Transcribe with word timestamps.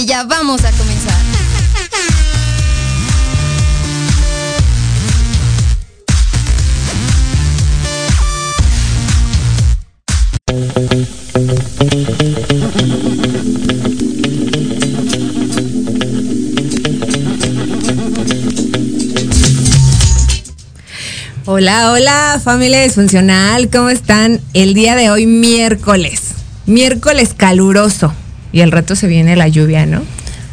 ya 0.00 0.24
vamos 0.24 0.64
a 0.64 0.72
comenzar. 0.72 1.12
Hola, 21.44 21.92
hola, 21.92 22.40
familia 22.42 22.82
disfuncional, 22.82 23.68
¿cómo 23.68 23.90
están? 23.90 24.40
El 24.54 24.72
día 24.72 24.96
de 24.96 25.10
hoy, 25.10 25.26
miércoles. 25.26 26.20
Miércoles 26.64 27.34
caluroso. 27.36 28.14
Y 28.52 28.60
el 28.60 28.70
rato 28.70 28.94
se 28.94 29.06
viene 29.06 29.34
la 29.36 29.48
lluvia, 29.48 29.86
¿no? 29.86 30.02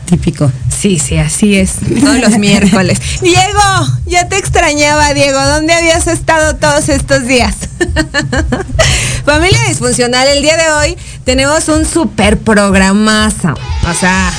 Típico. 0.05 0.51
Sí, 0.75 0.97
sí, 0.97 1.17
así 1.17 1.57
es. 1.57 1.73
Todos 1.99 2.19
los 2.19 2.37
miércoles. 2.39 2.99
Diego, 3.21 3.99
ya 4.05 4.27
te 4.27 4.37
extrañaba, 4.37 5.13
Diego. 5.13 5.39
¿Dónde 5.45 5.73
habías 5.73 6.07
estado 6.07 6.55
todos 6.55 6.89
estos 6.89 7.27
días? 7.27 7.55
Familia 9.25 9.59
disfuncional, 9.67 10.27
el 10.29 10.41
día 10.41 10.57
de 10.57 10.71
hoy 10.71 10.97
tenemos 11.25 11.67
un 11.67 11.85
super 11.85 12.37
programazo. 12.39 13.53
O 13.87 13.93
sea, 13.93 14.31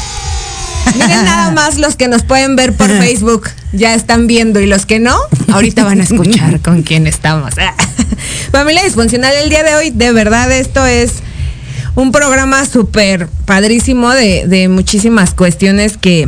miren 0.95 1.25
nada 1.25 1.51
más 1.55 1.79
los 1.79 1.95
que 1.95 2.09
nos 2.09 2.23
pueden 2.23 2.57
ver 2.57 2.75
por 2.75 2.89
Facebook. 2.89 3.51
Ya 3.73 3.95
están 3.95 4.27
viendo 4.27 4.59
y 4.59 4.67
los 4.67 4.87
que 4.87 4.99
no, 4.99 5.17
ahorita 5.53 5.85
van 5.85 6.01
a 6.01 6.05
escuchar 6.05 6.61
con 6.61 6.83
quién 6.83 7.07
estamos. 7.07 7.55
Familia 8.51 8.83
disfuncional, 8.83 9.33
el 9.35 9.51
día 9.51 9.63
de 9.63 9.75
hoy, 9.77 9.91
de 9.91 10.11
verdad, 10.11 10.51
esto 10.51 10.85
es 10.85 11.23
un 11.95 12.13
programa 12.13 12.65
súper 12.67 13.29
padrísimo 13.45 14.11
de, 14.11 14.47
de, 14.47 14.69
muchísimas 14.69 15.35
cuestiones 15.35 15.97
que, 15.97 16.27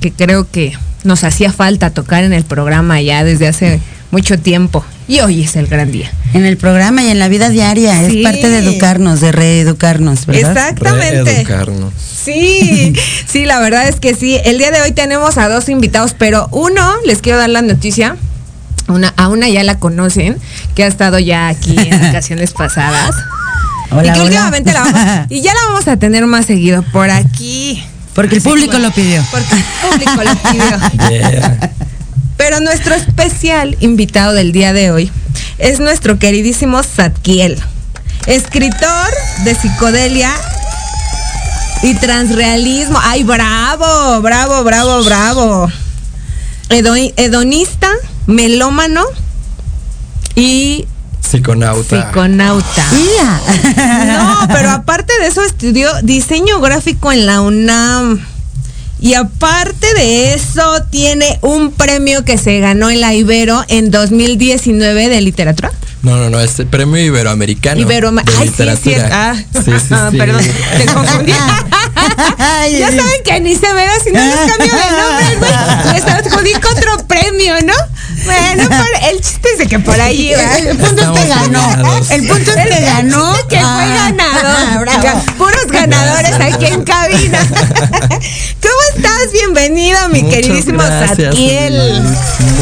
que, 0.00 0.12
creo 0.12 0.50
que 0.50 0.72
nos 1.04 1.24
hacía 1.24 1.52
falta 1.52 1.90
tocar 1.90 2.24
en 2.24 2.32
el 2.32 2.44
programa 2.44 3.00
ya 3.00 3.24
desde 3.24 3.48
hace 3.48 3.80
mucho 4.10 4.38
tiempo. 4.38 4.84
Y 5.08 5.20
hoy 5.20 5.42
es 5.42 5.56
el 5.56 5.66
gran 5.66 5.90
día. 5.90 6.10
En 6.32 6.44
el 6.44 6.56
programa 6.56 7.02
y 7.02 7.08
en 7.08 7.18
la 7.18 7.28
vida 7.28 7.48
diaria. 7.48 8.06
Sí. 8.06 8.18
Es 8.18 8.24
parte 8.24 8.48
de 8.48 8.58
educarnos, 8.58 9.20
de 9.20 9.32
reeducarnos, 9.32 10.26
¿verdad? 10.26 10.68
Exactamente. 10.68 11.24
Reeducarnos. 11.24 11.92
Sí, 11.98 12.94
sí, 13.26 13.44
la 13.44 13.58
verdad 13.58 13.88
es 13.88 13.96
que 13.96 14.14
sí. 14.14 14.38
El 14.44 14.58
día 14.58 14.70
de 14.70 14.80
hoy 14.80 14.92
tenemos 14.92 15.38
a 15.38 15.48
dos 15.48 15.68
invitados, 15.68 16.14
pero 16.16 16.48
uno, 16.52 16.94
les 17.04 17.20
quiero 17.20 17.38
dar 17.38 17.50
la 17.50 17.62
noticia. 17.62 18.16
Una, 18.88 19.12
a 19.16 19.28
una 19.28 19.48
ya 19.48 19.62
la 19.64 19.78
conocen, 19.78 20.36
que 20.74 20.84
ha 20.84 20.86
estado 20.86 21.18
ya 21.18 21.48
aquí 21.48 21.76
en 21.78 22.04
ocasiones 22.10 22.52
pasadas. 22.52 23.14
Hola, 23.92 24.02
y 24.02 24.04
que 24.06 24.10
hola. 24.12 24.24
últimamente 24.24 24.72
la 24.72 24.80
vamos, 24.82 25.26
y 25.30 25.40
ya 25.42 25.54
la 25.54 25.60
vamos 25.68 25.88
a 25.88 25.96
tener 25.96 26.26
más 26.26 26.46
seguido 26.46 26.82
por 26.92 27.10
aquí. 27.10 27.82
Porque 28.14 28.36
el 28.36 28.42
público 28.42 28.78
lo 28.78 28.90
pidió. 28.92 29.24
Porque 29.30 29.54
el 29.54 29.64
público 29.90 30.22
lo 30.22 30.50
pidió. 30.50 31.08
Yeah. 31.10 31.70
Pero 32.36 32.60
nuestro 32.60 32.94
especial 32.94 33.76
invitado 33.80 34.32
del 34.34 34.52
día 34.52 34.72
de 34.72 34.90
hoy 34.90 35.10
es 35.58 35.80
nuestro 35.80 36.18
queridísimo 36.18 36.82
Zadkiel, 36.82 37.58
escritor 38.26 39.08
de 39.44 39.54
psicodelia 39.54 40.30
y 41.82 41.94
transrealismo. 41.94 42.98
¡Ay, 43.02 43.22
bravo! 43.24 44.20
Bravo, 44.20 44.62
bravo, 44.64 45.04
bravo. 45.04 45.72
Edo- 46.68 47.12
hedonista, 47.16 47.88
melómano 48.26 49.04
y 50.34 50.86
Psiconauta. 51.32 52.06
psiconauta. 52.08 52.84
Mira. 52.92 53.40
No, 54.06 54.48
pero 54.48 54.70
aparte 54.70 55.12
de 55.20 55.26
eso 55.28 55.42
estudió 55.42 55.88
diseño 56.02 56.60
gráfico 56.60 57.10
en 57.10 57.26
la 57.26 57.40
UNAM. 57.40 58.20
Y 59.00 59.14
aparte 59.14 59.92
de 59.94 60.34
eso, 60.34 60.84
tiene 60.90 61.38
un 61.42 61.72
premio 61.72 62.24
que 62.24 62.38
se 62.38 62.60
ganó 62.60 62.88
en 62.88 63.00
la 63.00 63.14
Ibero 63.14 63.64
en 63.66 63.90
2019 63.90 65.08
de 65.08 65.20
literatura. 65.22 65.72
No, 66.02 66.16
no, 66.18 66.30
no, 66.30 66.38
es 66.40 66.58
el 66.60 66.66
premio 66.66 66.98
iberoamericano. 67.02 67.80
Ibero 67.80 68.12
de 68.12 68.22
Ay, 68.38 68.52
sí, 68.56 68.62
es 68.62 68.80
cierto. 68.80 69.08
Ah, 69.12 69.34
Sí, 69.64 69.72
sí, 69.72 69.94
sí. 70.10 70.18
perdón, 70.18 70.42
te 70.76 70.84
confundí. 70.92 71.32
Ay, 72.38 72.78
ya 72.78 72.88
saben 72.88 73.22
que 73.24 73.40
ni 73.40 73.56
se 73.56 73.72
ve 73.72 73.82
así, 73.86 74.10
no 74.12 74.20
les 74.20 74.36
cambio 74.36 74.72
de 74.72 74.90
nombre, 75.00 75.36
güey. 75.38 75.94
Les 75.94 76.04
adjudico 76.04 76.68
otro 76.76 77.06
premio, 77.06 77.54
¿no? 77.64 77.74
Bueno, 78.24 78.68
por- 78.68 79.08
el 79.10 79.20
chiste 79.20 79.48
es 79.52 79.58
de 79.58 79.66
que 79.66 79.78
por 79.78 80.00
ahí 80.00 80.32
va. 80.34 80.56
El 80.58 80.76
punto 80.76 80.84
es 80.86 80.92
Estamos 80.92 81.20
que 81.20 81.28
ganó. 81.28 81.96
El 82.10 82.26
punto 82.28 82.50
es 82.52 82.68
que 82.76 82.80
ganó. 82.84 83.34
que 83.48 83.56
fue 83.56 83.64
Ah, 83.64 84.12
ganador. 84.12 84.80
bravo. 85.02 85.22
Puros 85.38 85.66
ganadores 85.68 86.32
aquí 86.40 86.66
en 86.66 86.84
cabina. 86.84 87.38
¿Cómo 87.48 88.82
estás? 88.96 89.32
Bienvenido, 89.32 89.98
mi 90.10 90.22
Muchas 90.22 90.36
queridísimo. 90.40 90.82
Liz. 90.82 92.02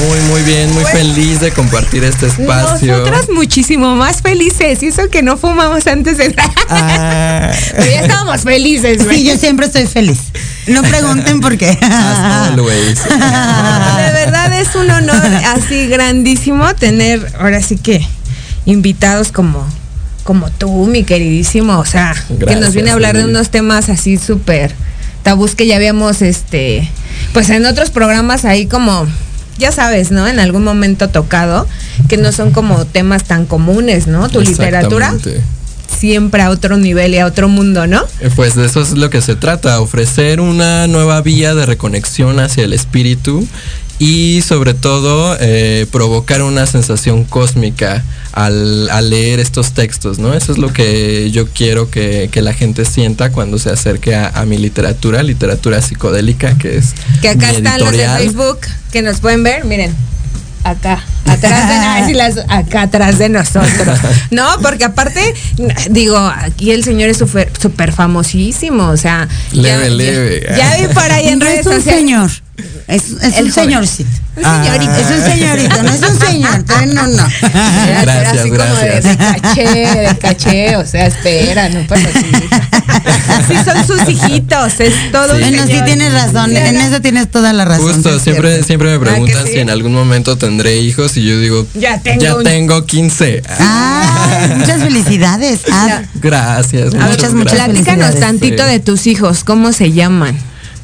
Muy, 0.06 0.20
muy 0.30 0.42
bien, 0.42 0.72
muy 0.72 0.82
Pues, 0.82 0.92
feliz 0.94 1.40
de 1.40 1.50
compartir 1.52 2.04
este 2.04 2.26
espacio. 2.26 2.96
Nosotras 2.98 3.28
muchísimo 3.32 3.94
más 3.96 4.22
felices. 4.22 4.82
Y 4.82 4.86
eso 4.88 5.08
que 5.10 5.22
no 5.22 5.36
fumamos 5.36 5.86
antes 5.86 6.16
de. 6.18 6.34
Ah, 6.68 7.50
Pero 7.76 7.90
ya 7.90 8.00
estábamos 8.00 8.40
felices, 8.42 9.04
güey. 9.04 9.18
Sí, 9.18 9.24
yo 9.24 9.36
siempre 9.36 9.66
estoy 9.66 9.86
feliz. 9.86 10.18
No 10.66 10.82
pregunten 10.82 11.40
por 11.40 11.56
qué. 11.58 11.70
as 11.82 12.48
always. 12.52 13.02
De 13.04 14.12
verdad 14.12 14.52
es 14.60 14.74
un 14.74 14.90
honor 14.90 15.22
así 15.52 15.86
grandísimo 15.88 16.74
tener 16.74 17.32
ahora 17.38 17.62
sí 17.62 17.76
que 17.76 18.06
invitados 18.66 19.32
como 19.32 19.66
como 20.24 20.50
tú, 20.50 20.86
mi 20.86 21.02
queridísimo, 21.02 21.78
o 21.78 21.84
sea, 21.84 22.14
que 22.46 22.54
nos 22.54 22.74
viene 22.74 22.90
a 22.90 22.92
hablar 22.92 23.16
de 23.16 23.24
unos 23.24 23.50
temas 23.50 23.88
así 23.88 24.16
súper 24.16 24.72
tabús 25.22 25.54
que 25.54 25.66
ya 25.66 25.76
habíamos 25.76 26.22
este 26.22 26.88
pues 27.32 27.50
en 27.50 27.66
otros 27.66 27.90
programas 27.90 28.44
ahí 28.44 28.66
como 28.66 29.06
ya 29.58 29.72
sabes, 29.72 30.10
¿no? 30.10 30.26
En 30.26 30.40
algún 30.40 30.64
momento 30.64 31.08
tocado, 31.08 31.68
que 32.08 32.16
no 32.16 32.32
son 32.32 32.50
como 32.50 32.86
temas 32.86 33.24
tan 33.24 33.44
comunes, 33.44 34.06
¿no? 34.06 34.28
Tu 34.28 34.40
literatura 34.40 35.14
siempre 35.86 36.42
a 36.42 36.50
otro 36.50 36.78
nivel 36.78 37.14
y 37.14 37.18
a 37.18 37.26
otro 37.26 37.48
mundo, 37.48 37.86
¿no? 37.86 38.02
Eh, 38.20 38.30
Pues 38.34 38.54
de 38.54 38.66
eso 38.66 38.80
es 38.80 38.92
lo 38.92 39.10
que 39.10 39.20
se 39.20 39.36
trata, 39.36 39.80
ofrecer 39.80 40.40
una 40.40 40.86
nueva 40.86 41.20
vía 41.20 41.54
de 41.54 41.66
reconexión 41.66 42.40
hacia 42.40 42.64
el 42.64 42.72
espíritu 42.72 43.46
y 44.00 44.40
sobre 44.42 44.72
todo 44.74 45.36
eh, 45.38 45.86
provocar 45.92 46.42
una 46.42 46.64
sensación 46.66 47.24
cósmica 47.24 48.02
al, 48.32 48.88
al 48.88 49.10
leer 49.10 49.40
estos 49.40 49.72
textos, 49.72 50.18
¿no? 50.18 50.32
Eso 50.32 50.52
es 50.52 50.58
lo 50.58 50.72
que 50.72 51.30
yo 51.30 51.46
quiero 51.48 51.90
que, 51.90 52.30
que 52.32 52.40
la 52.40 52.54
gente 52.54 52.86
sienta 52.86 53.30
cuando 53.30 53.58
se 53.58 53.68
acerque 53.70 54.14
a, 54.14 54.28
a 54.28 54.46
mi 54.46 54.56
literatura, 54.56 55.22
literatura 55.22 55.82
psicodélica, 55.82 56.56
que 56.56 56.78
es 56.78 56.94
Que 57.20 57.28
acá 57.28 57.50
mi 57.50 57.56
están 57.56 57.78
los 57.80 57.92
de. 57.92 58.08
Facebook 58.08 58.60
que 58.90 59.02
nos 59.02 59.20
pueden 59.20 59.42
ver, 59.42 59.66
miren. 59.66 59.94
Acá, 60.64 61.02
atrás 61.26 61.68
de, 61.68 62.06
sí, 62.06 62.14
las- 62.14 62.38
acá 62.48 62.82
atrás 62.82 63.18
de 63.18 63.28
nosotros. 63.28 63.98
No, 64.30 64.46
porque 64.62 64.84
aparte, 64.84 65.34
digo, 65.90 66.16
aquí 66.18 66.70
el 66.70 66.84
señor 66.84 67.08
es 67.10 67.16
súper 67.18 67.50
súper 67.60 67.92
famosísimo, 67.92 68.88
o 68.88 68.96
sea. 68.96 69.26
Leve, 69.52 69.84
ya, 69.84 69.90
leve. 69.90 70.46
Ya, 70.48 70.56
ya 70.76 70.86
vi 70.86 70.94
por 70.94 71.02
ahí 71.10 71.28
en 71.28 71.38
No 71.38 71.44
redes 71.46 71.60
es 71.60 71.66
un 71.66 71.72
sociales. 71.74 72.00
señor. 72.00 72.30
Es, 72.88 73.02
es 73.22 73.36
El 73.38 73.44
un 73.46 73.50
joven. 73.50 73.52
señorcito. 73.52 74.10
Un 74.36 74.44
señorito. 74.64 74.92
Es 74.92 75.10
un 75.10 75.32
señorito, 75.32 75.82
no 75.82 75.90
es 75.90 76.02
un 76.02 76.18
señor. 76.18 76.64
No, 76.94 77.06
no. 77.06 77.26
Era- 77.42 78.02
era 78.02 78.02
Gracias, 78.02 78.38
así 78.40 78.48
como 78.50 78.62
de, 78.62 78.86
gracias. 78.86 79.04
de 79.04 79.16
caché, 79.16 79.64
de 79.68 80.18
caché, 80.18 80.76
o 80.76 80.86
sea, 80.86 81.06
espera, 81.06 81.68
no 81.68 81.86
pasa 81.86 82.08
así. 82.08 82.26
Sí, 83.48 83.54
son 83.64 83.86
sus 83.86 84.08
hijitos, 84.08 84.78
es 84.80 84.92
todo 85.12 85.34
un 85.34 85.40
Bueno, 85.40 85.62
sí 85.62 85.68
señor. 85.68 85.84
tienes 85.86 86.12
razón. 86.12 86.56
En 86.56 86.76
eso 86.76 87.00
tienes 87.00 87.30
toda 87.30 87.52
la 87.52 87.64
razón. 87.64 87.94
Justo, 87.94 88.18
siempre, 88.20 88.50
cierto. 88.50 88.66
siempre 88.66 88.88
me 88.90 88.96
Ah, 88.96 89.10
preguntan 89.10 89.46
sí. 89.46 89.52
si 89.54 89.58
en 89.60 89.70
algún 89.70 89.92
momento 89.92 90.36
tendré 90.36 90.78
hijos 90.80 91.16
y 91.16 91.24
yo 91.26 91.38
digo, 91.40 91.66
Ya 91.74 91.98
tengo 92.00 92.22
ya 92.22 92.36
un- 92.36 92.44
tengo 92.44 92.84
15. 92.86 93.42
Ah, 93.48 94.46
muchas 94.56 94.82
felicidades. 94.82 95.60
Ah, 95.72 96.02
Gracias. 96.14 96.94
Muchas, 96.94 97.32
muchas 97.32 97.54
gracias. 97.54 97.68
Platícanos 97.84 98.20
tantito 98.20 98.64
Sí. 98.64 98.70
de 98.70 98.80
tus 98.80 99.06
hijos, 99.06 99.44
¿cómo 99.44 99.72
se 99.72 99.92
llaman? 99.92 100.36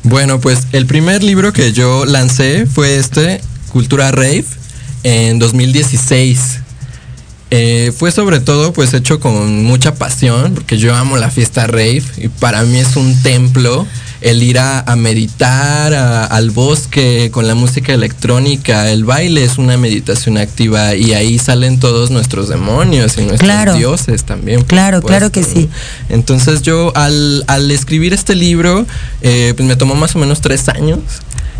Bueno, 0.09 0.39
pues 0.39 0.69
el 0.71 0.87
primer 0.87 1.25
libro 1.25 1.53
que 1.53 1.73
yo 1.73 2.05
lancé 2.05 2.67
fue 2.67 2.97
este, 2.97 3.41
Cultura 3.73 4.13
Rave, 4.13 4.45
en 5.03 5.41
2016. 5.41 6.61
Eh, 7.51 7.93
fue 7.97 8.13
sobre 8.13 8.39
todo 8.39 8.73
pues 8.73 8.95
hecho 8.95 9.19
con 9.19 9.65
mucha 9.65 9.97
pasión, 9.97 10.55
porque 10.55 10.79
yo 10.79 10.95
amo 10.95 11.17
la 11.17 11.29
fiesta 11.29 11.67
rave 11.67 12.05
y 12.19 12.29
para 12.29 12.63
mí 12.63 12.79
es 12.79 12.95
un 12.95 13.21
templo 13.23 13.85
el 14.27 14.43
ir 14.43 14.59
a, 14.59 14.85
meditar 14.97 15.95
al 15.95 16.51
bosque 16.51 17.31
con 17.31 17.47
la 17.47 17.55
música 17.55 17.95
electrónica, 17.95 18.91
el 18.91 19.05
baile 19.05 19.45
es 19.45 19.57
una 19.57 19.77
meditación 19.77 20.37
activa 20.37 20.97
y 20.97 21.13
ahí 21.13 21.39
salen 21.39 21.79
todos 21.79 22.11
nuestros 22.11 22.49
demonios 22.49 23.19
y 23.19 23.23
nuestros 23.23 23.79
dioses 23.79 24.25
también. 24.25 24.65
Claro, 24.65 25.01
claro 25.01 25.31
que 25.31 25.45
sí. 25.45 25.69
Entonces 26.09 26.63
yo 26.63 26.93
al, 26.97 27.71
escribir 27.71 28.13
este 28.13 28.35
libro, 28.35 28.85
eh, 29.23 29.55
pues 29.57 29.69
me 29.69 29.77
tomó 29.77 29.95
más 29.95 30.17
o 30.17 30.19
menos 30.19 30.41
tres 30.41 30.69
años. 30.69 30.99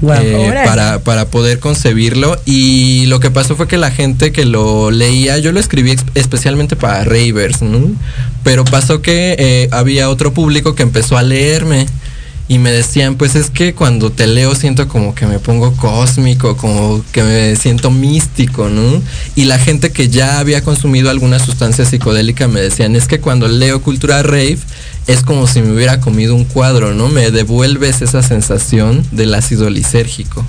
Eh, 0.03 0.53
para, 0.67 0.99
para 0.99 1.27
poder 1.29 1.59
concebirlo. 1.59 2.39
Y 2.45 3.07
lo 3.07 3.19
que 3.19 3.31
pasó 3.31 3.57
fue 3.57 3.67
que 3.67 3.79
la 3.79 3.91
gente 3.91 4.31
que 4.31 4.45
lo 4.45 4.91
leía, 4.91 5.39
yo 5.39 5.53
lo 5.53 5.61
escribí 5.61 5.97
especialmente 6.15 6.77
para 6.77 7.05
ravers, 7.05 7.61
pero 8.43 8.65
pasó 8.67 9.01
que 9.01 9.37
eh, 9.39 9.69
había 9.73 10.11
otro 10.11 10.35
público 10.35 10.75
que 10.75 10.83
empezó 10.83 11.17
a 11.17 11.23
leerme 11.23 11.87
y 12.49 12.59
me 12.59 12.71
decían, 12.71 13.17
pues 13.17 13.35
es 13.35 13.51
que 13.51 13.75
cuando 13.75 14.11
te 14.13 14.27
leo 14.29 14.55
siento 14.55 14.87
como 14.87 15.15
que 15.15 15.27
me 15.27 15.41
pongo 15.41 15.73
cósmico, 15.77 16.57
como 16.57 17.05
que 17.11 17.25
me 17.25 17.57
siento 17.57 17.91
místico, 17.91 18.69
¿no? 18.69 19.03
Y 19.35 19.47
la 19.47 19.59
gente 19.59 19.91
que 19.91 20.09
ya 20.09 20.39
había 20.39 20.63
consumido 20.63 21.11
alguna 21.11 21.41
sustancia 21.41 21.85
psicodélica 21.85 22.47
me 22.47 22.61
decían, 22.61 22.95
es 22.95 23.09
que 23.09 23.21
cuando 23.21 23.49
leo 23.49 23.83
cultura 23.83 24.23
rave 24.23 24.59
es 25.09 25.23
como 25.23 25.49
si 25.49 25.61
me 25.61 25.73
hubiera 25.73 26.01
comido 26.01 26.37
un 26.37 26.45
cuadro, 26.45 26.95
¿no? 26.95 27.09
Me 27.09 27.33
devuelves 27.33 28.01
esa 28.01 28.23
sensación 28.23 29.05
del 29.11 29.35
ácido 29.35 29.69
lisérgico. 29.69 30.45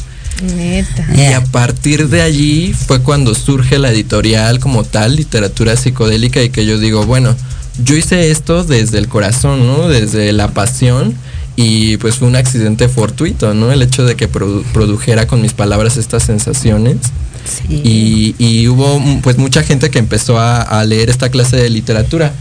Neta. 0.55 1.07
Y 1.15 1.33
a 1.33 1.43
partir 1.45 2.09
de 2.09 2.21
allí 2.21 2.73
fue 2.73 3.01
cuando 3.01 3.33
surge 3.33 3.79
la 3.79 3.91
editorial 3.91 4.59
como 4.59 4.83
tal, 4.83 5.15
literatura 5.15 5.75
psicodélica, 5.75 6.43
y 6.43 6.49
que 6.51 6.67
yo 6.67 6.77
digo, 6.77 7.07
bueno, 7.07 7.35
yo 7.83 7.95
hice 7.95 8.29
esto 8.29 8.63
desde 8.63 8.99
el 8.99 9.07
corazón, 9.07 9.65
¿no? 9.65 9.87
Desde 9.87 10.31
la 10.33 10.49
pasión 10.49 11.15
y 11.59 11.97
pues 11.97 12.17
fue 12.17 12.27
un 12.27 12.35
accidente 12.35 12.87
fortuito, 12.87 13.55
¿no? 13.55 13.71
El 13.71 13.81
hecho 13.81 14.05
de 14.05 14.15
que 14.15 14.27
produjera 14.27 15.25
con 15.25 15.41
mis 15.41 15.53
palabras 15.53 15.97
estas 15.97 16.21
sensaciones. 16.23 16.97
Sí. 17.45 18.35
Y, 18.37 18.67
hubo 18.67 19.01
pues 19.23 19.37
mucha 19.37 19.63
gente 19.63 19.89
que 19.89 19.97
empezó 19.97 20.39
a, 20.39 20.83
leer 20.85 21.09
esta 21.09 21.29
clase 21.29 21.57
de 21.57 21.69
literatura. 21.71 22.31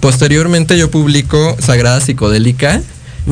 Posteriormente 0.00 0.76
yo 0.76 0.90
publico 0.90 1.56
Sagrada 1.60 2.00
Psicodélica, 2.00 2.82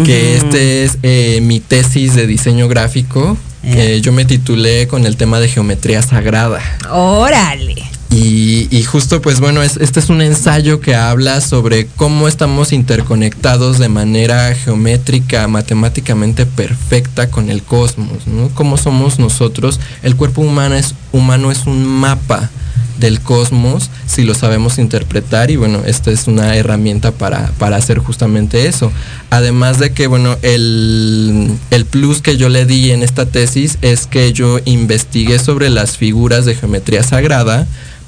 que 0.04 0.36
este 0.36 0.84
es 0.84 0.98
eh, 1.02 1.40
mi 1.42 1.58
tesis 1.58 2.14
de 2.14 2.28
diseño 2.28 2.68
gráfico. 2.68 3.36
Eh. 3.64 4.00
yo 4.02 4.12
me 4.12 4.24
titulé 4.24 4.86
con 4.86 5.04
el 5.04 5.16
tema 5.16 5.40
de 5.40 5.48
geometría 5.48 6.02
sagrada. 6.02 6.60
Órale. 6.88 7.82
Y, 8.12 8.82
justo 8.84 9.22
pues 9.22 9.38
bueno, 9.38 9.62
este 9.62 10.00
es 10.00 10.10
un 10.10 10.20
ensayo 10.20 10.80
que 10.80 10.96
habla 10.96 11.40
sobre 11.40 11.86
cómo 11.86 12.26
estamos 12.26 12.72
interconectados 12.72 13.78
de 13.78 13.88
manera 13.88 14.52
geométrica, 14.54 15.46
matemáticamente 15.46 16.44
perfecta 16.44 17.30
con 17.30 17.50
el 17.50 17.62
cosmos, 17.62 18.26
¿no? 18.26 18.48
Cómo 18.54 18.76
somos 18.76 19.20
nosotros. 19.20 19.78
El 20.02 20.16
cuerpo 20.16 20.42
humano 20.42 20.74
es, 20.74 20.94
humano 21.12 21.52
es 21.52 21.66
un 21.66 21.86
mapa 21.86 22.50
del 22.98 23.20
cosmos 23.20 23.90
si 24.06 24.24
lo 24.24 24.34
sabemos 24.34 24.78
interpretar 24.78 25.50
y 25.50 25.56
bueno, 25.56 25.82
esta 25.86 26.10
es 26.10 26.26
una 26.26 26.54
herramienta 26.56 27.12
para, 27.12 27.50
para 27.58 27.76
hacer 27.76 27.98
justamente 27.98 28.66
eso. 28.66 28.92
Además 29.30 29.78
de 29.78 29.92
que 29.92 30.06
bueno, 30.06 30.36
el, 30.42 31.50
el 31.70 31.84
plus 31.86 32.20
que 32.20 32.36
yo 32.36 32.48
le 32.48 32.66
di 32.66 32.90
en 32.90 33.02
esta 33.02 33.26
tesis 33.26 33.78
es 33.82 34.06
que 34.06 34.32
yo 34.32 34.58
investigué 34.64 35.38
sobre 35.38 35.70
las 35.70 35.96
figuras 35.96 36.44
de 36.44 36.54
geometría 36.54 37.02
sagrada, 37.02 37.66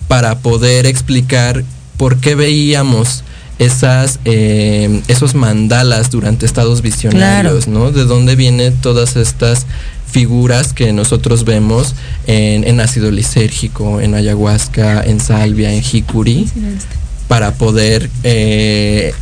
para 0.09 0.39
poder 0.39 0.87
explicar 0.87 1.65
por 1.97 2.19
qué 2.19 2.35
veíamos 2.35 3.25
esas, 3.59 4.19
eh, 4.25 5.03
esos 5.09 5.35
mandalas 5.35 6.11
durante 6.11 6.47
estados 6.47 6.83
visionarios, 6.83 7.69
¿no? 7.69 7.93
De 7.93 8.05
dónde 8.05 8.37
vienen 8.37 8.75
todas 8.81 9.17
estas 9.17 9.67
figuras 10.11 10.73
que 10.73 10.93
nosotros 10.93 11.45
vemos 11.45 11.95
en, 12.27 12.81
ácido 12.81 13.11
lisérgico, 13.11 14.01
en 14.01 14.15
ayahuasca, 14.15 15.03
en 15.03 15.21
salvia, 15.21 15.73
en 15.73 15.83
jicuri, 15.83 16.49
para 17.29 17.55
poder 17.55 18.11
eh, 18.25 19.15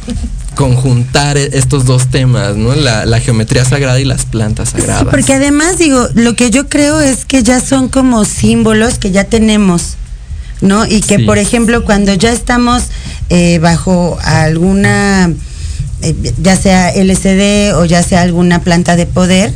conjuntar 0.57 1.37
e-, 1.37 1.51
estos 1.53 1.85
dos 1.85 2.09
temas, 2.09 2.57
¿no? 2.57 2.75
La, 2.75 3.21
geometría 3.21 3.65
sagrada 3.65 4.01
y 4.01 4.05
las 4.05 4.25
plantas 4.25 4.71
sagradas. 4.71 5.05
porque 5.11 5.35
además 5.35 5.79
digo, 5.79 6.09
lo 6.15 6.35
que 6.35 6.51
yo 6.51 6.69
creo 6.69 7.01
es 7.01 7.25
que 7.25 7.43
ya 7.43 7.61
son 7.61 7.89
como 7.89 8.25
símbolos 8.25 8.99
que 8.99 9.11
ya 9.11 9.25
tenemos. 9.25 9.97
¿No? 10.61 10.87
Y 10.87 11.01
que, 11.01 11.21
por 11.21 11.39
ejemplo, 11.39 11.85
cuando 11.85 12.15
ya 12.15 12.33
estamos 12.33 12.85
eh, 13.29 13.59
bajo 13.59 14.19
alguna, 14.23 15.33
eh, 16.03 16.15
ya 16.39 16.57
sea 16.57 16.91
LCD 16.91 17.75
o 17.77 17.85
ya 17.85 18.03
sea 18.03 18.23
alguna 18.23 18.61
planta 18.61 18.97
de 18.97 19.07
poder, 19.07 19.53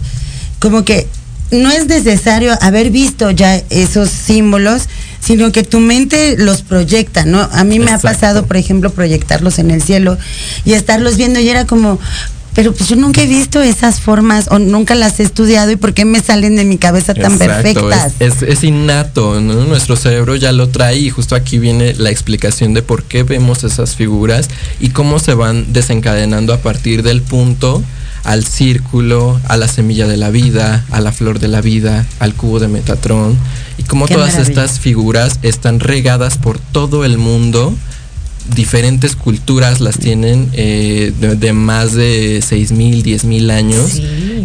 como 0.59 0.85
que 0.85 1.07
no 1.51 1.71
es 1.71 1.87
necesario 1.87 2.57
haber 2.61 2.91
visto 2.91 3.31
ya 3.31 3.57
esos 3.71 4.11
símbolos, 4.11 4.89
sino 5.21 5.53
que 5.53 5.63
tu 5.63 5.81
mente 5.81 6.37
los 6.37 6.63
proyecta, 6.63 7.25
¿no? 7.25 7.49
A 7.53 7.65
mí 7.65 7.79
me 7.79 7.91
ha 7.93 7.99
pasado, 7.99 8.47
por 8.47 8.57
ejemplo, 8.57 8.91
proyectarlos 8.91 9.59
en 9.59 9.71
el 9.71 9.83
cielo 9.83 10.19
y 10.65 10.75
estarlos 10.75 11.17
viendo 11.17 11.41
y 11.41 11.49
era 11.49 11.67
como, 11.67 11.99
pero 12.55 12.73
pues 12.73 12.89
yo 12.89 12.97
nunca 12.97 13.23
he 13.23 13.27
visto 13.27 13.61
esas 13.63 14.01
formas 14.01 14.47
o 14.51 14.59
nunca 14.59 14.95
las 14.95 15.21
he 15.21 15.23
estudiado 15.25 15.71
y 15.71 15.77
por 15.77 15.93
qué 15.93 16.05
me 16.05 16.21
salen 16.21 16.57
de 16.57 16.65
mi 16.65 16.79
cabeza 16.79 17.15
tan 17.15 17.39
perfectas. 17.39 18.15
Es, 18.21 18.43
es, 18.43 18.65
innato, 18.65 19.41
nuestro 19.41 19.97
cerebro 19.97 20.37
ya 20.37 20.53
lo 20.53 20.69
trae 20.69 20.99
y 20.99 21.11
justo 21.11 21.35
aquí 21.35 21.59
viene 21.59 21.95
la 21.95 22.11
explicación 22.11 22.75
de 22.75 22.83
por 22.83 23.03
qué 23.03 23.23
vemos 23.25 23.65
esas 23.65 23.97
figuras 23.97 24.49
y 24.81 24.91
cómo 24.91 25.19
se 25.19 25.35
van 25.35 25.73
desencadenando 25.73 26.53
a 26.53 26.59
partir 26.59 27.03
del 27.03 27.23
punto 27.23 27.83
al 28.25 28.45
círculo, 28.45 29.39
a 29.49 29.57
la 29.57 29.69
semilla 29.69 30.07
de 30.07 30.17
la 30.17 30.31
vida, 30.31 30.85
a 30.91 31.01
la 31.01 31.13
flor 31.13 31.39
de 31.39 31.49
la 31.49 31.61
vida, 31.61 32.07
al 32.19 32.35
cubo 32.35 32.59
de 32.59 32.69
Metatrón 32.69 33.39
y 33.77 33.83
cómo 33.83 34.09
todas 34.09 34.37
estas 34.39 34.81
figuras 34.81 35.39
están 35.43 35.79
regadas 35.79 36.39
por 36.39 36.59
todo 36.59 37.05
el 37.05 37.19
mundo 37.19 37.75
diferentes 38.55 39.17
culturas 39.17 39.81
las 39.81 39.99
tienen 39.99 40.49
eh, 40.53 41.13
de, 41.19 41.53
más 41.53 41.95
de 41.95 42.43
seis 42.47 42.73
mil, 42.73 43.03
diez 43.03 43.25
mil 43.25 43.51
años. 43.51 44.01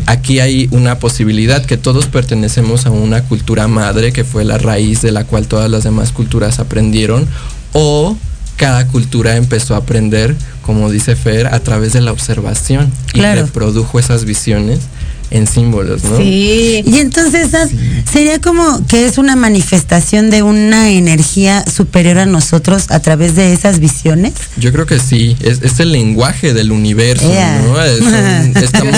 Aquí 0.05 0.39
hay 0.39 0.69
una 0.71 0.99
posibilidad 0.99 1.65
que 1.65 1.77
todos 1.77 2.05
pertenecemos 2.05 2.85
a 2.85 2.91
una 2.91 3.23
cultura 3.23 3.67
madre 3.67 4.13
que 4.13 4.23
fue 4.23 4.45
la 4.45 4.57
raíz 4.57 5.01
de 5.01 5.11
la 5.11 5.25
cual 5.25 5.47
todas 5.47 5.69
las 5.69 5.83
demás 5.83 6.11
culturas 6.11 6.59
aprendieron 6.59 7.27
o 7.73 8.15
cada 8.55 8.87
cultura 8.87 9.37
empezó 9.37 9.75
a 9.75 9.79
aprender, 9.79 10.35
como 10.61 10.91
dice 10.91 11.15
Fer, 11.15 11.47
a 11.47 11.59
través 11.61 11.93
de 11.93 12.01
la 12.01 12.11
observación 12.11 12.91
y 13.13 13.21
reprodujo 13.21 13.99
esas 13.99 14.25
visiones 14.25 14.79
en 15.31 15.47
símbolos, 15.47 16.03
¿no? 16.03 16.17
Sí. 16.17 16.83
Y 16.85 16.99
entonces 16.99 17.49
sería 18.11 18.39
como 18.39 18.85
que 18.87 19.05
es 19.05 19.17
una 19.17 19.35
manifestación 19.35 20.29
de 20.29 20.43
una 20.43 20.89
energía 20.89 21.63
superior 21.65 22.19
a 22.19 22.25
nosotros 22.25 22.89
a 22.89 22.99
través 22.99 23.35
de 23.35 23.53
esas 23.53 23.79
visiones. 23.79 24.33
Yo 24.57 24.71
creo 24.71 24.85
que 24.85 24.99
sí, 24.99 25.37
es, 25.41 25.79
el 25.79 25.91
lenguaje 25.91 26.53
del 26.53 26.71
universo, 26.71 27.31
¿no? 27.63 27.81
estamos 28.59 28.95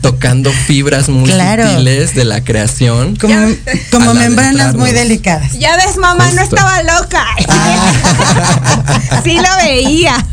tocando 0.00 0.50
fibras 0.52 1.08
muy 1.08 1.30
sutiles 1.30 2.14
de 2.14 2.24
la 2.24 2.42
creación. 2.42 3.16
Como, 3.16 4.14
membranas 4.14 4.74
muy 4.74 4.92
delicadas. 4.92 5.58
Ya 5.58 5.76
ves, 5.76 5.96
mamá, 5.96 6.30
no 6.32 6.42
estaba 6.42 6.82
loca. 6.82 7.24
Ah. 7.48 9.20
sí 9.24 9.36
lo 9.36 9.64
veía. 9.64 10.24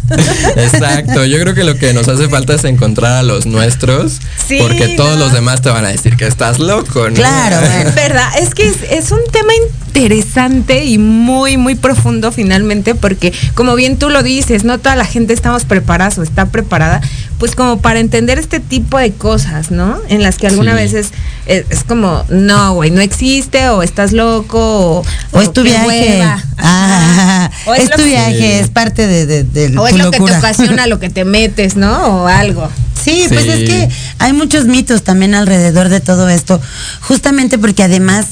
Exacto, 0.55 1.25
yo 1.25 1.39
creo 1.39 1.53
que 1.53 1.63
lo 1.63 1.77
que 1.77 1.93
nos 1.93 2.07
hace 2.07 2.27
falta 2.27 2.53
es 2.55 2.63
encontrar 2.65 3.13
a 3.13 3.23
los 3.23 3.45
nuestros, 3.45 4.19
sí, 4.47 4.57
porque 4.59 4.90
todos 4.95 5.17
los 5.17 5.33
demás 5.33 5.61
te 5.61 5.69
van 5.69 5.85
a 5.85 5.89
decir 5.89 6.17
que 6.17 6.27
estás 6.27 6.59
loco, 6.59 7.09
¿no? 7.09 7.15
Claro, 7.15 7.57
verdad, 7.95 8.29
es 8.39 8.53
que 8.53 8.67
es, 8.67 9.11
un 9.11 9.21
tema 9.31 9.51
interesante 9.87 10.85
y 10.85 10.97
muy, 10.97 11.57
muy 11.57 11.75
profundo 11.75 12.31
finalmente, 12.31 12.95
porque 12.95 13.33
como 13.55 13.75
bien 13.75 13.97
tú 13.97 14.09
lo 14.09 14.23
dices, 14.23 14.63
no 14.63 14.77
toda 14.77 14.95
la 14.95 15.05
gente 15.05 15.33
estamos 15.33 15.65
preparados 15.65 16.17
o 16.17 16.23
está 16.23 16.47
preparada, 16.47 17.01
pues 17.37 17.55
como 17.55 17.81
para 17.81 17.99
entender 17.99 18.37
este 18.37 18.59
tipo 18.59 18.97
de 18.97 19.11
cosas, 19.11 19.71
¿no? 19.71 19.99
En 20.09 20.21
las 20.21 20.37
que 20.37 20.47
alguna 20.47 20.73
veces 20.75 21.11
es, 21.47 21.83
como, 21.87 22.23
no, 22.29 22.75
güey, 22.75 22.91
no 22.91 23.01
existe, 23.01 23.69
o 23.69 23.81
estás 23.81 24.11
loco, 24.11 25.03
o, 25.31 25.41
es 25.41 25.51
tu 25.51 25.63
viaje. 25.63 26.23
Ah, 26.57 27.49
es, 27.77 27.89
tu 27.89 28.03
viaje, 28.03 28.59
es 28.59 28.69
parte 28.69 29.07
de, 29.07 29.43
de, 29.43 29.77
O 29.77 29.87
es 29.87 29.95
lo 29.95 30.11
que 30.11 30.19
te 30.19 30.37
ocasiona 30.37 30.87
lo 30.91 30.99
que 30.99 31.09
te 31.09 31.25
metes, 31.25 31.75
¿no? 31.75 32.23
O 32.23 32.27
algo. 32.27 32.69
Sí, 33.03 33.25
pues 33.29 33.45
es 33.45 33.69
que 33.69 33.89
hay 34.19 34.33
muchos 34.33 34.65
mitos 34.65 35.03
también 35.03 35.35
alrededor 35.35 35.89
de 35.89 35.99
todo 35.99 36.29
esto, 36.29 36.61
justamente 37.01 37.57
porque 37.57 37.83
además 37.83 38.27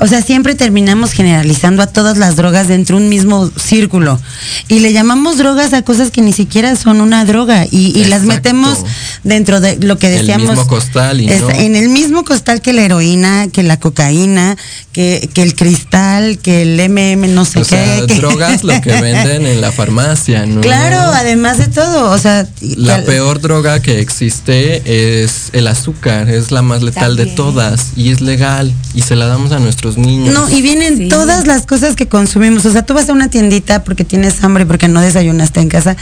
o 0.00 0.08
sea, 0.08 0.22
siempre 0.22 0.56
terminamos 0.56 1.12
generalizando 1.12 1.82
a 1.82 1.86
todas 1.86 2.18
las 2.18 2.34
drogas 2.34 2.66
dentro 2.66 2.96
de 2.96 3.04
un 3.04 3.08
mismo 3.08 3.48
círculo. 3.56 4.20
Y 4.66 4.80
le 4.80 4.92
llamamos 4.92 5.38
drogas 5.38 5.72
a 5.72 5.82
cosas 5.82 6.10
que 6.10 6.20
ni 6.20 6.32
siquiera 6.32 6.74
son 6.74 7.00
una 7.00 7.24
droga. 7.24 7.66
Y, 7.70 8.04
las 8.04 8.22
metemos 8.22 8.80
dentro 9.22 9.60
de 9.60 9.76
lo 9.76 9.98
que 9.98 10.10
decíamos. 10.10 10.50
El 10.50 10.56
mismo 10.56 10.66
costal 10.66 11.20
y 11.20 11.26
no. 11.26 11.50
En 11.50 11.76
el 11.76 11.88
mismo 11.88 12.24
costal 12.24 12.60
que 12.60 12.72
la 12.72 12.82
heroína, 12.82 13.48
que 13.48 13.62
la 13.62 13.78
cocaína, 13.78 14.56
que, 14.92 15.30
que 15.32 15.42
el 15.42 15.54
cristal, 15.54 16.38
que 16.38 16.62
el 16.62 16.90
MM, 16.90 17.32
no 17.32 17.44
sé 17.44 17.60
o 17.60 17.62
qué. 17.62 17.68
Sea, 17.68 18.06
que... 18.06 18.14
drogas 18.14 18.64
lo 18.64 18.78
que 18.80 19.00
venden 19.00 19.46
en 19.46 19.60
la 19.60 19.72
farmacia, 19.72 20.44
¿no? 20.44 20.60
Claro, 20.60 20.98
además 21.14 21.58
de 21.58 21.68
todo, 21.68 22.10
o 22.10 22.18
sea. 22.18 22.46
La 22.60 23.04
peor 23.04 23.40
droga 23.40 23.80
que 23.80 24.00
existe 24.00 25.22
es 25.22 25.50
el 25.52 25.66
azúcar, 25.66 26.28
es 26.28 26.50
la 26.50 26.62
más 26.62 26.82
letal 26.82 27.16
También. 27.16 27.28
de 27.28 27.34
todas 27.34 27.92
y 27.96 28.10
es 28.10 28.20
legal 28.20 28.72
y 28.94 29.02
se 29.02 29.16
la 29.16 29.26
damos 29.26 29.52
a 29.52 29.58
nuestros 29.58 29.83
niños. 29.96 30.34
No, 30.34 30.48
y 30.50 30.62
vienen 30.62 30.96
sí. 30.96 31.08
todas 31.08 31.46
las 31.46 31.66
cosas 31.66 31.96
que 31.96 32.08
consumimos, 32.08 32.64
o 32.66 32.72
sea, 32.72 32.82
tú 32.82 32.94
vas 32.94 33.08
a 33.08 33.12
una 33.12 33.28
tiendita 33.28 33.84
porque 33.84 34.04
tienes 34.04 34.42
hambre, 34.42 34.66
porque 34.66 34.88
no 34.88 35.00
desayunaste 35.00 35.60
en 35.60 35.68
casa 35.68 35.96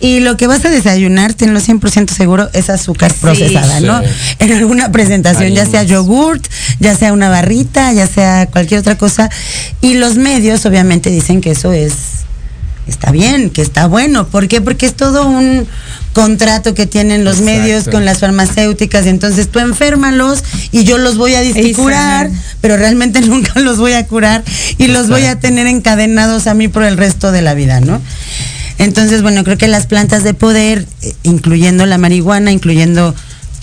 y 0.00 0.20
lo 0.20 0.36
que 0.36 0.46
vas 0.46 0.64
a 0.64 0.70
desayunar, 0.70 1.34
tenlo 1.34 1.60
100% 1.60 2.10
seguro, 2.10 2.48
es 2.52 2.70
azúcar 2.70 3.12
sí, 3.12 3.18
procesada, 3.20 3.80
¿no? 3.80 4.00
En 4.38 4.52
alguna 4.52 4.92
presentación, 4.92 5.52
ya 5.52 5.66
sea 5.66 5.82
yogurt, 5.82 6.46
ya 6.80 6.94
sea 6.96 7.12
una 7.12 7.28
barrita, 7.28 7.92
ya 7.92 8.06
sea 8.06 8.46
cualquier 8.46 8.80
otra 8.80 8.96
cosa. 8.96 9.30
Y 9.80 9.94
los 9.94 10.16
medios 10.16 10.64
obviamente 10.66 11.10
dicen 11.10 11.40
que 11.40 11.52
eso 11.52 11.72
es 11.72 12.18
está 12.88 13.12
bien, 13.12 13.50
que 13.50 13.62
está 13.62 13.86
bueno. 13.86 14.26
¿Por 14.26 14.48
qué? 14.48 14.60
Porque 14.60 14.86
es 14.86 14.94
todo 14.94 15.26
un 15.26 15.66
contrato 16.12 16.74
que 16.74 16.86
tienen 16.86 17.24
los 17.24 17.38
Exacto. 17.38 17.60
medios 17.60 17.88
con 17.88 18.04
las 18.04 18.18
farmacéuticas 18.18 19.06
y 19.06 19.10
entonces 19.10 19.48
tú 19.48 19.60
enférmalos 19.60 20.42
y 20.72 20.84
yo 20.84 20.98
los 20.98 21.16
voy 21.16 21.34
a 21.34 21.42
curar, 21.76 22.30
pero 22.60 22.76
realmente 22.76 23.20
nunca 23.22 23.60
los 23.60 23.78
voy 23.78 23.92
a 23.92 24.06
curar 24.06 24.42
y 24.46 24.84
Exacto. 24.84 24.92
los 24.92 25.08
voy 25.08 25.24
a 25.26 25.38
tener 25.38 25.66
encadenados 25.66 26.46
a 26.46 26.54
mí 26.54 26.68
por 26.68 26.82
el 26.82 26.96
resto 26.96 27.30
de 27.30 27.42
la 27.42 27.54
vida, 27.54 27.80
¿no? 27.80 28.00
Entonces, 28.78 29.22
bueno, 29.22 29.42
creo 29.44 29.58
que 29.58 29.68
las 29.68 29.86
plantas 29.86 30.22
de 30.22 30.34
poder, 30.34 30.86
eh, 31.02 31.14
incluyendo 31.24 31.84
la 31.84 31.98
marihuana, 31.98 32.52
incluyendo 32.52 33.14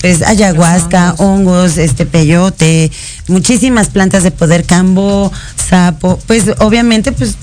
pues 0.01 0.21
ayahuasca, 0.21 1.15
hongos, 1.17 1.77
este 1.77 2.05
peyote, 2.05 2.91
muchísimas 3.27 3.89
plantas 3.89 4.21
de 4.21 4.29
poder, 4.29 4.63
cambo, 4.63 5.31
sapo, 5.67 6.19
pues 6.27 6.43
obviamente 6.59 7.11
pues 7.11 7.35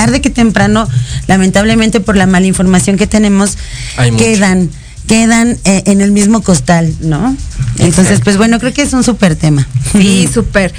tarde 0.00 0.20
que 0.20 0.30
temprano, 0.30 0.86
lamentablemente 1.26 2.00
por 2.00 2.16
la 2.16 2.26
mala 2.26 2.46
información 2.46 2.96
que 2.96 3.06
tenemos, 3.06 3.56
Hay 3.96 4.10
quedan, 4.12 4.58
mucho. 4.64 4.72
quedan 5.06 5.58
eh, 5.64 5.82
en 5.86 6.00
el 6.02 6.12
mismo 6.12 6.42
costal, 6.42 6.94
¿no? 7.00 7.34
Entonces, 7.78 8.20
pues 8.22 8.36
bueno, 8.36 8.58
creo 8.58 8.72
que 8.74 8.82
es 8.82 8.92
un 8.92 9.02
súper 9.04 9.36
tema. 9.36 9.66
Sí, 9.92 10.28
súper. 10.32 10.72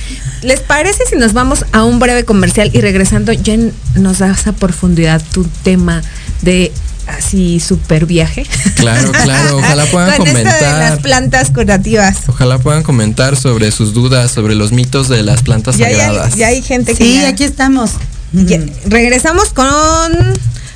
¿Les 0.44 0.60
parece 0.60 1.00
si 1.10 1.16
nos 1.16 1.34
vamos 1.34 1.66
a 1.72 1.84
un 1.84 1.98
breve 2.00 2.26
comercial 2.26 2.70
y 2.74 2.80
regresando 2.82 3.34
ya 3.34 3.56
nos 3.96 4.20
das 4.20 4.46
a 4.48 4.54
profundidad 4.54 5.22
tu 5.32 5.44
tema 5.64 6.02
de 6.44 6.72
así 7.08 7.60
súper 7.60 8.06
viaje. 8.06 8.46
Claro, 8.76 9.12
claro, 9.14 9.58
ojalá 9.58 9.86
puedan 9.92 10.18
Con 10.18 10.28
comentar. 10.28 10.54
Esto 10.54 10.66
de 10.66 10.80
las 10.90 11.00
plantas 11.00 11.52
curativas. 11.52 12.18
Ojalá 12.28 12.60
puedan 12.60 12.84
comentar 12.84 13.36
sobre 13.38 13.72
sus 13.72 13.94
dudas, 13.94 14.30
sobre 14.32 14.56
los 14.56 14.72
mitos 14.74 15.08
de 15.08 15.24
las 15.24 15.42
plantas 15.42 15.78
Ya, 15.78 15.86
sagradas. 15.90 16.36
ya 16.36 16.48
hay 16.48 16.62
gente 16.62 16.94
que 16.94 17.04
Sí, 17.04 17.14
ya- 17.22 17.30
aquí 17.30 17.44
estamos. 17.46 17.92
Ya- 18.34 18.60
regresamos 18.86 19.50
con 19.50 19.68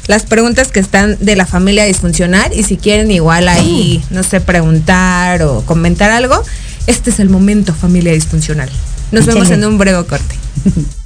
las 0.08 0.24
preguntas 0.24 0.70
que 0.70 0.80
están 0.80 1.18
de 1.20 1.36
la 1.36 1.46
familia 1.46 1.86
disfuncional 1.86 2.52
y 2.54 2.64
si 2.64 2.78
quieren 2.78 3.12
igual 3.12 3.48
ahí, 3.48 4.04
no 4.10 4.24
sé, 4.24 4.42
preguntar 4.42 5.42
o 5.44 5.62
comentar 5.66 6.10
algo, 6.12 6.42
este 6.88 7.10
es 7.12 7.20
el 7.20 7.30
momento 7.30 7.74
familia 7.74 8.12
disfuncional. 8.14 8.70
Nos 9.12 9.26
vemos 9.26 9.50
en 9.52 9.66
un 9.66 9.78
breve 9.78 10.04
corte. 10.06 10.36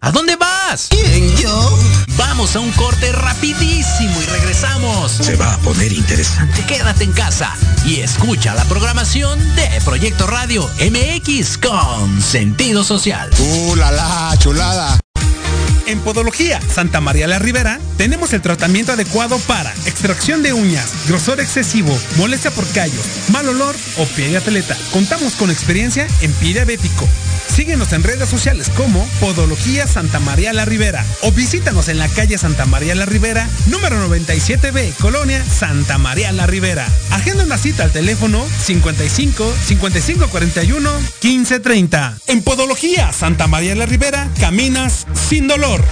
¿a 0.00 0.10
dónde 0.10 0.36
vas? 0.36 0.88
¿Quién, 0.90 1.34
yo? 1.36 1.78
Vamos 2.18 2.56
a 2.56 2.60
un 2.60 2.70
corte 2.72 3.10
rapidísimo 3.10 4.20
y 4.20 4.26
regresamos. 4.26 5.12
Se 5.12 5.34
va 5.36 5.54
a 5.54 5.58
poner 5.58 5.92
interesante. 5.92 6.62
Quédate 6.66 7.04
en 7.04 7.12
casa 7.12 7.54
y 7.86 8.00
escucha 8.00 8.54
la 8.54 8.64
programación 8.64 9.38
de 9.56 9.68
Proyecto 9.82 10.26
Radio 10.26 10.68
MX 10.78 11.56
con 11.56 12.20
sentido 12.20 12.84
social. 12.84 13.30
¡Uh, 13.38 13.76
la, 13.76 13.90
la, 13.92 14.36
chulada! 14.38 14.98
En 15.86 16.00
Podología 16.00 16.60
Santa 16.60 17.00
María 17.00 17.26
la 17.26 17.38
Ribera 17.38 17.80
tenemos 17.96 18.32
el 18.34 18.42
tratamiento 18.42 18.92
adecuado 18.92 19.38
para 19.40 19.72
extracción 19.86 20.42
de 20.42 20.52
uñas, 20.52 20.92
grosor 21.08 21.40
excesivo, 21.40 21.98
molestia 22.16 22.50
por 22.50 22.66
callos, 22.68 23.04
mal 23.30 23.48
olor 23.48 23.74
o 23.96 24.04
pie 24.04 24.28
de 24.28 24.36
atleta. 24.36 24.76
Contamos 24.92 25.32
con 25.34 25.50
experiencia 25.50 26.06
en 26.20 26.32
pie 26.34 26.52
diabético. 26.52 27.08
Síguenos 27.54 27.92
en 27.92 28.02
redes 28.02 28.30
sociales 28.30 28.70
como 28.70 29.06
Podología 29.20 29.86
Santa 29.86 30.18
María 30.20 30.54
la 30.54 30.64
Ribera 30.64 31.04
o 31.20 31.32
visítanos 31.32 31.88
en 31.88 31.98
la 31.98 32.08
calle 32.08 32.38
Santa 32.38 32.64
María 32.64 32.94
la 32.94 33.04
Ribera, 33.04 33.46
número 33.66 34.08
97B, 34.08 34.94
Colonia 34.96 35.44
Santa 35.44 35.98
María 35.98 36.32
la 36.32 36.46
Ribera. 36.46 36.88
Agenda 37.10 37.44
una 37.44 37.58
cita 37.58 37.84
al 37.84 37.92
teléfono 37.92 38.42
55 38.64 39.54
55 39.66 40.28
41 40.28 40.90
15 41.20 41.60
30. 41.60 42.18
En 42.28 42.42
Podología 42.42 43.12
Santa 43.12 43.46
María 43.48 43.74
la 43.74 43.84
Ribera 43.84 44.30
caminas 44.40 45.06
sin 45.28 45.46
dolor. 45.46 45.84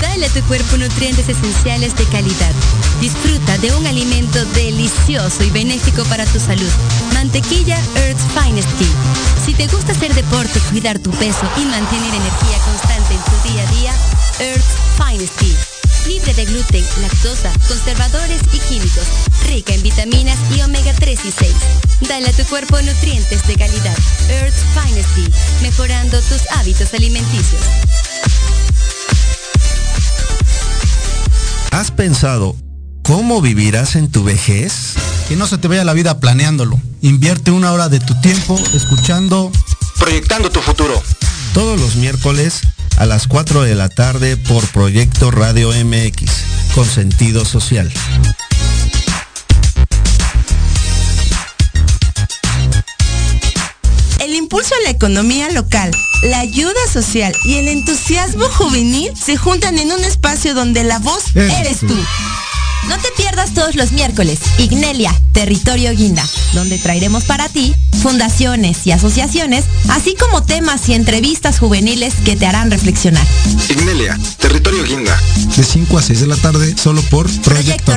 Dale 0.00 0.26
a 0.26 0.28
tu 0.28 0.42
cuerpo 0.42 0.76
nutrientes 0.76 1.28
esenciales 1.28 1.96
de 1.96 2.04
calidad. 2.04 2.52
Disfruta 3.00 3.58
de 3.58 3.74
un 3.74 3.84
alimento 3.86 4.44
delicioso 4.54 5.42
y 5.42 5.50
benéfico 5.50 6.04
para 6.04 6.24
tu 6.24 6.38
salud. 6.38 6.70
Mantequilla 7.16 7.78
Earth's 7.96 8.26
Finest 8.34 8.68
Tea. 8.78 8.94
Si 9.42 9.54
te 9.54 9.66
gusta 9.68 9.92
hacer 9.92 10.14
deporte, 10.14 10.60
cuidar 10.70 10.98
tu 10.98 11.10
peso 11.12 11.48
y 11.56 11.64
mantener 11.64 12.14
energía 12.14 12.58
constante 12.58 13.14
en 13.14 13.22
tu 13.24 13.48
día 13.48 13.62
a 13.62 13.72
día, 13.72 13.94
Earth's 14.38 14.76
Finest 14.98 15.34
Tea. 15.38 15.56
Libre 16.08 16.34
de 16.34 16.44
gluten, 16.44 16.84
lactosa, 17.00 17.50
conservadores 17.66 18.42
y 18.52 18.58
químicos. 18.58 19.06
Rica 19.46 19.72
en 19.72 19.82
vitaminas 19.82 20.36
y 20.54 20.60
omega 20.60 20.92
3 20.92 21.18
y 21.24 21.32
6. 21.32 21.52
Dale 22.06 22.28
a 22.28 22.32
tu 22.32 22.44
cuerpo 22.44 22.80
nutrientes 22.82 23.46
de 23.46 23.56
calidad. 23.56 23.96
Earth's 24.28 24.60
Finest 24.74 25.14
Tea. 25.14 25.28
Mejorando 25.62 26.20
tus 26.20 26.42
hábitos 26.52 26.92
alimenticios. 26.92 27.62
¿Has 31.70 31.90
pensado 31.90 32.56
cómo 33.06 33.40
vivirás 33.40 33.94
en 33.94 34.10
tu 34.10 34.24
vejez? 34.24 34.94
Que 35.28 35.36
no 35.36 35.46
se 35.46 35.58
te 35.58 35.68
vaya 35.68 35.84
la 35.84 35.92
vida 35.92 36.18
planeándolo. 36.18 36.78
Invierte 37.02 37.52
una 37.52 37.72
hora 37.72 37.88
de 37.88 38.00
tu 38.00 38.20
tiempo 38.20 38.60
escuchando 38.74 39.52
Proyectando 39.98 40.50
tu 40.50 40.60
futuro. 40.60 41.00
Todos 41.54 41.80
los 41.80 41.96
miércoles 41.96 42.60
a 42.98 43.06
las 43.06 43.26
4 43.28 43.62
de 43.62 43.74
la 43.74 43.88
tarde 43.88 44.36
por 44.36 44.66
Proyecto 44.68 45.30
Radio 45.30 45.70
MX, 45.70 46.30
con 46.74 46.84
sentido 46.84 47.44
social. 47.44 47.90
El 54.20 54.34
impulso 54.34 54.74
a 54.74 54.82
la 54.84 54.90
economía 54.90 55.50
local, 55.50 55.90
la 56.24 56.40
ayuda 56.40 56.80
social 56.92 57.34
y 57.44 57.54
el 57.54 57.68
entusiasmo 57.68 58.46
juvenil 58.48 59.12
se 59.16 59.36
juntan 59.36 59.78
en 59.78 59.92
un 59.92 60.04
espacio 60.04 60.54
donde 60.54 60.84
la 60.84 60.98
voz 60.98 61.24
Eres 61.34 61.54
eres 61.60 61.80
tú. 61.80 61.88
tú. 61.88 61.96
No 62.88 62.98
te 62.98 63.08
pierdas 63.16 63.52
todos 63.54 63.74
los 63.74 63.92
miércoles 63.92 64.38
Ignelia, 64.58 65.12
Territorio 65.32 65.92
Guinda, 65.92 66.24
donde 66.52 66.78
traeremos 66.78 67.24
para 67.24 67.48
ti 67.48 67.74
fundaciones 68.02 68.86
y 68.86 68.92
asociaciones, 68.92 69.64
así 69.88 70.14
como 70.14 70.42
temas 70.42 70.88
y 70.88 70.94
entrevistas 70.94 71.58
juveniles 71.58 72.14
que 72.24 72.36
te 72.36 72.46
harán 72.46 72.70
reflexionar. 72.70 73.26
Ignelia, 73.68 74.18
Territorio 74.38 74.84
Guinda. 74.84 75.20
de 75.56 75.64
5 75.64 75.98
a 75.98 76.02
6 76.02 76.20
de 76.20 76.26
la 76.26 76.36
tarde 76.36 76.74
solo 76.76 77.02
por 77.02 77.28
Proyecto 77.40 77.96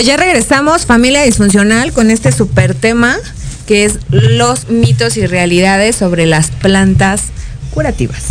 Pues 0.00 0.08
ya 0.08 0.16
regresamos, 0.16 0.86
familia 0.86 1.24
disfuncional, 1.24 1.92
con 1.92 2.10
este 2.10 2.32
super 2.32 2.74
tema 2.74 3.18
que 3.66 3.84
es 3.84 3.98
los 4.08 4.70
mitos 4.70 5.18
y 5.18 5.26
realidades 5.26 5.94
sobre 5.94 6.24
las 6.24 6.50
plantas 6.50 7.24
curativas. 7.70 8.22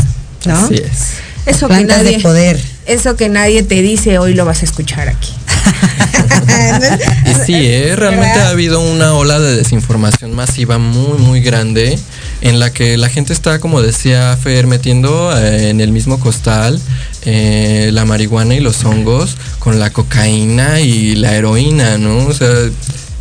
¿No? 0.45 0.55
Así 0.55 0.73
es. 0.73 1.10
Eso 1.45 1.67
que 1.67 1.75
Plantas 1.75 1.97
nadie, 1.99 2.17
de 2.17 2.23
poder. 2.23 2.60
eso 2.88 3.15
que 3.15 3.29
nadie 3.29 3.62
te 3.62 3.84
dice 3.84 4.17
hoy 4.17 4.34
lo 4.34 4.45
vas 4.45 4.63
a 4.63 4.65
escuchar 4.65 5.10
aquí. 5.10 5.32
Y 7.25 7.45
sí, 7.45 7.53
¿eh? 7.55 7.95
realmente 7.95 8.34
¿Verdad? 8.34 8.47
ha 8.47 8.49
habido 8.51 8.79
una 8.79 9.13
ola 9.13 9.39
de 9.39 9.55
desinformación 9.55 10.36
masiva 10.36 10.77
muy, 10.77 11.17
muy 11.17 11.41
grande 11.41 11.97
en 12.41 12.60
la 12.60 12.71
que 12.71 12.97
la 12.97 13.10
gente 13.10 13.34
está, 13.34 13.60
como 13.60 13.82
decía 13.82 14.38
Fer, 14.38 14.67
metiendo 14.67 15.36
eh, 15.38 15.69
en 15.69 15.82
el 15.82 15.91
mismo 15.91 16.19
costal 16.19 16.79
eh, 17.23 17.89
la 17.93 18.05
marihuana 18.05 18.55
y 18.55 18.60
los 18.60 18.84
hongos 18.86 19.36
con 19.60 19.79
la 19.79 19.89
cocaína 19.89 20.79
y 20.79 21.15
la 21.15 21.36
heroína, 21.36 21.97
¿no? 21.97 22.25
O 22.27 22.34
sea, 22.34 22.49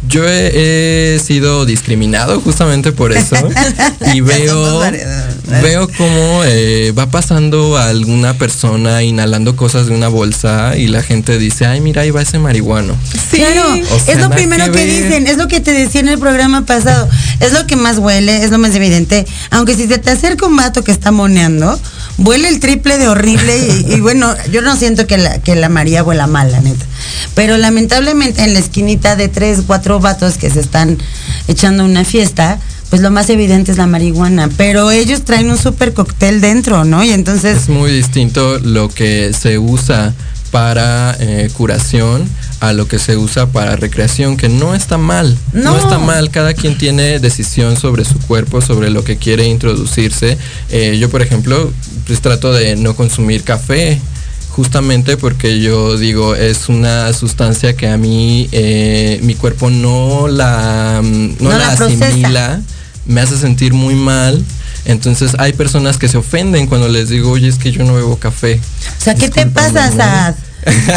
yo 0.07 0.25
he, 0.27 1.15
he 1.15 1.19
sido 1.19 1.67
discriminado 1.67 2.41
justamente 2.41 2.93
por 2.93 3.13
eso 3.13 3.37
y 4.15 4.21
veo, 4.21 4.81
veo 5.63 5.89
cómo 5.97 6.43
eh, 6.45 6.93
va 6.97 7.07
pasando 7.07 7.77
alguna 7.77 8.35
persona 8.35 9.03
inhalando 9.03 9.57
cosas 9.57 9.87
de 9.87 9.95
una 9.95 10.09
bolsa 10.09 10.77
y 10.77 10.89
la 10.89 11.03
gente 11.03 11.39
dice, 11.39 11.67
ay, 11.67 11.81
mira, 11.81 12.03
ahí 12.03 12.11
va 12.11 12.23
ese 12.23 12.39
marihuano. 12.39 12.97
Sí, 13.31 13.39
claro, 13.39 13.75
es 14.07 14.19
lo 14.19 14.31
primero 14.31 14.71
que, 14.71 14.85
dicen, 14.85 15.27
es 15.27 15.37
lo 15.37 15.49
que 15.49 15.61
te 15.61 15.73
decía 15.73 16.01
en 16.01 16.09
el 16.09 16.19
programa 16.19 16.65
pasado, 16.65 17.09
es 17.41 17.53
lo 17.53 17.67
que 17.67 17.77
más 17.77 17.99
huele, 17.99 18.45
es 18.45 18.51
lo 18.51 18.59
más 18.59 18.75
evidente, 18.75 19.27
aunque 19.51 19.75
si 19.75 19.89
se 19.89 19.99
te 19.99 20.11
acerca 20.11 20.47
un 20.47 20.57
vato 20.57 20.85
que 20.85 20.93
está 20.93 21.11
moneando, 21.11 21.79
huele 22.19 22.49
el 22.49 22.61
triple 22.61 22.99
de 22.99 23.09
horrible 23.09 23.57
y, 23.89 24.01
bueno, 24.01 24.35
yo 24.51 24.61
no 24.63 24.77
siento 24.77 25.07
que 25.07 25.17
la, 25.17 25.41
que 25.41 25.55
la 25.55 25.69
María 25.69 26.03
huela 26.03 26.27
mal, 26.27 26.53
la 26.53 26.61
neta. 26.61 26.85
Pero 27.35 27.57
lamentablemente 27.57 28.43
en 28.43 28.53
la 28.53 28.59
esquinita 28.59 29.17
de 29.17 29.29
tres, 29.29 29.61
cuatro 29.67 30.01
vatos 30.01 30.37
que 30.37 30.51
se 30.51 30.61
están 30.61 30.99
echando 31.47 31.85
una 31.85 32.05
fiesta, 32.05 32.59
pues 32.91 33.03
lo 33.03 33.11
más 33.11 33.29
evidente 33.31 33.71
es 33.71 33.79
la 33.79 33.87
marihuana, 33.87 34.49
pero 34.57 34.91
ellos 34.91 35.23
traen 35.23 35.51
un 35.51 35.59
super 35.59 35.93
cóctel 35.93 36.41
dentro, 36.41 36.85
¿no? 36.85 37.05
Y 37.05 37.11
entonces... 37.11 37.63
Es 37.63 37.69
muy 37.69 37.93
distinto 37.93 38.59
lo 38.59 38.89
que 38.89 39.33
se 39.39 39.59
usa 39.59 40.15
para 40.51 41.17
eh, 41.21 41.51
curación 41.57 42.29
a 42.61 42.73
lo 42.73 42.89
que 42.89 42.99
se 42.99 43.17
usa 43.17 43.47
para 43.47 43.77
recreación, 43.77 44.37
que 44.37 44.49
no 44.49 44.75
está 44.75 44.99
mal, 44.99 45.37
no. 45.53 45.77
está 45.77 45.99
mal, 45.99 46.31
cada 46.31 46.55
quien 46.55 46.77
tiene 46.77 47.19
decisión 47.21 47.77
sobre 47.77 48.05
su 48.05 48.19
cuerpo, 48.19 48.61
sobre 48.61 48.91
lo 48.91 49.05
que 49.05 49.17
quiere 49.17 49.47
introducirse. 49.47 50.37
Eh, 50.71 50.99
yo, 50.99 51.09
por 51.09 51.23
ejemplo, 51.23 51.73
pues 52.07 52.21
trato 52.21 52.53
de 52.53 52.77
no 52.77 52.97
consumir 52.97 53.45
café, 53.45 54.01
justamente 54.51 55.17
porque 55.17 55.61
yo 55.61 55.97
digo, 55.97 56.35
es 56.35 56.69
una 56.69 57.13
sustancia 57.13 57.77
que 57.77 57.87
a 57.87 57.97
mí 57.97 58.49
eh, 58.51 59.21
mi 59.23 59.35
cuerpo 59.35 59.71
no 59.71 60.27
la, 60.27 61.01
no, 61.03 61.51
la, 61.51 61.69
asimila 61.73 62.61
me 63.07 63.21
hace 63.21 63.39
sentir 63.39 63.73
muy 63.73 63.95
mal. 63.95 64.45
Entonces 64.85 65.33
hay 65.38 65.53
personas 65.53 65.99
que 65.99 66.09
se 66.09 66.19
ofenden 66.19 66.67
cuando 66.67 66.88
les 66.88 67.09
digo, 67.09 67.31
oye, 67.31 67.49
es 67.49 67.59
que 67.59 67.73
yo 67.73 67.85
no 67.85 67.95
bebo 67.95 68.19
café. 68.19 68.61
O 68.99 69.03
sea, 69.03 69.14
¿qué 69.14 69.29
te 69.29 69.47
pasa, 69.47 69.93
Sad? 69.93 70.35
te 70.64 70.93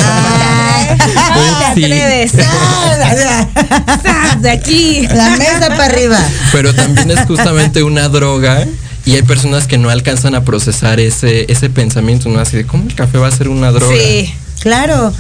atreves. 1.86 2.32
de 4.42 4.50
aquí. 4.50 5.08
La 5.08 5.38
mesa 5.38 5.70
para 5.70 5.86
arriba. 5.86 6.20
Pero 6.52 6.74
también 6.74 7.12
es 7.12 7.20
justamente 7.28 7.84
una 7.84 8.10
droga 8.10 8.66
y 9.06 9.16
hay 9.16 9.24
personas 9.24 9.68
que 9.68 9.78
no 9.78 9.90
alcanzan 9.90 10.36
a 10.36 10.44
procesar 10.44 11.00
ese, 11.00 11.52
ese 11.52 11.70
pensamiento, 11.70 12.30
¿no? 12.30 12.40
Así 12.40 12.58
de, 12.58 12.66
¿cómo 12.66 12.84
el 12.84 12.96
café 12.96 13.18
va 13.18 13.28
a 13.28 13.32
ser 13.32 13.48
una 13.48 13.72
droga? 13.72 13.96
Sí, 13.96 14.34
claro. 14.60 15.14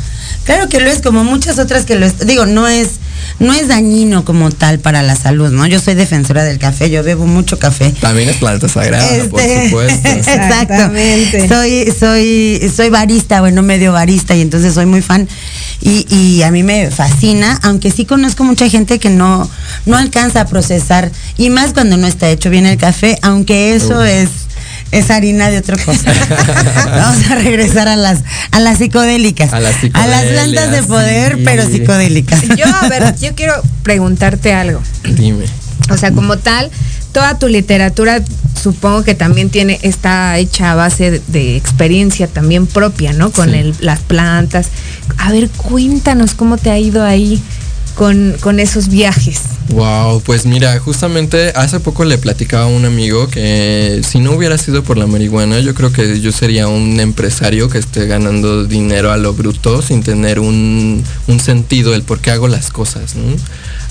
Claro 0.44 0.70
que 0.70 0.80
lo 0.80 0.89
es, 0.89 1.02
como 1.02 1.24
muchas 1.24 1.60
otras 1.60 1.86
que 1.86 1.96
lo 1.96 2.06
es. 2.06 2.26
Digo, 2.26 2.46
no 2.46 2.67
es 2.67 2.89
no 3.39 3.54
es 3.54 3.67
dañino 3.67 4.24
como 4.24 4.52
tal 4.52 4.80
para 4.80 5.02
la 5.02 5.15
salud, 5.15 5.52
¿no? 5.52 5.65
Yo 5.65 5.80
soy 5.80 5.96
defensora 5.96 6.44
del 6.44 6.60
café, 6.60 6.89
yo 6.89 7.04
bebo 7.04 7.26
mucho 7.26 7.58
café. 7.58 7.91
También 8.00 8.30
es 8.30 8.38
planta 8.38 8.70
sagrada, 8.70 9.08
por 9.30 9.41
este, 9.41 9.65
supuesto. 9.65 10.10
Exactamente. 10.10 11.48
Soy, 11.48 11.94
soy, 11.98 12.72
soy 12.76 12.89
barista, 12.89 13.41
bueno, 13.41 13.63
medio 13.63 13.94
barista, 13.94 14.36
y 14.36 14.41
entonces 14.41 14.74
soy 14.74 14.86
muy 14.86 15.02
fan. 15.02 15.28
Y, 15.82 16.06
y, 16.15 16.44
a 16.44 16.52
mí 16.52 16.62
me 16.62 16.91
fascina, 16.91 17.60
aunque 17.63 17.89
sí 17.89 18.06
conozco 18.06 18.44
mucha 18.44 18.70
gente 18.70 19.00
que 19.00 19.10
no, 19.10 19.50
no 19.88 19.98
alcanza 19.98 20.41
a 20.41 20.46
procesar, 20.46 21.12
y 21.38 21.50
más 21.50 21.74
cuando 21.74 21.98
no 21.98 22.06
está 22.06 22.30
hecho 22.30 22.52
bien 22.52 22.67
el 22.67 22.78
café, 22.78 23.17
aunque 23.24 23.74
eso 23.74 24.04
es 24.04 24.30
es 24.91 25.10
harina 25.10 25.49
de 25.49 25.58
otra 25.60 25.77
cosa. 25.77 26.13
Vamos 26.86 27.30
a 27.30 27.36
regresar 27.36 27.88
a 27.88 27.95
las 27.95 28.19
a 28.51 28.60
las 28.60 28.77
psicodélicas. 28.77 29.54
A 29.54 29.60
las, 29.60 29.75
a 29.93 30.08
las 30.08 30.23
plantas 30.25 30.71
de 30.71 30.84
poder, 30.84 31.39
pero 31.43 31.67
psicodélicas. 31.67 32.41
Yo, 32.58 32.65
a 32.65 32.89
ver, 32.89 33.15
yo 33.17 33.34
quiero 33.36 33.54
preguntarte 33.84 34.54
algo. 34.54 34.82
Dime. 35.04 35.45
O 35.89 35.97
sea, 35.97 36.12
como 36.12 36.38
tal, 36.38 36.69
toda 37.12 37.38
tu 37.39 37.47
literatura 37.47 38.21
supongo 38.62 39.04
que 39.04 39.15
también 39.15 39.49
tiene 39.49 39.80
está 39.82 40.38
hecha 40.38 40.71
a 40.71 40.75
base 40.75 41.21
de, 41.27 41.56
experiencia 41.56 42.27
también 42.27 42.67
propia, 42.67 43.13
¿no? 43.13 43.32
Con 43.32 43.54
el, 43.54 43.75
las 43.80 43.99
plantas. 44.01 44.67
A 45.17 45.32
ver, 45.32 45.49
cuéntanos 45.49 46.36
cómo 46.36 46.58
te 46.58 46.69
ha 46.69 46.77
ido 46.77 47.04
ahí 47.04 47.41
con, 48.42 48.60
esos 48.60 48.88
viajes. 48.88 49.42
Wow, 49.70 50.22
pues 50.22 50.48
mira, 50.48 50.80
justamente 50.80 51.54
hace 51.56 51.80
poco 51.80 52.04
le 52.04 52.18
platicaba 52.18 52.64
a 52.64 52.68
un 52.68 52.84
amigo 52.84 53.28
que 53.28 54.02
si 54.04 54.18
no 54.18 54.32
hubiera 54.32 54.58
sido 54.58 54.84
por 54.84 54.98
la 54.98 55.06
marihuana, 55.06 55.60
yo 55.60 55.76
creo 55.76 55.94
que 55.94 56.20
yo 56.20 56.32
sería 56.32 56.68
un 56.68 57.00
empresario 57.00 57.70
que 57.70 57.78
esté 57.78 58.08
ganando 58.08 58.66
dinero 58.66 59.12
a 59.12 59.18
lo 59.18 59.34
bruto 59.34 59.84
sin 59.84 60.02
tener 60.02 60.40
un, 60.40 61.04
sentido 61.40 61.92
del 61.92 62.02
por 62.02 62.20
qué 62.20 62.32
hago 62.32 62.48
las 62.48 62.72
cosas. 62.72 63.14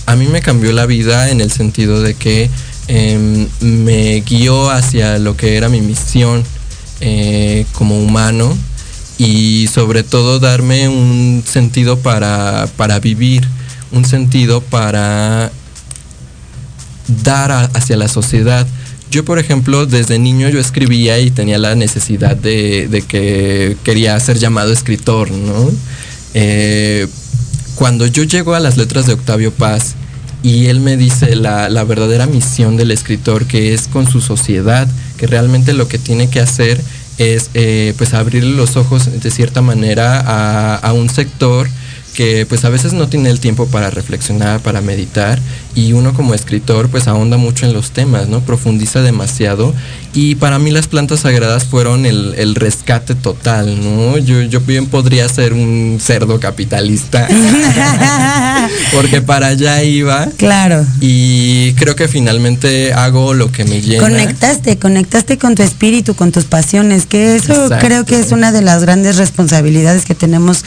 A 0.07 0.17
mí 0.17 0.27
me 0.27 0.43
cambió 0.43 0.73
la 0.73 0.87
vida 0.87 1.31
en 1.31 1.41
el 1.41 1.53
sentido 1.53 2.03
de 2.03 2.15
que 2.15 2.51
em, 2.89 3.47
me 3.61 4.23
guió 4.23 4.71
hacia 4.71 5.19
lo 5.19 5.37
que 5.37 5.57
era 5.57 5.69
mi 5.69 5.81
misión 5.83 6.43
eh, 7.01 7.65
como 7.73 8.03
humano 8.03 8.59
y 9.19 9.69
sobre 9.73 10.03
todo 10.03 10.41
darme 10.41 10.89
un 10.89 11.45
sentido 11.47 12.01
para 12.01 12.99
vivir 13.01 13.47
un 13.93 14.05
sentido 14.05 14.61
para 14.61 15.51
dar 17.25 17.71
hacia 17.75 17.97
la 17.97 18.09
sociedad. 18.09 18.67
Yo, 19.11 19.25
por 19.25 19.39
ejemplo, 19.39 19.87
desde 19.87 20.19
niño 20.19 20.49
yo 20.49 20.61
escribía 20.61 21.19
y 21.19 21.31
tenía 21.31 21.59
la 21.59 21.75
necesidad 21.75 22.37
de, 22.37 23.05
que 23.09 23.77
quería 23.83 24.19
ser 24.21 24.39
llamado 24.39 24.73
escritor, 24.73 25.31
¿no? 25.33 25.71
Eh, 26.35 27.09
cuando 27.75 28.07
yo 28.07 28.23
llego 28.23 28.55
a 28.55 28.61
las 28.61 28.77
letras 28.77 29.07
de 29.07 29.15
Octavio 29.15 29.53
Paz 29.53 29.95
y 30.43 30.67
él 30.67 30.81
me 30.81 30.97
dice 30.97 31.35
la, 31.35 31.69
verdadera 31.85 32.27
misión 32.27 32.77
del 32.77 32.93
escritor, 32.93 33.47
que 33.47 33.75
es 33.75 33.89
con 33.89 34.09
su 34.09 34.21
sociedad, 34.21 34.87
que 35.17 35.27
realmente 35.27 35.73
lo 35.73 35.89
que 35.89 35.99
tiene 35.99 36.31
que 36.31 36.41
hacer 36.41 36.81
es 37.19 37.51
eh, 37.55 37.95
pues 37.99 38.15
abrirle 38.15 38.57
los 38.57 38.77
ojos 38.77 39.21
de 39.21 39.31
cierta 39.31 39.61
manera 39.61 40.77
a 40.77 40.93
un 40.93 41.11
sector 41.11 41.69
que 42.15 42.47
pues 42.47 42.65
a 42.65 42.69
veces 42.69 42.93
no 42.93 43.09
tiene 43.09 43.31
el 43.31 43.41
tiempo 43.41 43.67
para 43.67 43.91
reflexionar, 43.91 44.61
para 44.61 44.81
meditar 44.81 45.39
y 45.75 45.93
uno 45.93 46.13
como 46.13 46.35
escritor 46.35 46.89
pues 46.89 47.07
ahonda 47.07 47.37
mucho 47.37 47.67
en 47.67 47.73
los 47.73 47.93
temas, 47.93 48.29
¿no? 48.29 48.41
Profundiza 48.41 49.03
demasiado 49.03 49.73
y 50.13 50.35
para 50.35 50.59
mí 50.59 50.71
las 50.71 50.89
plantas 50.89 51.21
sagradas 51.21 51.65
fueron 51.65 52.05
el, 52.07 52.55
rescate 52.57 53.15
total, 53.15 53.79
¿no? 53.83 54.19
Yo, 54.19 54.43
yo 54.43 54.61
bien 54.61 54.87
podría 54.87 55.29
ser 55.29 55.53
un 55.53 55.99
cerdo 56.01 56.41
capitalista 56.41 57.29
porque 58.93 59.23
para 59.23 59.49
allá 59.49 59.83
iba. 59.85 60.27
Claro. 60.37 60.85
Y 61.01 61.73
creo 61.75 61.95
que 61.95 62.09
finalmente 62.09 62.93
hago 62.93 63.35
lo 63.35 63.53
que 63.53 63.65
me 63.65 63.81
llena. 63.81 64.03
Conectaste, 64.03 64.79
conectaste 64.79 65.39
con 65.39 65.55
tu 65.55 65.63
espíritu, 65.63 66.15
con 66.15 66.33
tus 66.33 66.45
pasiones, 66.45 67.07
que 67.07 67.37
eso 67.37 67.71
creo 67.81 68.05
que 68.05 68.19
es 68.19 68.33
una 68.33 68.51
de 68.51 68.63
las 68.63 68.83
grandes 68.83 69.17
responsabilidades 69.17 70.05
que 70.05 70.17
tenemos 70.17 70.65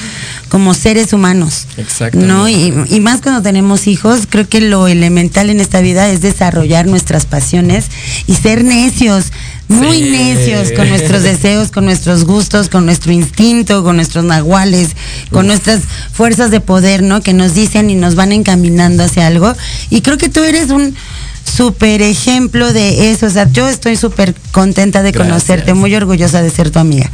como 0.48 0.74
seres 0.74 1.12
humanos. 1.12 1.33
Exacto. 1.78 2.20
¿No? 2.20 2.48
Y, 2.50 2.74
y 2.90 3.00
más 3.00 3.22
cuando 3.22 3.42
tenemos 3.42 3.88
hijos, 3.88 4.28
creo 4.30 4.48
que 4.48 4.62
lo 4.62 4.88
elemental 4.88 5.50
en 5.50 5.60
esta 5.60 5.82
vida 5.82 6.10
es 6.10 6.22
desarrollar 6.22 6.88
nuestras 6.88 7.26
pasiones 7.26 7.86
y 8.28 8.36
ser 8.36 8.64
necios, 8.64 9.32
muy 9.68 10.02
necios 10.02 10.72
con 10.72 10.90
nuestros 10.90 11.24
deseos, 11.24 11.72
con 11.72 11.86
nuestros 11.86 12.26
gustos, 12.26 12.70
con 12.70 12.86
nuestro 12.86 13.12
instinto, 13.12 13.84
con 13.84 13.96
nuestros 13.96 14.24
nahuales, 14.24 14.90
con 15.32 15.48
nuestras 15.48 15.82
fuerzas 16.12 16.52
de 16.52 16.60
poder, 16.60 17.02
¿no? 17.02 17.22
Que 17.22 17.34
nos 17.34 17.54
dicen 17.54 17.90
y 17.90 17.96
nos 17.96 18.16
van 18.16 18.32
encaminando 18.32 19.04
hacia 19.04 19.28
algo. 19.28 19.54
Y 19.90 20.02
creo 20.02 20.18
que 20.18 20.30
tú 20.30 20.42
eres 20.42 20.70
un 20.70 20.96
súper 21.44 22.02
ejemplo 22.02 22.74
de 22.74 23.12
eso. 23.12 23.28
O 23.28 23.30
sea, 23.30 23.48
yo 23.52 23.68
estoy 23.68 23.96
súper 23.96 24.34
contenta 24.52 25.04
de 25.04 25.14
conocerte, 25.14 25.74
muy 25.74 25.94
orgullosa 25.96 26.42
de 26.42 26.50
ser 26.50 26.72
tu 26.72 26.80
amiga. 26.80 27.10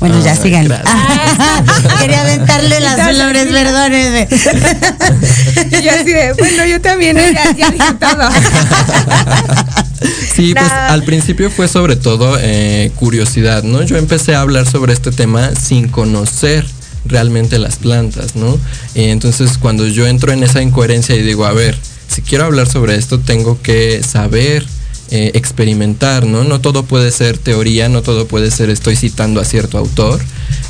Bueno, 0.00 0.22
ya 0.22 0.36
sigan. 0.36 0.68
Quería 2.00 2.20
aventarle 2.22 2.80
las 2.80 3.10
flores, 3.10 3.46
perdónenme. 3.46 4.28
yo 5.82 5.90
así 5.90 6.12
de, 6.12 6.34
bueno, 6.38 6.66
yo 6.66 6.80
también, 6.80 7.16
ya, 7.16 7.56
ya 7.56 7.70
dije 7.70 7.94
todo. 7.98 8.28
Sí, 10.34 10.52
pues 10.54 10.70
al 10.70 11.04
principio 11.04 11.50
fue 11.50 11.68
sobre 11.68 11.96
todo 11.96 12.36
eh, 12.40 12.90
curiosidad, 12.96 13.62
¿no? 13.62 13.82
Yo 13.82 13.96
empecé 13.96 14.34
a 14.34 14.40
hablar 14.40 14.66
sobre 14.66 14.92
este 14.92 15.10
tema 15.10 15.50
sin 15.54 15.88
conocer 15.88 16.66
realmente 17.06 17.58
las 17.58 17.76
plantas, 17.76 18.34
¿no? 18.36 18.58
Y 18.94 19.04
entonces 19.04 19.58
cuando 19.58 19.86
yo 19.86 20.06
entro 20.06 20.32
en 20.32 20.42
esa 20.42 20.60
incoherencia 20.60 21.14
y 21.14 21.22
digo, 21.22 21.46
a 21.46 21.52
ver, 21.52 21.78
si 22.08 22.22
quiero 22.22 22.44
hablar 22.44 22.68
sobre 22.68 22.96
esto, 22.96 23.20
tengo 23.20 23.60
que 23.60 24.02
saber 24.02 24.66
eh, 25.10 25.32
experimentar, 25.34 26.26
¿no? 26.26 26.44
No 26.44 26.60
todo 26.60 26.84
puede 26.86 27.12
ser 27.12 27.36
teoría, 27.36 27.88
no 27.88 28.02
todo 28.02 28.26
puede 28.26 28.50
ser 28.50 28.70
estoy 28.70 28.96
citando 28.96 29.40
a 29.40 29.44
cierto 29.44 29.78
autor. 29.78 30.20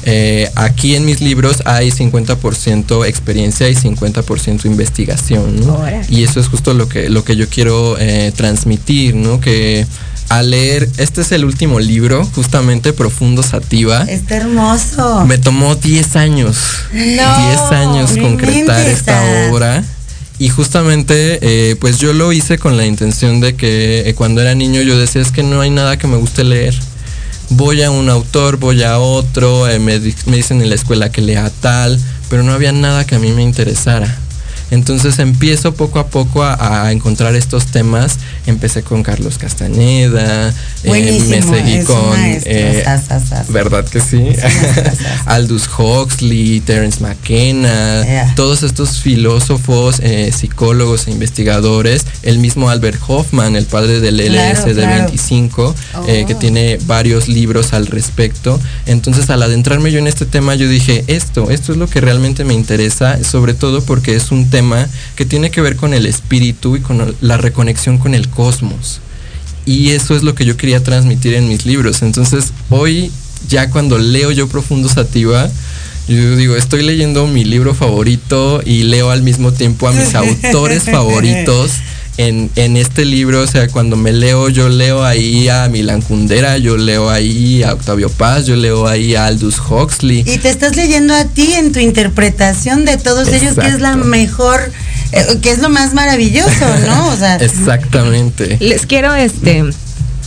Eh, 0.07 0.51
aquí 0.57 0.97
en 0.97 1.07
mis 1.07 1.21
libros 1.21 1.63
hay 1.65 1.91
50% 1.91 3.07
experiencia 3.07 3.69
y 3.69 3.75
50% 3.75 4.65
investigación, 4.67 5.65
Y 6.11 6.25
eso 6.25 6.41
es 6.41 6.49
justo 6.49 6.75
lo 6.75 6.89
que, 6.89 7.09
lo 7.09 7.25
que 7.25 7.37
yo 7.37 7.49
quiero 7.49 7.97
eh, 7.99 8.33
transmitir, 8.37 9.15
¿no? 9.15 9.41
Que 9.41 9.87
al 10.29 10.51
leer, 10.51 10.91
este 10.99 11.21
es 11.21 11.33
el 11.33 11.45
último 11.45 11.79
libro, 11.79 12.25
justamente 12.35 12.93
Profundo 12.93 13.43
Sativa. 13.43 14.03
Está 14.03 14.37
hermoso. 14.37 15.25
Me 15.27 15.39
tomó 15.39 15.77
10 15.77 16.17
años. 16.17 16.59
10 16.93 17.21
años 17.73 18.11
concretar 18.21 18.87
esta 18.87 19.49
obra 19.51 19.85
Y 20.39 20.49
justamente, 20.49 21.39
eh, 21.43 21.77
pues 21.77 21.99
yo 21.99 22.13
lo 22.13 22.33
hice 22.33 22.59
con 22.59 22.77
la 22.77 22.87
intención 22.87 23.41
de 23.41 23.55
que 23.55 24.09
eh, 24.09 24.15
cuando 24.15 24.41
era 24.41 24.55
niño 24.55 24.83
yo 24.83 24.99
decía, 24.99 25.23
es 25.23 25.31
que 25.31 25.43
no 25.43 25.61
hay 25.61 25.71
nada 25.71 25.97
que 25.97 26.09
me 26.09 26.17
guste 26.17 26.43
leer. 26.43 26.75
Voy 27.51 27.83
a 27.83 27.91
un 27.91 28.09
autor, 28.09 28.57
voy 28.57 28.83
a 28.83 28.99
otro, 28.99 29.69
eh, 29.69 29.79
me, 29.79 30.01
me 30.27 30.37
dicen 30.37 30.61
en 30.61 30.71
la 30.71 30.75
escuela 30.75 31.13
que 31.13 31.21
lea 31.21 31.51
tal, 31.61 32.01
pero 32.31 32.43
no 32.43 32.53
había 32.53 32.73
nada 32.73 33.07
que 33.07 33.15
a 33.15 33.19
mí 33.19 33.31
me 33.33 33.43
interesara. 33.43 34.19
Entonces 34.71 35.19
empiezo 35.19 35.75
poco 35.75 35.99
a 35.99 36.07
poco 36.09 36.43
a, 36.43 36.87
a 36.87 36.93
encontrar 36.93 37.35
estos 37.35 37.67
temas. 37.67 38.19
Empecé 38.47 38.83
con 38.83 39.03
Carlos 39.03 39.39
Castaneda, 39.39 40.53
eh, 40.85 41.23
me 41.29 41.43
seguí 41.43 41.85
con... 41.85 42.15
eh. 42.17 42.85
¿Verdad 43.49 43.85
que 43.87 44.01
sí? 44.01 44.29
Aldous 45.27 45.69
Huxley, 45.79 46.61
Terence 46.61 47.01
McKenna, 47.01 48.03
Yeah. 48.05 48.35
todos 48.35 48.63
estos 48.63 49.01
filósofos, 49.01 50.01
eh, 50.01 50.31
psicólogos 50.33 51.07
e 51.07 51.11
investigadores, 51.11 52.05
el 52.23 52.39
mismo 52.39 52.69
Albert 52.71 53.01
Hoffman, 53.07 53.57
el 53.57 53.65
padre 53.67 54.01
del 54.01 54.17
Claro, 54.25 54.53
LSD 54.61 54.75
claro. 54.75 55.05
25, 55.05 55.75
eh, 56.09 56.25
que 56.27 56.35
tiene 56.35 56.79
varios 56.87 57.29
libros 57.29 57.73
al 57.73 57.87
respecto. 57.87 58.61
Entonces 58.87 59.31
al 59.31 59.43
adentrarme 59.43 59.91
yo 59.93 59.99
en 59.99 60.07
este 60.07 60.27
tema, 60.27 60.55
yo 60.55 60.69
dije, 60.69 61.05
esto, 61.07 61.51
esto 61.51 61.73
es 61.73 61.79
lo 61.79 61.87
que 61.89 62.01
realmente 62.01 62.45
me 62.45 62.55
interesa, 62.55 63.23
sobre 63.25 63.55
todo 63.55 63.83
porque 63.83 64.17
es 64.17 64.31
un 64.31 64.51
tema 64.55 64.87
que 65.17 65.25
tiene 65.27 65.51
que 65.51 65.61
ver 65.61 65.75
con 65.75 65.95
el 65.95 66.07
espíritu 66.07 66.77
y 66.77 66.81
con 66.81 67.17
la 67.21 67.37
reconexión 67.37 67.99
con 67.99 68.15
el 68.15 68.29
cosmos. 68.29 69.01
Y 69.67 69.91
eso 69.91 70.15
es 70.15 70.23
lo 70.23 70.37
que 70.37 70.45
yo 70.45 70.57
quería 70.57 70.81
transmitir 70.81 71.35
en 71.35 71.49
mis 71.49 71.67
libros. 71.67 72.03
Entonces, 72.03 72.53
hoy, 72.71 73.11
ya 73.49 73.69
cuando 73.71 73.99
leo 73.99 74.31
yo 74.31 74.47
Profundo 74.47 74.89
Sativa, 74.89 75.51
yo 76.07 76.37
digo, 76.37 76.55
estoy 76.55 76.85
leyendo 76.85 77.27
mi 77.27 77.45
libro 77.45 77.75
favorito 77.75 78.63
y 78.65 78.85
leo 78.85 79.11
al 79.11 79.25
mismo 79.25 79.53
tiempo 79.53 79.89
a 79.89 79.93
mis 79.93 80.15
autores 80.15 80.85
favoritos. 80.85 81.73
En, 82.17 82.49
en 82.55 82.77
este 82.77 83.05
libro, 83.05 83.43
o 83.43 83.47
sea, 83.47 83.67
cuando 83.69 83.97
me 83.97 84.13
leo, 84.13 84.49
yo 84.49 84.69
leo 84.69 85.05
ahí 85.05 85.49
a 85.49 85.69
Milan 85.69 86.01
Kundera, 86.01 86.59
yo 86.59 86.77
leo 86.77 87.11
ahí 87.11 87.65
a 87.65 87.73
Octavio 87.73 88.09
Paz, 88.09 88.47
yo 88.47 88.55
leo 88.55 88.87
ahí 88.87 89.17
a 89.17 89.27
Aldous 89.27 89.59
Huxley. 89.59 90.21
Y 90.21 90.39
te 90.39 90.49
estás 90.49 90.77
leyendo 90.77 91.13
a 91.13 91.25
ti 91.25 91.55
en 91.55 91.73
tu 91.73 91.81
interpretación 91.81 92.85
de 92.85 92.99
todos 92.99 93.29
ellos, 93.29 93.57
que 93.57 93.67
es 93.67 93.81
la 93.81 93.97
mejor, 93.97 94.61
eh, 95.11 95.39
que 95.43 95.51
es 95.51 95.59
lo 95.59 95.71
más 95.71 95.93
maravilloso, 95.93 96.79
¿no? 96.87 97.09
O 97.09 97.17
sea, 97.17 97.35
Exactamente. 97.41 98.59
Les 98.61 98.87
quiero 98.87 99.13
este 99.15 99.65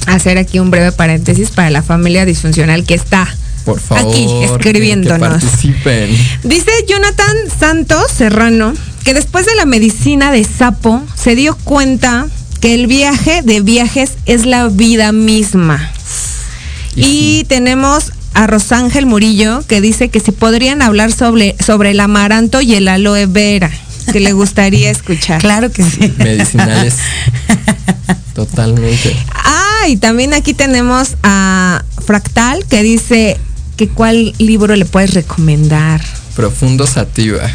hacer 0.08 0.38
aquí 0.38 0.60
un 0.60 0.72
breve 0.72 0.92
paréntesis 0.92 1.52
para 1.52 1.70
la 1.70 1.84
familia 1.84 2.26
disfuncional 2.26 2.86
que 2.86 2.96
está 2.96 3.28
Por 3.66 3.80
favor, 3.80 4.12
aquí 4.14 4.28
escribiéndonos. 4.44 5.44
Que 5.44 5.46
participen. 5.46 6.18
Dice 6.44 6.72
Jonathan 6.88 7.36
Santos 7.60 8.12
Serrano 8.12 8.74
que 9.08 9.14
después 9.14 9.46
de 9.46 9.56
la 9.56 9.64
medicina 9.64 10.34
de 10.34 10.44
sapo 10.44 11.02
se 11.16 11.38
dio 11.38 11.56
cuenta 11.56 12.28
que 12.60 12.74
el 12.74 12.88
viaje 12.88 13.42
de 13.42 13.62
viajes 13.62 14.16
es 14.26 14.46
la 14.46 14.68
vida 14.68 15.14
misma. 15.14 15.94
Y 16.94 17.46
tenemos 17.46 18.12
a 18.34 18.48
Rosángel 18.48 19.06
Murillo 19.06 19.64
que 19.66 19.80
dice 19.80 20.10
que 20.10 20.20
si 20.20 20.34
podrían 20.34 20.82
hablar 20.82 21.14
sobre, 21.14 21.56
sobre 21.66 21.92
el 21.92 22.02
amaranto 22.02 22.60
y 22.60 22.76
el 22.76 22.90
aloe 22.90 23.28
vera, 23.28 23.72
que 24.12 24.20
le 24.20 24.34
gustaría 24.34 24.92
escuchar. 24.92 25.40
claro 25.42 25.72
que 25.72 25.84
sí. 25.84 26.14
Medicinales. 26.18 26.96
Totalmente. 28.36 29.16
Ah, 29.34 29.88
y 29.88 29.96
también 29.96 30.34
aquí 30.34 30.54
tenemos 30.54 31.16
a 31.24 31.82
Fractal 32.06 32.66
que 32.66 32.84
dice 32.84 33.40
que 33.78 33.88
cuál 33.88 34.34
libro 34.38 34.76
le 34.76 34.84
puedes 34.84 35.14
recomendar. 35.14 36.02
Profundo 36.36 36.86
Sativa. 36.86 37.50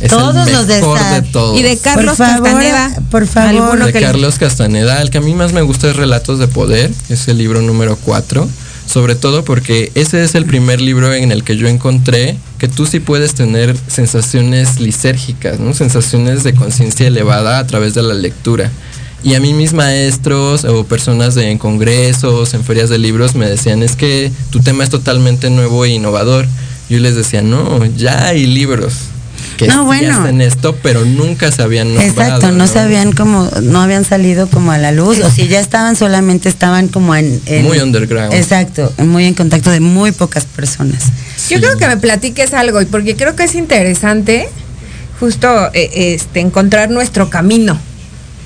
Es 0.00 0.08
Todos 0.10 0.46
el 0.48 0.54
los 0.54 0.66
de 0.66 0.76
mejor 0.76 0.96
esta- 0.98 1.20
de 1.20 1.28
todos. 1.28 1.58
Y 1.58 1.62
de 1.62 1.76
Carlos 1.78 2.16
Por 2.16 2.26
favor, 2.26 2.42
Castaneda. 2.44 3.02
por 3.10 3.26
favor. 3.26 3.84
de 3.84 3.92
que 3.92 4.00
le- 4.00 4.06
Carlos 4.06 4.38
Castaneda. 4.38 5.02
El 5.02 5.10
que 5.10 5.18
a 5.18 5.20
mí 5.20 5.34
más 5.34 5.52
me 5.52 5.60
gusta 5.62 5.90
es 5.90 5.96
Relatos 5.96 6.38
de 6.38 6.48
Poder, 6.48 6.90
es 7.10 7.28
el 7.28 7.36
libro 7.38 7.60
número 7.62 7.96
4. 7.96 8.48
Sobre 8.86 9.14
todo 9.14 9.44
porque 9.44 9.92
ese 9.94 10.24
es 10.24 10.34
el 10.34 10.46
primer 10.46 10.80
libro 10.80 11.12
en 11.14 11.30
el 11.30 11.44
que 11.44 11.56
yo 11.56 11.68
encontré 11.68 12.36
que 12.58 12.66
tú 12.66 12.86
sí 12.86 12.98
puedes 12.98 13.34
tener 13.34 13.76
sensaciones 13.86 14.80
lisérgicas, 14.80 15.60
¿no? 15.60 15.74
sensaciones 15.74 16.42
de 16.42 16.54
conciencia 16.54 17.06
elevada 17.06 17.58
a 17.60 17.66
través 17.68 17.94
de 17.94 18.02
la 18.02 18.14
lectura. 18.14 18.70
Y 19.22 19.34
a 19.34 19.40
mí 19.40 19.52
mis 19.52 19.74
maestros 19.74 20.64
o 20.64 20.84
personas 20.86 21.34
de, 21.36 21.50
en 21.50 21.58
congresos, 21.58 22.52
en 22.54 22.64
ferias 22.64 22.88
de 22.88 22.98
libros 22.98 23.34
me 23.36 23.48
decían, 23.48 23.82
es 23.84 23.94
que 23.94 24.32
tu 24.50 24.58
tema 24.60 24.82
es 24.82 24.90
totalmente 24.90 25.50
nuevo 25.50 25.84
e 25.84 25.90
innovador. 25.90 26.46
Yo 26.88 26.98
les 26.98 27.14
decía, 27.14 27.42
no, 27.42 27.84
ya 27.96 28.26
hay 28.28 28.46
libros 28.46 28.94
que 29.60 29.66
No, 29.68 29.84
bueno. 29.84 30.22
hacen 30.22 30.40
esto, 30.40 30.74
pero 30.82 31.04
nunca 31.04 31.52
se 31.52 31.60
habían 31.62 31.88
nombrado. 31.94 32.10
Exacto, 32.36 32.50
no 32.52 32.66
sabían 32.66 33.12
como, 33.12 33.50
no 33.62 33.82
habían 33.82 34.06
salido 34.06 34.48
como 34.48 34.72
a 34.72 34.78
la 34.78 34.90
luz, 34.90 35.18
o 35.20 35.30
si 35.30 35.48
ya 35.48 35.60
estaban, 35.60 35.96
solamente 35.96 36.48
estaban 36.48 36.88
como 36.88 37.14
en... 37.14 37.40
en- 37.44 37.64
Muy 37.66 37.78
underground. 37.78 38.32
Exacto, 38.32 38.90
muy 38.98 39.26
en 39.26 39.34
contacto 39.34 39.70
de 39.70 39.80
muy 39.80 40.12
pocas 40.12 40.46
personas. 40.46 41.04
Yo 41.50 41.58
creo 41.60 41.76
que 41.76 41.86
me 41.86 41.98
platiques 41.98 42.54
algo, 42.54 42.80
y 42.80 42.86
porque 42.86 43.16
creo 43.16 43.36
que 43.36 43.44
es 43.44 43.54
interesante 43.54 44.48
justo 45.18 45.70
eh, 45.74 46.14
este 46.14 46.40
encontrar 46.40 46.90
nuestro 46.90 47.28
camino. 47.28 47.78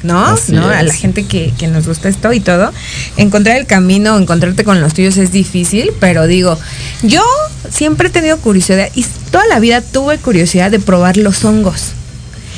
¿No? 0.04 0.26
Así 0.26 0.52
¿No? 0.52 0.68
A 0.68 0.82
la 0.82 0.92
gente 0.92 1.26
que, 1.26 1.52
que 1.58 1.66
nos 1.66 1.88
gusta 1.88 2.08
esto 2.08 2.32
y 2.32 2.40
todo. 2.40 2.72
Encontrar 3.16 3.56
el 3.56 3.66
camino, 3.66 4.16
encontrarte 4.16 4.62
con 4.62 4.80
los 4.80 4.92
tuyos 4.92 5.16
es 5.16 5.32
difícil, 5.32 5.92
pero 5.98 6.26
digo, 6.26 6.58
yo 7.02 7.24
siempre 7.70 8.08
he 8.08 8.10
tenido 8.10 8.38
curiosidad 8.38 8.88
y 8.94 9.04
toda 9.30 9.46
la 9.46 9.58
vida 9.58 9.80
tuve 9.80 10.18
curiosidad 10.18 10.70
de 10.70 10.78
probar 10.78 11.16
los 11.16 11.44
hongos. 11.44 11.92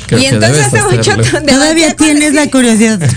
Creo 0.07 0.21
y 0.21 0.25
entonces 0.25 0.67
hace 0.67 0.81
mucho 0.83 1.17
Todavía 1.45 1.93
tienes 1.95 2.33
la 2.33 2.49
curiosidad. 2.49 2.99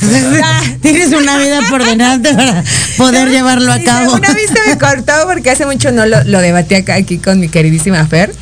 tienes 0.83 1.13
una 1.13 1.39
vida 1.39 1.61
por 1.69 1.85
delante 1.85 2.35
para 2.35 2.65
poder 2.97 3.31
llevarlo 3.31 3.73
a 3.73 3.81
cabo. 3.81 4.15
Una 4.15 4.33
vez 4.33 4.51
se 4.51 4.69
me 4.69 4.79
cortó 4.79 5.13
porque 5.27 5.51
hace 5.51 5.67
mucho 5.67 5.93
no 5.93 6.07
lo, 6.07 6.23
lo 6.25 6.41
debatí 6.41 6.77
acá 6.77 6.95
aquí 6.95 7.19
con 7.19 7.39
mi 7.41 7.49
queridísima 7.49 8.07
Fer. 8.07 8.33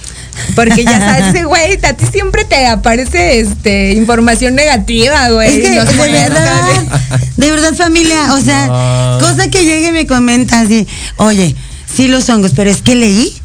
Porque 0.54 0.84
ya 0.84 0.98
sabes, 0.98 1.26
ese 1.34 1.44
güey, 1.44 1.78
a 1.82 1.92
ti 1.94 2.04
siempre 2.10 2.44
te 2.44 2.66
aparece 2.66 3.40
este 3.40 3.92
información 3.92 4.54
negativa, 4.54 5.28
güey. 5.30 5.58
Es 5.60 5.68
que 5.68 5.74
Nos 5.76 5.88
de 5.88 5.94
molesta. 5.94 6.28
verdad, 6.28 7.18
de 7.36 7.50
verdad 7.50 7.74
familia, 7.74 8.34
o 8.34 8.40
sea, 8.40 8.66
No. 8.66 9.18
cosa 9.20 9.48
que 9.50 9.64
llegue 9.64 9.88
y 9.88 9.92
me 9.92 10.06
comenta 10.06 10.60
así, 10.60 10.86
oye, 11.16 11.54
sí 11.94 12.08
los 12.08 12.28
hongos, 12.28 12.52
pero 12.54 12.70
es 12.70 12.82
que 12.82 12.94
leí 12.94 13.36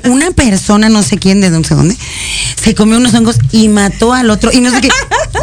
que 0.00 0.08
una 0.08 0.30
persona, 0.32 0.88
no 0.88 1.02
sé 1.02 1.18
quién, 1.18 1.40
de 1.40 1.50
no 1.50 1.62
sé 1.64 1.74
dónde, 1.74 1.96
se 2.62 2.74
comió 2.74 2.98
unos 2.98 3.14
hongos 3.14 3.36
y 3.52 3.68
mató 3.68 4.12
al 4.12 4.30
otro 4.30 4.50
y 4.52 4.60
no 4.60 4.70
sé 4.70 4.80
qué. 4.82 4.88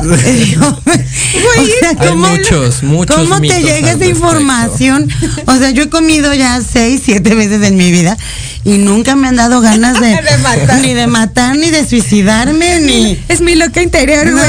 O 0.06 1.66
sea, 1.80 1.90
Hay 2.00 2.10
¿cómo, 2.10 2.28
muchos, 2.28 2.84
muchos 2.84 3.16
¿Cómo 3.16 3.40
te 3.40 3.48
llega 3.48 3.78
esa 3.78 3.86
respecto. 3.98 4.06
información? 4.06 5.10
O 5.48 5.56
sea, 5.58 5.72
yo 5.72 5.84
he 5.84 5.90
comido 5.90 6.34
ya 6.34 6.60
seis, 6.62 7.02
siete 7.04 7.36
veces 7.36 7.62
en 7.64 7.78
mi 7.78 7.92
vida 7.92 8.18
y 8.64 8.78
nunca 8.78 9.16
me 9.16 9.28
han 9.28 9.36
dado 9.36 9.62
ganas 9.62 10.00
de, 10.00 10.08
De 10.22 10.38
matar. 10.42 10.80
ni 10.82 10.94
de 10.94 11.08
matar, 11.08 11.56
ni 11.56 11.70
de 11.72 11.88
suicidarme, 11.88 12.80
ni... 12.82 13.20
Es 13.28 13.42
mi 13.42 13.56
loca 13.56 13.82
interior, 13.82 14.26
No. 14.28 14.42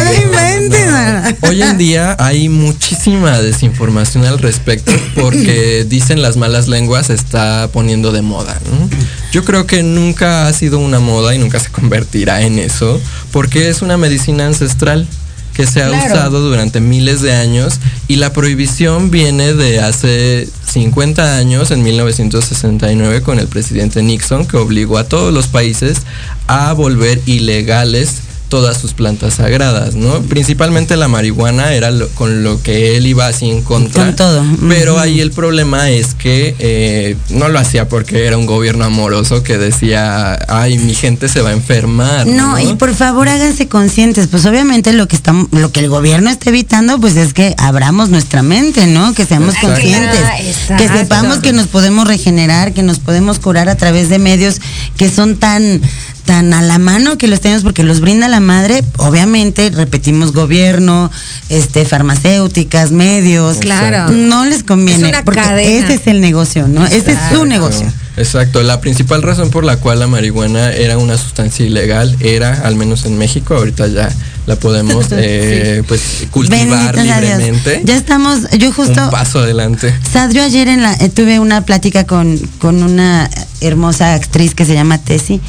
Hoy 1.48 1.62
en 1.62 1.78
día 1.78 2.16
hay 2.18 2.48
muchísima 2.48 3.40
desinformación 3.40 4.24
al 4.24 4.38
respecto 4.38 4.92
porque 5.14 5.84
dicen 5.88 6.22
las 6.22 6.36
malas 6.36 6.68
lenguas 6.68 7.10
está 7.10 7.68
poniendo 7.72 8.12
de 8.12 8.22
moda. 8.22 8.58
¿no? 8.70 8.88
Yo 9.36 9.44
creo 9.44 9.66
que 9.66 9.82
nunca 9.82 10.48
ha 10.48 10.52
sido 10.54 10.78
una 10.78 10.98
moda 10.98 11.34
y 11.34 11.38
nunca 11.38 11.60
se 11.60 11.68
convertirá 11.70 12.40
en 12.40 12.58
eso 12.58 12.98
porque 13.32 13.68
es 13.68 13.82
una 13.82 13.98
medicina 13.98 14.46
ancestral 14.46 15.06
que 15.52 15.66
se 15.66 15.82
ha 15.82 15.88
Claro. 15.90 16.06
usado 16.06 16.40
durante 16.40 16.80
miles 16.80 17.20
de 17.20 17.34
años 17.34 17.78
y 18.08 18.16
la 18.16 18.32
prohibición 18.32 19.10
viene 19.10 19.52
de 19.52 19.80
hace 19.80 20.48
50 20.72 21.36
años, 21.36 21.70
en 21.70 21.82
1969, 21.82 23.20
con 23.20 23.38
el 23.38 23.46
presidente 23.46 24.02
Nixon, 24.02 24.46
que 24.46 24.56
obligó 24.56 24.96
a 24.96 25.04
todos 25.04 25.34
los 25.34 25.48
países 25.48 25.98
a 26.46 26.72
volver 26.72 27.20
ilegales 27.26 28.20
todas 28.48 28.78
sus 28.78 28.92
plantas 28.94 29.34
sagradas, 29.34 29.94
¿no? 29.96 30.20
Principalmente 30.22 30.96
la 30.96 31.08
marihuana 31.08 31.72
era 31.72 31.90
lo- 31.90 32.08
con 32.10 32.44
lo 32.44 32.62
que 32.62 32.96
él 32.96 33.06
iba 33.06 33.26
así 33.26 33.50
en 33.50 33.62
contra. 33.62 34.04
Con 34.04 34.16
todo. 34.16 34.44
Pero 34.68 34.98
ahí 34.98 35.20
el 35.20 35.32
problema 35.32 35.90
es 35.90 36.14
que 36.14 36.54
eh, 36.58 37.16
no 37.30 37.48
lo 37.48 37.58
hacía 37.58 37.88
porque 37.88 38.24
era 38.26 38.38
un 38.38 38.46
gobierno 38.46 38.84
amoroso 38.84 39.42
que 39.42 39.58
decía, 39.58 40.38
ay, 40.48 40.78
mi 40.78 40.94
gente 40.94 41.28
se 41.28 41.40
va 41.40 41.50
a 41.50 41.52
enfermar. 41.52 42.26
No, 42.26 42.58
y 42.60 42.74
por 42.74 42.94
favor 42.94 43.28
háganse 43.28 43.68
conscientes, 43.68 44.28
pues 44.28 44.46
obviamente 44.46 44.92
lo 44.92 45.08
que 45.08 45.16
estamos, 45.16 45.48
lo 45.52 45.72
que 45.72 45.80
el 45.80 45.88
gobierno 45.88 46.30
está 46.30 46.50
evitando, 46.50 47.00
pues 47.00 47.16
es 47.16 47.34
que 47.34 47.54
abramos 47.58 48.10
nuestra 48.10 48.42
mente, 48.42 48.86
¿no? 48.86 49.12
Que 49.14 49.26
seamos 49.26 49.54
Exacto. 49.54 49.68
conscientes, 49.74 50.20
Ah, 50.24 50.38
exacto. 50.40 50.82
que 50.82 50.98
sepamos 50.98 51.38
que 51.38 51.52
nos 51.52 51.66
podemos 51.66 52.06
regenerar, 52.06 52.72
que 52.72 52.82
nos 52.82 52.98
podemos 53.00 53.38
curar 53.38 53.68
a 53.68 53.76
través 53.76 54.08
de 54.08 54.18
medios 54.18 54.60
que 54.96 55.10
son 55.10 55.36
tan 55.36 55.80
tan 56.26 56.52
a 56.52 56.60
la 56.60 56.78
mano 56.78 57.16
que 57.16 57.28
los 57.28 57.40
tenemos 57.40 57.62
porque 57.62 57.82
los 57.82 58.00
brinda 58.00 58.28
la 58.28 58.40
madre, 58.40 58.84
obviamente, 58.98 59.70
repetimos 59.70 60.32
gobierno, 60.32 61.10
este 61.48 61.84
farmacéuticas, 61.86 62.90
medios, 62.90 63.58
Claro. 63.58 64.10
no 64.12 64.44
les 64.44 64.62
conviene, 64.62 65.04
Es 65.04 65.08
una 65.08 65.24
porque 65.24 65.40
cadena. 65.40 65.84
ese 65.86 65.94
es 65.94 66.06
el 66.08 66.20
negocio, 66.20 66.68
¿no? 66.68 66.84
Ese 66.84 67.12
es 67.12 67.18
su 67.32 67.46
negocio. 67.46 67.86
Exacto, 68.18 68.62
la 68.62 68.80
principal 68.80 69.22
razón 69.22 69.50
por 69.50 69.64
la 69.64 69.76
cual 69.76 70.00
la 70.00 70.06
marihuana 70.06 70.72
era 70.72 70.96
una 70.98 71.16
sustancia 71.18 71.64
ilegal 71.66 72.16
era, 72.20 72.62
al 72.66 72.74
menos 72.74 73.04
en 73.04 73.18
México, 73.18 73.54
ahorita 73.54 73.86
ya 73.88 74.08
la 74.46 74.56
podemos 74.56 75.06
eh, 75.12 75.82
pues 75.86 76.26
cultivar 76.30 76.94
Bendito 76.96 77.02
libremente. 77.02 77.82
Ya 77.84 77.94
estamos, 77.96 78.48
yo 78.58 78.72
justo, 78.72 79.04
Un 79.04 79.10
paso 79.10 79.40
adelante. 79.40 79.94
Sadrio 80.10 80.42
ayer 80.44 80.66
en 80.68 80.82
la, 80.82 80.94
eh, 80.94 81.10
tuve 81.10 81.38
una 81.40 81.60
plática 81.66 82.04
con, 82.04 82.38
con 82.58 82.82
una 82.82 83.28
hermosa 83.60 84.14
actriz 84.14 84.54
que 84.54 84.64
se 84.64 84.72
llama 84.74 84.96
Tessie. 84.98 85.40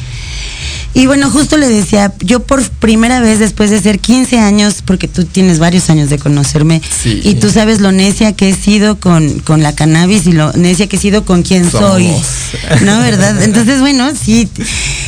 Y 0.97 1.05
bueno, 1.05 1.29
justo 1.29 1.57
le 1.57 1.69
decía, 1.69 2.11
yo 2.21 2.39
por 2.41 2.67
primera 2.67 3.19
vez 3.21 3.37
después 3.39 3.69
de 3.69 3.79
ser 3.79 3.99
15 3.99 4.39
años, 4.39 4.77
porque 4.83 5.07
tú 5.07 5.25
tienes 5.25 5.59
varios 5.59 5.89
años 5.91 6.09
de 6.09 6.17
conocerme, 6.17 6.81
Sí. 7.03 7.21
y 7.23 7.35
tú 7.35 7.51
sabes 7.51 7.79
lo 7.81 7.91
necia 7.91 8.33
que 8.33 8.49
he 8.49 8.55
sido 8.55 8.99
con, 8.99 9.39
con 9.41 9.61
la 9.61 9.73
cannabis 9.75 10.25
y 10.25 10.31
lo 10.31 10.51
necia 10.53 10.87
que 10.87 10.95
he 10.95 10.99
sido 10.99 11.23
con 11.23 11.43
quien 11.43 11.69
soy. 11.69 12.07
Somos. 12.07 12.81
¿No, 12.81 12.99
verdad? 12.99 13.41
Entonces, 13.43 13.79
bueno, 13.79 14.09
sí. 14.19 14.49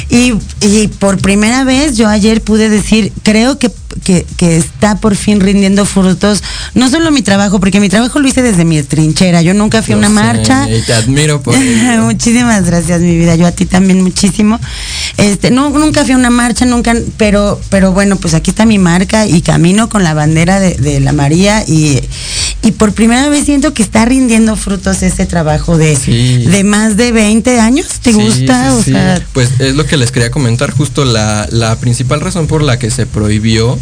Y, 0.10 0.34
y 0.62 0.88
por 1.00 1.18
primera 1.18 1.64
vez 1.64 1.98
yo 1.98 2.08
ayer 2.08 2.42
pude 2.42 2.70
decir, 2.70 3.12
creo 3.24 3.58
que, 3.58 3.72
que, 4.04 4.26
que 4.38 4.58
está 4.58 4.98
por 5.00 5.16
fin 5.16 5.40
rindiendo 5.40 5.86
frutos, 5.86 6.44
no 6.76 6.90
solo 6.90 7.10
mi 7.12 7.24
trabajo, 7.24 7.60
porque 7.60 7.80
mi 7.80 7.90
trabajo 7.90 8.20
lo 8.20 8.28
hice 8.28 8.44
desde 8.44 8.64
mi 8.64 8.82
trinchera. 8.84 9.42
Yo 9.42 9.54
nunca 9.56 9.82
fui 9.82 9.96
a 9.96 9.98
una 9.98 10.08
sé, 10.08 10.14
marcha. 10.14 10.70
Y 10.70 10.82
te 10.84 10.94
admiro 10.94 11.42
por. 11.42 11.58
Muchísimas 12.02 12.64
gracias, 12.66 13.02
mi 13.02 13.18
vida. 13.18 13.36
Yo 13.36 13.48
a 13.48 13.52
ti 13.52 13.66
también 13.66 14.02
muchísimo. 14.04 14.60
Este, 15.18 15.50
no, 15.52 15.72
nunca 15.80 16.04
fui 16.04 16.14
a 16.14 16.18
una 16.18 16.30
marcha, 16.30 16.66
nunca, 16.66 16.94
pero, 17.18 17.60
pero 17.70 17.92
bueno, 17.92 18.16
pues 18.18 18.34
aquí 18.34 18.52
está 18.52 18.66
mi 18.66 18.78
marca 18.78 19.26
y 19.26 19.42
camino 19.42 19.90
con 19.90 20.04
la 20.04 20.14
bandera 20.14 20.60
de, 20.60 20.76
de 20.76 21.00
la 21.00 21.12
María 21.14 21.64
y, 21.68 22.00
y 22.62 22.72
por 22.72 22.94
primera 22.94 23.30
vez 23.30 23.46
siento 23.46 23.74
que 23.74 23.82
está 23.84 24.06
rindiendo 24.06 24.56
frutos 24.56 25.02
ese 25.04 25.26
trabajo 25.26 25.78
de, 25.78 25.96
Sí. 25.96 26.46
de 26.46 26.64
más 26.64 26.98
de 26.98 27.12
20 27.12 27.60
años. 27.60 27.88
¿Te 28.02 28.12
Sí, 28.14 28.20
gusta? 28.20 28.72
sí, 28.72 28.78
o 28.78 28.84
sea, 28.94 29.22
pues 29.34 29.50
es 29.60 29.76
lo 29.76 29.86
que 29.86 29.98
les 29.98 30.12
quería 30.12 30.30
comentar. 30.32 30.72
Justo 30.72 31.06
la, 31.06 31.48
la 31.52 31.76
principal 31.78 32.22
razón 32.22 32.48
por 32.48 32.62
la 32.62 32.78
que 32.78 32.92
se 32.92 33.06
prohibió 33.06 33.78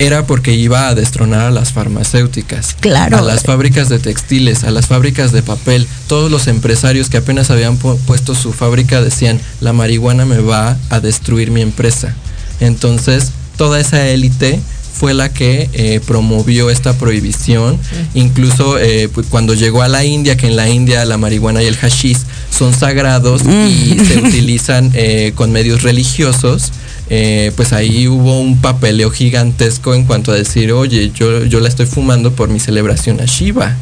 era 0.00 0.26
porque 0.26 0.54
iba 0.54 0.88
a 0.88 0.94
destronar 0.94 1.40
a 1.42 1.50
las 1.50 1.72
farmacéuticas, 1.72 2.74
Claro. 2.80 3.18
a 3.18 3.20
las 3.20 3.42
fábricas 3.44 3.90
de 3.90 3.98
textiles, 3.98 4.64
a 4.64 4.70
las 4.70 4.86
fábricas 4.86 5.30
de 5.30 5.42
papel. 5.42 5.86
Todos 6.08 6.30
los 6.30 6.46
empresarios 6.48 7.10
que 7.10 7.18
apenas 7.18 7.50
habían 7.50 7.78
pu- 7.78 7.98
puesto 8.06 8.34
su 8.34 8.52
fábrica 8.54 9.02
decían, 9.02 9.38
la 9.60 9.74
marihuana 9.74 10.24
me 10.24 10.38
va 10.38 10.78
a 10.88 11.00
destruir 11.00 11.50
mi 11.50 11.60
empresa. 11.60 12.14
Entonces, 12.60 13.30
toda 13.58 13.78
esa 13.78 14.08
élite 14.08 14.58
fue 14.94 15.12
la 15.14 15.28
que 15.32 15.68
eh, 15.74 16.00
promovió 16.06 16.70
esta 16.70 16.94
prohibición. 16.94 17.78
Incluso 18.14 18.78
eh, 18.78 19.08
pues, 19.12 19.26
cuando 19.28 19.52
llegó 19.54 19.82
a 19.82 19.88
la 19.88 20.04
India, 20.04 20.36
que 20.36 20.46
en 20.46 20.56
la 20.56 20.68
India 20.70 21.04
la 21.04 21.18
marihuana 21.18 21.62
y 21.62 21.66
el 21.66 21.76
hashish 21.76 22.18
son 22.50 22.72
sagrados 22.74 23.42
y 23.42 23.98
se 23.98 24.18
utilizan 24.26 24.90
eh, 24.94 25.32
con 25.34 25.52
medios 25.52 25.82
religiosos, 25.82 26.72
eh, 27.10 27.52
pues 27.56 27.72
ahí 27.72 28.06
hubo 28.08 28.40
un 28.40 28.60
papeleo 28.60 29.10
gigantesco 29.10 29.94
en 29.94 30.04
cuanto 30.04 30.32
a 30.32 30.36
decir, 30.36 30.72
oye, 30.72 31.10
yo, 31.14 31.44
yo 31.44 31.60
la 31.60 31.68
estoy 31.68 31.86
fumando 31.86 32.32
por 32.32 32.48
mi 32.48 32.60
celebración 32.60 33.20
a 33.20 33.24
Shiva. 33.26 33.76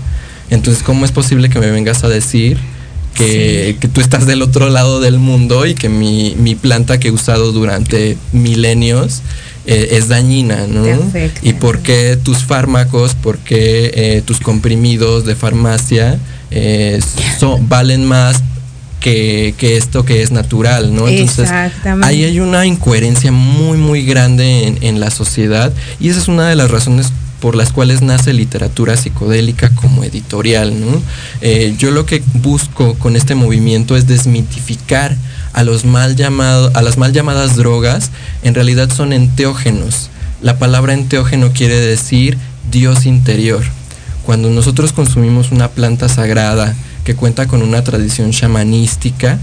Entonces, 0.50 0.82
¿cómo 0.82 1.04
es 1.04 1.12
posible 1.12 1.50
que 1.50 1.58
me 1.60 1.70
vengas 1.70 2.04
a 2.04 2.08
decir 2.08 2.56
que, 3.14 3.76
que 3.80 3.88
tú 3.88 4.00
estás 4.00 4.26
del 4.26 4.40
otro 4.42 4.70
lado 4.70 5.00
del 5.00 5.18
mundo 5.18 5.66
y 5.66 5.74
que 5.74 5.88
mi, 5.88 6.34
mi 6.38 6.54
planta 6.54 6.98
que 6.98 7.08
he 7.08 7.10
usado 7.10 7.52
durante 7.52 8.16
milenios 8.32 9.20
eh, 9.66 9.88
es 9.98 10.08
dañina, 10.08 10.66
¿no? 10.66 10.86
Y 11.42 11.52
por 11.54 11.80
qué 11.80 12.16
tus 12.22 12.38
fármacos, 12.44 13.14
por 13.14 13.36
qué 13.38 13.90
eh, 13.94 14.22
tus 14.24 14.40
comprimidos 14.40 15.26
de 15.26 15.34
farmacia 15.36 16.18
eh, 16.50 16.98
son- 17.38 17.68
valen 17.68 18.06
más 18.06 18.42
que, 19.00 19.54
que 19.56 19.76
esto 19.76 20.04
que 20.04 20.22
es 20.22 20.30
natural, 20.30 20.94
¿no? 20.94 21.08
Entonces, 21.08 21.50
ahí 22.02 22.24
hay 22.24 22.40
una 22.40 22.66
incoherencia 22.66 23.32
muy, 23.32 23.78
muy 23.78 24.04
grande 24.04 24.66
en, 24.66 24.78
en 24.82 25.00
la 25.00 25.10
sociedad 25.10 25.72
y 26.00 26.08
esa 26.08 26.20
es 26.20 26.28
una 26.28 26.48
de 26.48 26.56
las 26.56 26.70
razones 26.70 27.12
por 27.40 27.54
las 27.54 27.72
cuales 27.72 28.02
nace 28.02 28.32
literatura 28.32 28.96
psicodélica 28.96 29.70
como 29.70 30.04
editorial, 30.04 30.80
¿no? 30.80 31.00
Eh, 31.40 31.74
yo 31.78 31.90
lo 31.90 32.04
que 32.04 32.22
busco 32.34 32.94
con 32.94 33.16
este 33.16 33.34
movimiento 33.34 33.96
es 33.96 34.06
desmitificar 34.06 35.16
a 35.52 35.62
los 35.62 35.84
mal 35.84 36.16
llamado, 36.16 36.70
a 36.74 36.82
las 36.82 36.98
mal 36.98 37.12
llamadas 37.12 37.56
drogas, 37.56 38.10
en 38.42 38.54
realidad 38.54 38.90
son 38.90 39.12
enteógenos. 39.12 40.10
La 40.42 40.58
palabra 40.58 40.94
enteógeno 40.94 41.52
quiere 41.52 41.78
decir 41.80 42.38
Dios 42.70 43.06
interior. 43.06 43.62
Cuando 44.24 44.50
nosotros 44.50 44.92
consumimos 44.92 45.52
una 45.52 45.68
planta 45.68 46.08
sagrada 46.08 46.74
que 47.08 47.14
cuenta 47.14 47.46
con 47.48 47.62
una 47.62 47.82
tradición 47.82 48.32
shamanística, 48.32 49.38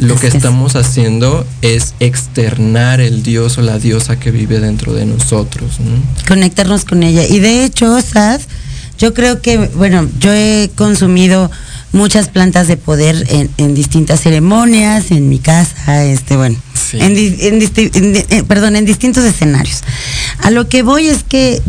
lo 0.00 0.16
que 0.16 0.26
es. 0.26 0.34
estamos 0.34 0.76
haciendo 0.76 1.46
es 1.62 1.94
externar 1.98 3.00
el 3.00 3.22
dios 3.22 3.56
o 3.56 3.62
la 3.62 3.78
diosa 3.78 4.20
que 4.20 4.30
vive 4.30 4.60
dentro 4.60 4.92
de 4.92 5.06
nosotros. 5.06 5.80
¿no? 5.80 5.96
conectarnos 6.28 6.84
con 6.84 7.02
ella. 7.02 7.26
Y 7.26 7.38
de 7.38 7.64
hecho, 7.64 7.98
Sad, 8.02 8.42
yo 8.98 9.14
creo 9.14 9.40
que, 9.40 9.56
bueno, 9.56 10.06
yo 10.18 10.30
he 10.30 10.70
consumido 10.74 11.50
muchas 11.92 12.28
plantas 12.28 12.68
de 12.68 12.76
poder 12.76 13.24
en, 13.30 13.48
en 13.56 13.74
distintas 13.74 14.20
ceremonias, 14.20 15.10
en 15.10 15.30
mi 15.30 15.38
casa, 15.38 16.04
este, 16.04 16.36
bueno, 16.36 16.58
Sí. 16.74 16.98
en, 17.00 17.16
en 17.16 18.16
eh, 18.28 18.42
perdón, 18.46 18.76
en 18.76 18.84
distintos 18.84 19.24
escenarios. 19.24 19.80
A 20.42 20.50
lo 20.50 20.68
que 20.68 20.82
voy 20.82 21.08
es 21.08 21.22
que, 21.22 21.62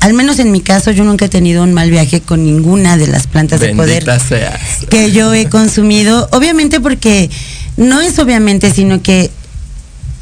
al 0.00 0.14
menos 0.14 0.38
en 0.38 0.50
mi 0.50 0.60
caso, 0.60 0.90
yo 0.90 1.04
nunca 1.04 1.26
he 1.26 1.28
tenido 1.28 1.62
un 1.62 1.74
mal 1.74 1.90
viaje 1.90 2.20
con 2.20 2.42
ninguna 2.42 2.96
de 2.96 3.06
las 3.06 3.26
plantas 3.26 3.60
de 3.60 3.74
poder 3.74 4.04
seas. 4.20 4.60
que 4.88 5.12
yo 5.12 5.32
he 5.34 5.48
consumido, 5.48 6.28
obviamente 6.32 6.80
porque 6.80 7.30
no 7.76 8.00
es 8.00 8.18
obviamente, 8.18 8.72
sino 8.72 9.02
que 9.02 9.30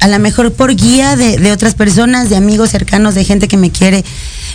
a 0.01 0.07
lo 0.07 0.19
mejor 0.19 0.53
por 0.53 0.75
guía 0.75 1.15
de, 1.15 1.37
de 1.37 1.51
otras 1.51 1.75
personas, 1.75 2.29
de 2.29 2.35
amigos 2.35 2.71
cercanos, 2.71 3.15
de 3.15 3.23
gente 3.23 3.47
que 3.47 3.57
me 3.57 3.71
quiere, 3.71 4.03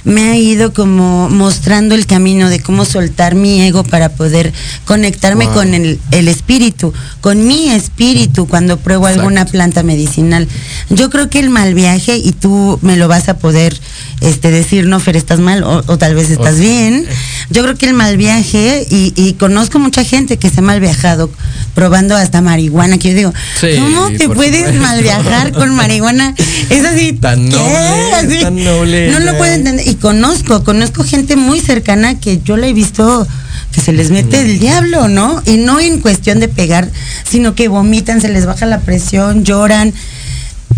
me 0.04 0.30
ha 0.30 0.36
ido 0.36 0.72
como 0.72 1.28
mostrando 1.30 1.94
el 1.94 2.06
camino 2.06 2.50
de 2.50 2.60
cómo 2.60 2.84
soltar 2.84 3.34
mi 3.34 3.62
ego 3.62 3.84
para 3.84 4.10
poder 4.10 4.52
conectarme 4.84 5.46
Wow. 5.46 5.54
con 5.54 5.74
el, 5.74 5.98
el 6.10 6.28
espíritu, 6.28 6.92
con 7.20 7.46
mi 7.46 7.70
espíritu 7.70 8.46
cuando 8.46 8.76
pruebo 8.78 9.06
alguna 9.06 9.46
planta 9.46 9.82
medicinal. 9.82 10.46
Yo 10.90 11.10
creo 11.10 11.30
que 11.30 11.38
el 11.40 11.50
mal 11.50 11.74
viaje, 11.74 12.16
y 12.18 12.32
tú 12.32 12.78
me 12.82 12.96
lo 12.96 13.08
vas 13.08 13.28
a 13.28 13.38
poder 13.38 13.78
este, 14.20 14.50
decir, 14.50 14.86
no, 14.86 15.00
Fer, 15.00 15.16
estás 15.16 15.40
mal, 15.40 15.62
o, 15.64 15.82
o 15.86 15.98
tal 15.98 16.14
vez 16.14 16.30
estás 16.30 16.58
bien. 16.58 17.06
Yo 17.50 17.62
creo 17.62 17.76
que 17.76 17.86
el 17.86 17.94
mal 17.94 18.16
viaje, 18.16 18.86
y, 18.90 19.12
y 19.16 19.34
conozco 19.34 19.78
mucha 19.78 20.04
gente 20.04 20.36
que 20.36 20.50
se 20.50 20.60
ha 20.60 20.62
mal 20.62 20.80
viajado 20.80 21.30
probando 21.74 22.16
hasta 22.16 22.40
marihuana, 22.40 22.98
que 22.98 23.10
yo 23.10 23.16
digo, 23.16 23.32
Sí, 23.60 23.68
¿cómo 23.78 24.08
te 24.16 24.28
puedes 24.28 24.56
supuesto. 24.66 24.80
mal 24.80 25.02
viajar 25.02 25.52
con 25.52 25.74
marihuana? 25.74 26.34
Es 26.70 26.84
así. 26.84 27.12
Tan 27.12 27.48
¿qué? 27.50 27.56
noble, 27.56 28.12
Así. 28.14 28.40
tan 28.40 28.64
noble 28.64 29.10
No 29.10 29.18
lo 29.20 29.36
puedo 29.36 29.52
entender. 29.52 29.86
Y 29.86 29.94
conozco, 29.96 30.62
conozco 30.64 31.04
gente 31.04 31.36
muy 31.36 31.60
cercana 31.60 32.18
que 32.20 32.40
yo 32.44 32.56
la 32.56 32.68
he 32.68 32.72
visto 32.72 33.26
que 33.72 33.80
se 33.80 33.92
les 33.92 34.10
mete 34.12 34.40
el 34.40 34.60
diablo, 34.60 35.08
¿no? 35.08 35.42
Y 35.46 35.56
no 35.56 35.80
en 35.80 36.00
cuestión 36.00 36.38
de 36.38 36.46
pegar, 36.48 36.88
sino 37.28 37.56
que 37.56 37.66
vomitan, 37.66 38.20
se 38.20 38.28
les 38.28 38.46
baja 38.46 38.66
la 38.66 38.78
presión, 38.80 39.44
lloran. 39.44 39.92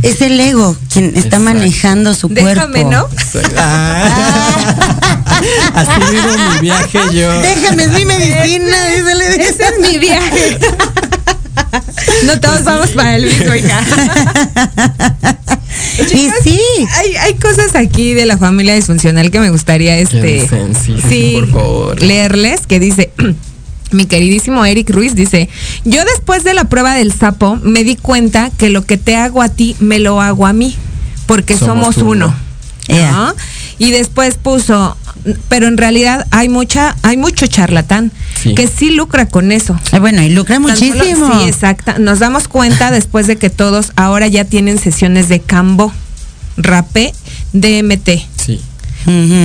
Es 0.02 0.20
el 0.20 0.38
ego 0.38 0.76
quien 0.92 1.06
está 1.06 1.20
Exacto. 1.20 1.40
manejando 1.40 2.14
su 2.14 2.28
Déjame, 2.28 2.82
cuerpo. 2.82 2.90
¿no? 2.90 3.08
Así 5.74 6.00
vivo 6.10 6.28
mi 6.54 6.60
viaje 6.60 6.98
yo. 7.12 7.40
Déjame, 7.40 7.84
es 7.84 7.90
mi 7.92 8.04
medicina. 8.04 8.76
Ese 9.38 9.64
es 9.64 9.78
mi 9.80 9.98
viaje. 9.98 10.58
No 12.24 12.38
todos 12.40 12.64
vamos 12.64 12.90
para 12.90 13.16
el 13.16 13.24
mismo, 13.26 13.54
hija. 13.54 13.80
Y 16.10 16.30
sí. 16.42 16.60
Hay, 16.94 17.16
hay 17.16 17.34
cosas 17.34 17.74
aquí 17.74 18.12
de 18.14 18.26
la 18.26 18.36
familia 18.38 18.74
disfuncional 18.74 19.30
que 19.30 19.40
me 19.40 19.50
gustaría 19.50 19.96
este 19.98 20.20
dicen? 20.22 20.74
Sí, 20.74 20.96
sí, 21.08 21.36
por 21.40 21.50
favor. 21.50 22.02
leerles 22.02 22.66
que 22.66 22.78
dice 22.80 23.12
mi 23.92 24.06
queridísimo 24.06 24.64
Eric 24.64 24.90
Ruiz 24.90 25.14
dice, 25.14 25.48
yo 25.84 26.04
después 26.04 26.42
de 26.44 26.54
la 26.54 26.64
prueba 26.64 26.94
del 26.94 27.12
sapo 27.12 27.56
me 27.62 27.84
di 27.84 27.96
cuenta 27.96 28.50
que 28.58 28.68
lo 28.70 28.84
que 28.84 28.96
te 28.96 29.16
hago 29.16 29.42
a 29.42 29.48
ti 29.48 29.76
me 29.80 29.98
lo 29.98 30.20
hago 30.20 30.46
a 30.46 30.52
mí, 30.52 30.74
porque 31.26 31.56
somos, 31.56 31.94
Somos 31.96 32.12
uno. 32.16 32.34
Y 33.78 33.90
después 33.90 34.36
puso, 34.38 34.96
pero 35.48 35.66
en 35.66 35.76
realidad 35.76 36.26
hay 36.30 36.48
mucha, 36.48 36.96
hay 37.02 37.16
mucho 37.18 37.46
charlatán 37.46 38.10
Sí. 38.42 38.54
que 38.54 38.66
sí 38.68 38.90
lucra 38.90 39.26
con 39.28 39.52
eso. 39.52 39.78
Ay, 39.92 39.98
bueno, 40.00 40.22
y 40.22 40.30
lucra 40.30 40.56
Tan 40.60 40.76
solo- 40.76 40.94
muchísimo. 40.94 41.40
Sí, 41.42 41.48
exacta. 41.48 41.98
Nos 41.98 42.18
damos 42.20 42.48
cuenta 42.48 42.90
después 42.90 43.26
de 43.26 43.36
que 43.36 43.50
todos 43.50 43.92
ahora 43.96 44.28
ya 44.28 44.44
tienen 44.44 44.78
sesiones 44.78 45.28
de 45.28 45.40
cambo, 45.40 45.92
rapé, 46.56 47.12
DMT. 47.52 48.08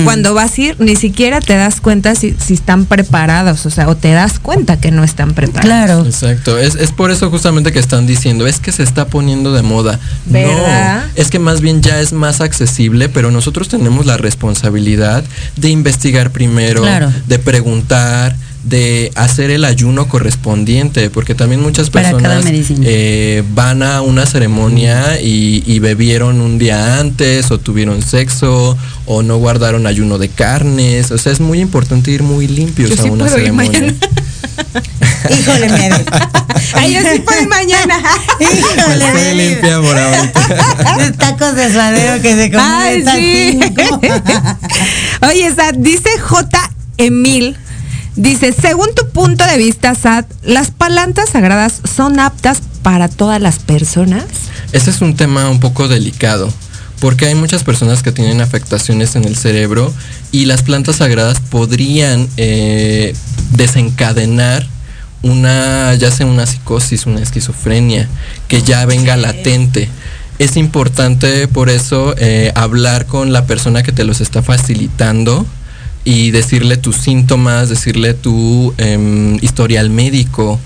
Cuando 0.04 0.34
vas 0.34 0.58
a 0.58 0.60
ir, 0.60 0.76
ni 0.80 0.96
siquiera 0.96 1.40
te 1.40 1.54
das 1.54 1.80
cuenta 1.80 2.14
si, 2.14 2.34
si 2.44 2.54
están 2.54 2.86
preparados, 2.86 3.64
o 3.66 3.70
sea, 3.70 3.88
o 3.88 3.96
te 3.96 4.10
das 4.12 4.38
cuenta 4.38 4.80
que 4.80 4.90
no 4.90 5.04
están 5.04 5.34
preparados. 5.34 5.62
Claro. 5.64 6.04
Exacto, 6.06 6.58
es, 6.58 6.74
es 6.74 6.90
por 6.92 7.10
eso 7.10 7.30
justamente 7.30 7.72
que 7.72 7.78
están 7.78 8.06
diciendo, 8.06 8.46
es 8.46 8.58
que 8.58 8.72
se 8.72 8.82
está 8.82 9.06
poniendo 9.06 9.52
de 9.52 9.62
moda. 9.62 9.98
¿Verdad? 10.26 11.04
No, 11.04 11.10
es 11.14 11.30
que 11.30 11.38
más 11.38 11.60
bien 11.60 11.80
ya 11.82 12.00
es 12.00 12.12
más 12.12 12.40
accesible, 12.40 13.08
pero 13.08 13.30
nosotros 13.30 13.68
tenemos 13.68 14.06
la 14.06 14.16
responsabilidad 14.16 15.24
de 15.56 15.68
investigar 15.70 16.30
primero, 16.30 16.82
Claro. 16.82 17.12
de 17.26 17.38
preguntar, 17.38 18.36
de 18.64 19.10
hacer 19.16 19.50
el 19.50 19.64
ayuno 19.64 20.06
correspondiente, 20.08 21.10
porque 21.10 21.34
también 21.34 21.60
muchas 21.60 21.90
personas 21.90 22.44
eh, 22.46 23.42
van 23.54 23.82
a 23.82 24.02
una 24.02 24.24
ceremonia 24.24 25.20
y, 25.20 25.64
y 25.66 25.78
bebieron 25.80 26.40
un 26.40 26.58
día 26.58 27.00
antes 27.00 27.50
o 27.50 27.58
tuvieron 27.58 28.02
sexo 28.02 28.76
o 29.06 29.22
no 29.22 29.36
guardaron 29.38 29.86
ayuno 29.86 30.18
de 30.18 30.28
carnes. 30.28 31.10
O 31.10 31.18
sea, 31.18 31.32
es 31.32 31.40
muy 31.40 31.60
importante 31.60 32.10
ir 32.10 32.22
muy 32.22 32.46
limpios 32.48 32.90
Yo 32.90 32.96
a 32.96 33.02
sí 33.02 33.10
una 33.10 33.24
puedo 33.24 33.36
ceremonia. 33.36 33.94
Híjole, 35.30 35.68
Mede. 35.68 36.04
Ay, 36.74 36.94
yo 36.94 37.00
sí 37.00 37.20
puedo 37.20 37.48
mañana. 37.48 37.98
Pues 38.38 38.58
Híjole, 38.58 39.12
ve 39.12 39.12
Mede. 39.12 39.34
limpia 39.34 39.80
por 39.80 39.96
ahorita. 39.96 41.12
Tacos 41.18 41.54
de 41.54 41.72
suadero 41.72 42.20
que 42.22 42.34
se 42.34 42.50
comen 42.50 42.66
Ay, 42.66 43.04
sí. 43.16 43.60
Oye, 45.28 45.54
Sad, 45.54 45.74
dice 45.74 46.18
J. 46.18 46.70
Emil, 46.98 47.56
dice, 48.16 48.52
según 48.52 48.94
tu 48.94 49.08
punto 49.10 49.44
de 49.44 49.56
vista, 49.58 49.94
Sad, 49.94 50.24
¿las 50.42 50.70
plantas 50.70 51.30
sagradas 51.30 51.80
son 51.94 52.18
aptas 52.20 52.62
para 52.82 53.08
todas 53.08 53.40
las 53.40 53.58
personas? 53.58 54.24
Este 54.72 54.90
es 54.90 55.00
un 55.00 55.14
tema 55.14 55.48
un 55.48 55.60
poco 55.60 55.88
delicado, 55.88 56.52
porque 57.02 57.26
hay 57.26 57.34
muchas 57.34 57.64
personas 57.64 58.00
que 58.04 58.12
tienen 58.12 58.40
afectaciones 58.40 59.16
en 59.16 59.24
el 59.24 59.34
cerebro 59.34 59.92
y 60.30 60.44
las 60.44 60.62
plantas 60.62 60.98
sagradas 60.98 61.40
podrían 61.40 62.28
eh, 62.36 63.12
desencadenar 63.50 64.64
una, 65.22 65.96
ya 65.96 66.12
sea 66.12 66.26
una 66.26 66.46
psicosis, 66.46 67.06
una 67.06 67.20
esquizofrenia, 67.20 68.08
que 68.46 68.62
ya 68.62 68.86
venga 68.86 69.16
latente. 69.16 69.88
Es 70.38 70.56
importante 70.56 71.48
por 71.48 71.70
eso 71.70 72.14
eh, 72.18 72.52
hablar 72.54 73.06
con 73.06 73.32
la 73.32 73.46
persona 73.46 73.82
que 73.82 73.90
te 73.90 74.04
los 74.04 74.20
está 74.20 74.40
facilitando 74.40 75.44
y 76.04 76.30
decirle 76.30 76.76
tus 76.76 76.98
síntomas, 76.98 77.68
decirle 77.68 78.14
tu 78.14 78.74
em, 78.78 79.38
historial 79.42 79.90
médico, 79.90 80.60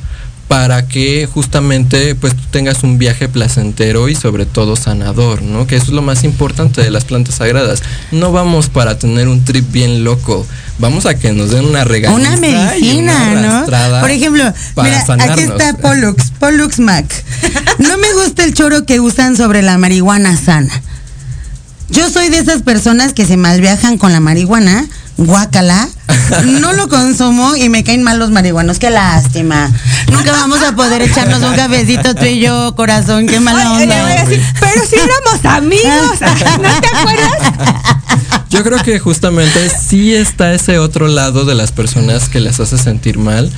para 0.48 0.86
que 0.86 1.28
justamente 1.32 2.14
pues 2.14 2.36
tú 2.36 2.42
tengas 2.50 2.82
un 2.84 2.98
viaje 2.98 3.28
placentero 3.28 4.08
y 4.08 4.14
sobre 4.14 4.46
todo 4.46 4.76
sanador, 4.76 5.42
¿no? 5.42 5.66
Que 5.66 5.76
eso 5.76 5.86
es 5.86 5.92
lo 5.92 6.02
más 6.02 6.24
importante 6.24 6.82
de 6.82 6.90
las 6.90 7.04
plantas 7.04 7.36
sagradas. 7.36 7.82
No 8.12 8.32
vamos 8.32 8.68
para 8.68 8.98
tener 8.98 9.28
un 9.28 9.44
trip 9.44 9.70
bien 9.72 10.04
loco, 10.04 10.46
vamos 10.78 11.06
a 11.06 11.18
que 11.18 11.32
nos 11.32 11.50
den 11.50 11.64
una 11.64 11.84
regañiza 11.84 12.20
Una 12.20 12.36
medicina, 12.36 13.32
una 13.32 13.64
¿no? 13.64 14.00
Por 14.00 14.10
ejemplo, 14.10 14.44
para 14.74 14.88
mira, 14.88 15.24
aquí 15.24 15.42
está 15.42 15.74
Pollux, 15.74 16.30
Pollux 16.38 16.78
Mac. 16.78 17.06
No 17.78 17.98
me 17.98 18.12
gusta 18.14 18.44
el 18.44 18.54
choro 18.54 18.86
que 18.86 19.00
usan 19.00 19.36
sobre 19.36 19.62
la 19.62 19.78
marihuana 19.78 20.36
sana. 20.36 20.82
Yo 21.88 22.10
soy 22.10 22.28
de 22.28 22.38
esas 22.38 22.62
personas 22.62 23.12
que 23.12 23.26
se 23.26 23.36
malviajan 23.36 23.96
con 23.96 24.12
la 24.12 24.20
marihuana, 24.20 24.86
guácala. 25.16 25.88
No 26.44 26.72
lo 26.72 26.88
consumo 26.88 27.54
y 27.56 27.68
me 27.68 27.84
caen 27.84 28.02
mal 28.02 28.18
los 28.18 28.30
marihuanos. 28.30 28.78
Qué 28.78 28.90
lástima. 28.90 29.70
Nunca 30.10 30.32
vamos 30.32 30.62
a 30.62 30.74
poder 30.74 31.02
echarnos 31.02 31.42
un 31.42 31.54
cafecito 31.54 32.14
tú 32.14 32.24
y 32.24 32.40
yo, 32.40 32.74
corazón. 32.76 33.26
Qué 33.26 33.40
mala 33.40 33.72
Oye, 33.72 33.86
le 33.86 34.00
voy 34.00 34.12
a 34.12 34.14
onda. 34.14 34.24
decir, 34.24 34.42
pero 34.60 34.86
si 34.86 34.96
éramos 34.96 35.44
amigos, 35.44 36.20
¿no 36.60 36.80
te 36.80 36.88
acuerdas? 36.96 37.54
Yo 38.50 38.62
creo 38.62 38.82
que 38.82 38.98
justamente 38.98 39.68
sí 39.68 40.14
está 40.14 40.52
ese 40.54 40.78
otro 40.78 41.08
lado 41.08 41.44
de 41.44 41.54
las 41.54 41.72
personas 41.72 42.28
que 42.28 42.40
les 42.40 42.58
hace 42.60 42.78
sentir 42.78 43.18
mal. 43.18 43.50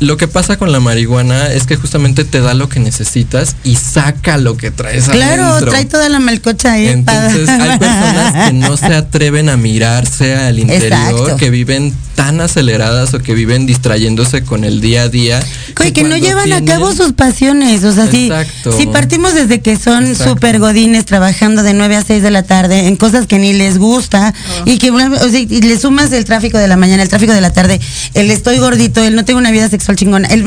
Lo 0.00 0.16
que 0.16 0.26
pasa 0.26 0.56
con 0.56 0.72
la 0.72 0.80
marihuana 0.80 1.46
es 1.52 1.64
que 1.66 1.76
justamente 1.76 2.24
te 2.24 2.40
da 2.40 2.54
lo 2.54 2.68
que 2.68 2.80
necesitas 2.80 3.54
y 3.62 3.76
saca 3.76 4.36
lo 4.36 4.56
que 4.56 4.72
traes 4.72 5.04
Claro, 5.08 5.44
adentro. 5.44 5.70
trae 5.70 5.84
toda 5.84 6.08
la 6.08 6.18
melcocha 6.18 6.72
ahí. 6.72 6.88
Entonces 6.88 7.46
para- 7.46 7.72
hay 7.74 7.78
personas 7.78 8.48
que 8.48 8.52
no 8.54 8.76
se 8.76 8.94
atreven 8.94 9.48
a 9.48 9.56
mirarse 9.56 10.34
al 10.34 10.58
interior, 10.58 10.92
Exacto. 10.92 11.36
que 11.36 11.50
viven 11.50 11.94
tan 12.14 12.40
aceleradas 12.40 13.14
o 13.14 13.18
que 13.20 13.34
viven 13.34 13.66
distrayéndose 13.66 14.42
con 14.44 14.64
el 14.64 14.80
día 14.80 15.02
a 15.02 15.08
día. 15.08 15.42
Oye, 15.80 15.92
que 15.92 16.04
no 16.04 16.16
llevan 16.16 16.52
a 16.52 16.64
cabo 16.64 16.92
sus 16.94 17.12
pasiones. 17.12 17.82
O 17.84 17.92
sea, 17.92 18.10
si, 18.10 18.26
Exacto. 18.26 18.76
si 18.76 18.86
partimos 18.86 19.34
desde 19.34 19.60
que 19.60 19.76
son 19.76 20.06
Exacto. 20.06 20.34
súper 20.34 20.58
godines 20.58 21.04
trabajando 21.04 21.62
de 21.62 21.74
9 21.74 21.96
a 21.96 22.04
6 22.04 22.22
de 22.22 22.30
la 22.30 22.42
tarde 22.42 22.86
en 22.88 22.96
cosas 22.96 23.26
que 23.26 23.38
ni 23.38 23.52
les 23.52 23.78
gusta 23.78 24.34
y 24.64 24.78
que 24.78 24.90
o 24.90 24.98
sea, 24.98 25.40
y 25.40 25.46
le 25.62 25.78
sumas 25.78 26.12
el 26.12 26.24
tráfico 26.24 26.58
de 26.58 26.68
la 26.68 26.76
mañana, 26.76 27.02
el 27.02 27.08
tráfico 27.08 27.32
de 27.32 27.40
la 27.40 27.52
tarde, 27.52 27.80
el 28.14 28.30
estoy 28.30 28.58
gordito, 28.58 29.02
el 29.02 29.14
no 29.14 29.24
tengo 29.24 29.38
una 29.38 29.50
vida 29.50 29.68
sexual 29.68 29.96
chingona, 29.96 30.28
el 30.28 30.42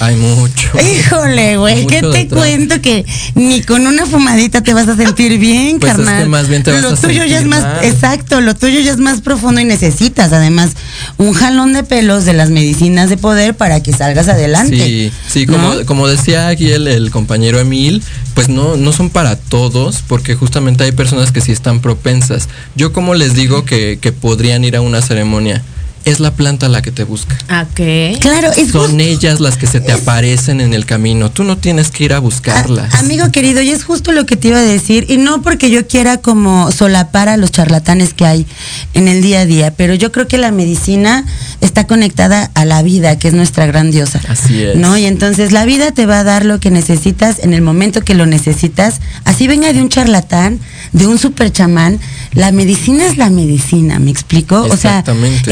Hay 0.00 0.16
mucho. 0.16 0.70
Híjole, 0.80 1.56
güey, 1.58 1.86
¿qué 1.86 2.00
te 2.00 2.08
detrás. 2.08 2.38
cuento 2.42 2.80
que 2.80 3.04
ni 3.34 3.62
con 3.62 3.86
una 3.86 4.06
fumadita 4.06 4.62
te 4.62 4.74
vas 4.74 4.88
a 4.88 4.96
sentir 4.96 5.38
bien, 5.38 5.78
Pues 5.80 5.92
es 5.92 5.96
carnal? 5.98 6.22
que 6.24 6.28
más 6.28 6.48
bien 6.48 6.62
te 6.62 6.72
vas 6.72 6.82
lo 6.82 6.90
a 6.90 6.96
tuyo 6.96 7.24
ya 7.24 7.38
es 7.38 7.42
sentir 7.42 7.46
más, 7.48 7.62
mal. 7.62 7.84
exacto, 7.84 8.40
lo 8.40 8.54
tuyo 8.54 8.80
ya 8.80 8.92
es 8.92 8.98
más 8.98 9.20
profundo 9.20 9.60
y 9.60 9.64
necesitas 9.64 10.32
además 10.38 10.72
un 11.16 11.32
jalón 11.32 11.72
de 11.72 11.82
pelos 11.82 12.24
de 12.24 12.32
las 12.32 12.50
medicinas 12.50 13.10
de 13.10 13.16
poder 13.16 13.54
para 13.54 13.82
que 13.82 13.92
salgas 13.92 14.28
adelante. 14.28 14.84
Sí, 14.84 15.12
sí, 15.28 15.46
como, 15.46 15.84
como 15.86 16.08
decía 16.08 16.48
aquí 16.48 16.70
el, 16.70 16.88
el 16.88 17.10
compañero 17.10 17.58
Emil, 17.58 18.02
pues 18.34 18.48
no, 18.48 18.76
no 18.76 18.92
son 18.92 19.10
para 19.10 19.36
todos, 19.36 20.02
porque 20.06 20.34
justamente 20.34 20.84
hay 20.84 20.92
personas 20.92 21.32
que 21.32 21.40
sí 21.40 21.52
están 21.52 21.80
propensas. 21.80 22.48
Yo 22.74 22.92
como 22.92 23.14
les 23.14 23.34
digo 23.34 23.64
que, 23.64 23.98
que 24.00 24.12
podrían 24.12 24.64
ir 24.64 24.76
a 24.76 24.80
una 24.80 25.02
ceremonia, 25.02 25.62
es 26.08 26.20
la 26.20 26.32
planta 26.32 26.68
la 26.68 26.82
que 26.82 26.90
te 26.90 27.04
busca. 27.04 27.36
Ok. 27.62 28.20
Claro, 28.20 28.50
es 28.56 28.70
Son 28.70 29.00
ellas 29.00 29.40
las 29.40 29.56
que 29.56 29.66
se 29.66 29.80
te 29.80 29.92
aparecen 29.92 30.60
en 30.60 30.74
el 30.74 30.86
camino. 30.86 31.30
Tú 31.30 31.44
no 31.44 31.58
tienes 31.58 31.90
que 31.90 32.04
ir 32.04 32.12
a 32.12 32.18
buscarlas. 32.18 32.94
Amigo 32.94 33.30
querido, 33.30 33.60
y 33.62 33.70
es 33.70 33.84
justo 33.84 34.12
lo 34.12 34.26
que 34.26 34.36
te 34.36 34.48
iba 34.48 34.58
a 34.58 34.62
decir, 34.62 35.06
y 35.08 35.16
no 35.18 35.42
porque 35.42 35.70
yo 35.70 35.86
quiera 35.86 36.18
como 36.18 36.72
solapar 36.72 37.28
a 37.28 37.36
los 37.36 37.50
charlatanes 37.50 38.14
que 38.14 38.24
hay 38.24 38.46
en 38.94 39.08
el 39.08 39.22
día 39.22 39.40
a 39.40 39.46
día, 39.46 39.74
pero 39.76 39.94
yo 39.94 40.12
creo 40.12 40.28
que 40.28 40.38
la 40.38 40.50
medicina 40.50 41.24
está 41.60 41.86
conectada 41.86 42.50
a 42.54 42.64
la 42.64 42.82
vida, 42.82 43.18
que 43.18 43.28
es 43.28 43.34
nuestra 43.34 43.66
gran 43.66 43.90
diosa. 43.90 44.20
Así 44.28 44.62
es. 44.62 44.76
¿No? 44.76 44.96
Y 44.96 45.06
entonces 45.06 45.52
la 45.52 45.64
vida 45.64 45.92
te 45.92 46.06
va 46.06 46.20
a 46.20 46.24
dar 46.24 46.44
lo 46.44 46.60
que 46.60 46.70
necesitas 46.70 47.38
en 47.40 47.52
el 47.52 47.62
momento 47.62 48.02
que 48.02 48.14
lo 48.14 48.26
necesitas. 48.26 49.00
Así 49.24 49.46
venga 49.46 49.72
de 49.72 49.80
un 49.80 49.88
charlatán, 49.88 50.60
de 50.92 51.06
un 51.06 51.18
super 51.18 51.52
chamán. 51.52 51.98
La 52.32 52.52
medicina 52.52 53.06
es 53.06 53.16
la 53.16 53.30
medicina, 53.30 53.98
¿me 53.98 54.10
explico? 54.10 54.60
O 54.62 54.76
sea, 54.76 55.02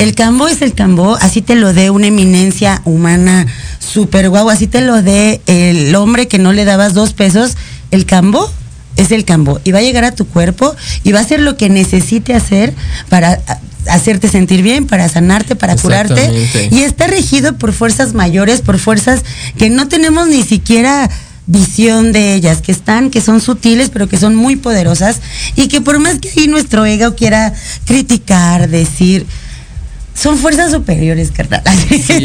el 0.02 0.14
cambó 0.14 0.48
es 0.48 0.62
el 0.62 0.74
cambó, 0.74 1.16
así 1.16 1.42
te 1.42 1.54
lo 1.56 1.72
dé 1.72 1.90
una 1.90 2.06
eminencia 2.08 2.82
humana 2.84 3.46
super 3.78 4.28
guau, 4.28 4.50
así 4.50 4.66
te 4.66 4.80
lo 4.80 5.02
dé 5.02 5.40
el 5.46 5.94
hombre 5.94 6.28
que 6.28 6.38
no 6.38 6.52
le 6.52 6.64
dabas 6.64 6.94
dos 6.94 7.12
pesos. 7.12 7.56
El 7.90 8.04
cambó 8.06 8.50
es 8.96 9.10
el 9.10 9.24
cambó 9.24 9.60
y 9.64 9.72
va 9.72 9.78
a 9.80 9.82
llegar 9.82 10.04
a 10.04 10.12
tu 10.14 10.26
cuerpo 10.26 10.74
y 11.04 11.12
va 11.12 11.18
a 11.20 11.22
hacer 11.22 11.40
lo 11.40 11.56
que 11.56 11.68
necesite 11.68 12.34
hacer 12.34 12.74
para 13.08 13.32
a- 13.46 13.58
hacerte 13.92 14.28
sentir 14.28 14.62
bien, 14.62 14.86
para 14.86 15.08
sanarte, 15.08 15.54
para 15.54 15.74
curarte. 15.76 16.28
Y 16.72 16.80
está 16.82 17.06
regido 17.06 17.56
por 17.56 17.72
fuerzas 17.72 18.14
mayores, 18.14 18.60
por 18.60 18.78
fuerzas 18.78 19.22
que 19.58 19.70
no 19.70 19.86
tenemos 19.88 20.26
ni 20.28 20.42
siquiera 20.42 21.08
visión 21.46 22.12
de 22.12 22.34
ellas, 22.34 22.60
que 22.60 22.72
están, 22.72 23.10
que 23.10 23.20
son 23.20 23.40
sutiles, 23.40 23.90
pero 23.90 24.08
que 24.08 24.18
son 24.18 24.34
muy 24.34 24.56
poderosas 24.56 25.20
y 25.54 25.68
que 25.68 25.80
por 25.80 25.98
más 25.98 26.18
que 26.18 26.30
ahí 26.36 26.48
nuestro 26.48 26.84
ego 26.84 27.14
quiera 27.14 27.52
criticar, 27.84 28.68
decir, 28.68 29.26
son 30.20 30.38
fuerzas 30.38 30.72
superiores, 30.72 31.30
carnal. 31.30 31.62
sí. 31.88 32.22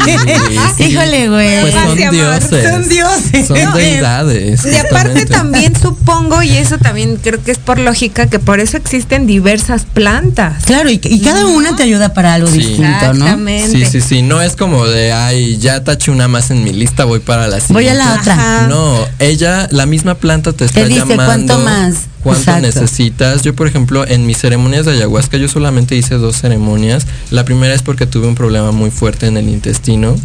Híjole, 0.78 1.28
güey. 1.28 1.60
Pues 1.60 1.74
son 1.74 1.96
dioses. 2.10 2.70
Son 2.70 2.88
dioses. 2.88 3.46
Son 3.48 3.62
No, 3.64 3.76
deidades. 3.76 4.64
Y 4.64 4.76
aparte 4.76 5.26
también 5.26 5.74
supongo, 5.80 6.42
y 6.42 6.56
eso 6.56 6.78
también 6.78 7.16
creo 7.16 7.42
que 7.42 7.50
es 7.52 7.58
por 7.58 7.78
lógica, 7.78 8.26
que 8.26 8.38
por 8.38 8.60
eso 8.60 8.76
existen 8.76 9.26
diversas 9.26 9.84
plantas. 9.84 10.64
Claro, 10.64 10.90
y, 10.90 11.00
y 11.02 11.20
cada 11.20 11.46
una 11.46 11.76
te 11.76 11.82
ayuda 11.82 12.14
para 12.14 12.34
algo 12.34 12.48
Sí. 12.48 12.58
distinto, 12.58 12.84
¿no? 13.14 13.24
Exactamente. 13.24 13.70
Sí, 13.70 13.84
sí, 13.86 14.00
sí. 14.00 14.22
No 14.22 14.40
es 14.42 14.56
como 14.56 14.86
de, 14.86 15.12
ay, 15.12 15.58
ya 15.58 15.84
taché 15.84 16.10
una 16.10 16.28
más 16.28 16.50
en 16.50 16.64
mi 16.64 16.72
lista, 16.72 17.04
voy 17.04 17.20
para 17.20 17.46
la 17.48 17.60
siguiente. 17.60 17.72
Voy 17.74 17.88
a 17.88 17.94
la 17.94 18.14
otra. 18.14 18.34
Ajá. 18.34 18.66
No, 18.68 18.98
ella, 19.18 19.68
la 19.70 19.86
misma 19.86 20.14
planta 20.14 20.52
te 20.52 20.64
está 20.64 20.80
Te 20.80 20.88
dice 20.88 21.00
llamando. 21.00 21.24
cuánto 21.26 21.58
más. 21.58 21.94
Cuánto 22.22 22.42
Exacto. 22.42 22.66
necesitas. 22.66 23.42
Yo, 23.42 23.54
por 23.54 23.66
ejemplo, 23.66 24.06
en 24.06 24.26
mis 24.26 24.38
ceremonias 24.38 24.86
de 24.86 24.92
ayahuasca, 24.92 25.36
yo 25.38 25.48
solamente 25.48 25.96
hice 25.96 26.14
dos 26.14 26.36
ceremonias. 26.36 27.06
La 27.30 27.44
primera 27.44 27.74
es 27.74 27.82
porque 27.82 28.06
tuve 28.06 28.26
un 28.28 28.34
problema 28.34 28.70
muy 28.70 28.90
fuerte 28.90 29.26
en 29.26 29.36
el 29.36 29.48
intestino. 29.48 30.16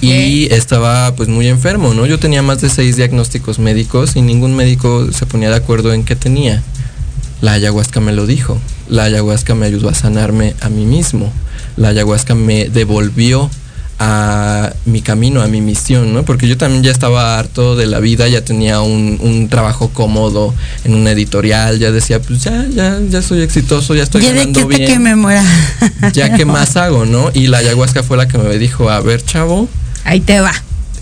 Y 0.00 0.50
estaba 0.50 1.14
pues 1.14 1.28
muy 1.28 1.46
enfermo, 1.46 1.92
¿no? 1.92 2.06
Yo 2.06 2.18
tenía 2.18 2.40
más 2.40 2.62
de 2.62 2.70
seis 2.70 2.96
diagnósticos 2.96 3.58
médicos 3.58 4.16
y 4.16 4.22
ningún 4.22 4.56
médico 4.56 5.12
se 5.12 5.26
ponía 5.26 5.50
de 5.50 5.56
acuerdo 5.56 5.92
en 5.92 6.04
qué 6.04 6.16
tenía. 6.16 6.62
La 7.42 7.52
ayahuasca 7.52 8.00
me 8.00 8.12
lo 8.12 8.26
dijo. 8.26 8.58
La 8.88 9.04
ayahuasca 9.04 9.54
me 9.54 9.66
ayudó 9.66 9.90
a 9.90 9.94
sanarme 9.94 10.54
a 10.62 10.70
mí 10.70 10.86
mismo. 10.86 11.30
La 11.76 11.88
ayahuasca 11.88 12.34
me 12.34 12.70
devolvió 12.70 13.50
a 13.98 14.72
mi 14.86 15.00
camino, 15.02 15.40
a 15.42 15.46
mi 15.46 15.60
misión, 15.60 16.12
¿no? 16.12 16.24
Porque 16.24 16.48
yo 16.48 16.56
también 16.56 16.82
ya 16.82 16.90
estaba 16.90 17.38
harto 17.38 17.76
de 17.76 17.86
la 17.86 18.00
vida, 18.00 18.28
ya 18.28 18.44
tenía 18.44 18.80
un, 18.80 19.18
un 19.20 19.48
trabajo 19.48 19.90
cómodo 19.90 20.54
en 20.84 20.94
una 20.94 21.12
editorial, 21.12 21.78
ya 21.78 21.92
decía, 21.92 22.20
pues 22.20 22.42
ya, 22.42 22.66
ya, 22.68 22.98
ya 23.08 23.22
soy 23.22 23.42
exitoso, 23.42 23.94
ya 23.94 24.02
estoy 24.02 24.22
Ya 24.22 24.30
de 24.32 24.38
ganando 24.38 24.68
que, 24.68 24.76
bien. 24.76 24.90
que 24.90 24.98
me 24.98 25.14
muera. 25.16 25.44
Ya 26.12 26.34
qué 26.34 26.44
más 26.46 26.76
hago, 26.76 27.06
¿no? 27.06 27.30
Y 27.34 27.46
la 27.46 27.58
ayahuasca 27.58 28.02
fue 28.02 28.16
la 28.16 28.26
que 28.28 28.38
me 28.38 28.58
dijo, 28.58 28.90
a 28.90 29.00
ver, 29.00 29.24
chavo, 29.24 29.68
Ahí 30.04 30.20
te 30.20 30.40
va. 30.40 30.52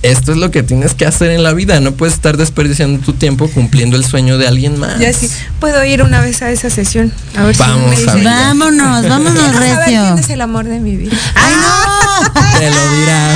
Esto 0.03 0.33
es 0.33 0.39
lo 0.39 0.51
que 0.51 0.63
tienes 0.63 0.95
que 0.95 1.07
hacer 1.07 1.31
en 1.31 1.43
la 1.43 1.53
vida. 1.53 1.81
No 1.81 1.93
puedes 1.93 2.15
estar 2.15 2.37
desperdiciando 2.37 3.05
tu 3.05 3.13
tiempo 3.13 3.49
cumpliendo 3.49 3.97
el 3.97 4.05
sueño 4.05 4.39
de 4.39 4.47
alguien 4.49 4.79
más. 4.79 4.99
Ya 4.99 5.13
sí, 5.13 5.29
puedo 5.61 5.85
ir 5.85 6.03
una 6.03 6.21
vez 6.21 6.43
a 6.43 6.51
esa 6.51 6.71
sesión. 6.71 7.13
A 7.37 7.45
ver 7.45 7.57
Vamos, 7.57 7.97
si 7.99 8.05
no 8.07 8.13
me 8.15 8.19
dicen. 8.21 8.25
Vámonos, 8.25 9.09
vámonos 9.09 9.57
recio. 9.59 9.85
quién 9.87 10.19
es 10.19 10.31
el 10.31 10.41
amor 10.41 10.65
de 10.67 10.81
mi 10.81 10.97
vida. 10.97 11.17
¡Ay, 11.35 11.53
no! 11.55 12.33
Te 12.59 12.71
lo 12.71 12.97
dirá. 12.97 13.35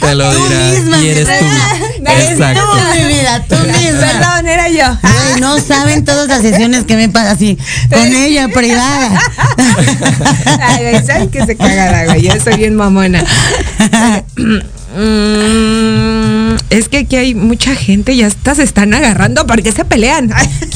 Te 0.00 0.14
lo 0.14 0.32
Tú 0.32 0.44
dirá. 0.48 0.60
misma, 0.70 0.98
y 0.98 1.08
eres 1.08 1.26
tú. 1.26 1.44
Eres 2.06 2.30
Exacto. 2.32 2.60
tú, 2.62 2.98
mi 2.98 3.04
vida, 3.14 3.44
tú 3.48 3.54
misma. 3.56 4.00
Perdón, 4.00 4.48
era 4.48 4.68
yo. 4.68 4.98
Güey, 5.02 5.40
no 5.40 5.58
saben 5.60 6.04
todas 6.04 6.28
las 6.28 6.42
sesiones 6.42 6.84
que 6.84 6.96
me 6.96 7.08
pasan 7.08 7.36
así, 7.36 7.58
con 7.90 8.06
ella 8.14 8.48
privada. 8.48 9.20
Ay, 10.60 11.02
¿saben 11.06 11.30
que 11.30 11.44
se 11.46 11.56
cagada, 11.56 12.04
güey? 12.06 12.22
Yo 12.22 12.32
soy 12.42 12.56
bien 12.56 12.74
mamona. 12.76 13.24
Mm, 14.96 16.56
es 16.70 16.88
que 16.88 16.98
aquí 16.98 17.16
hay 17.16 17.34
mucha 17.34 17.74
gente, 17.74 18.16
ya 18.16 18.26
hasta 18.26 18.54
se 18.54 18.62
están 18.62 18.94
agarrando 18.94 19.46
porque 19.46 19.72
se 19.72 19.84
pelean. 19.84 20.28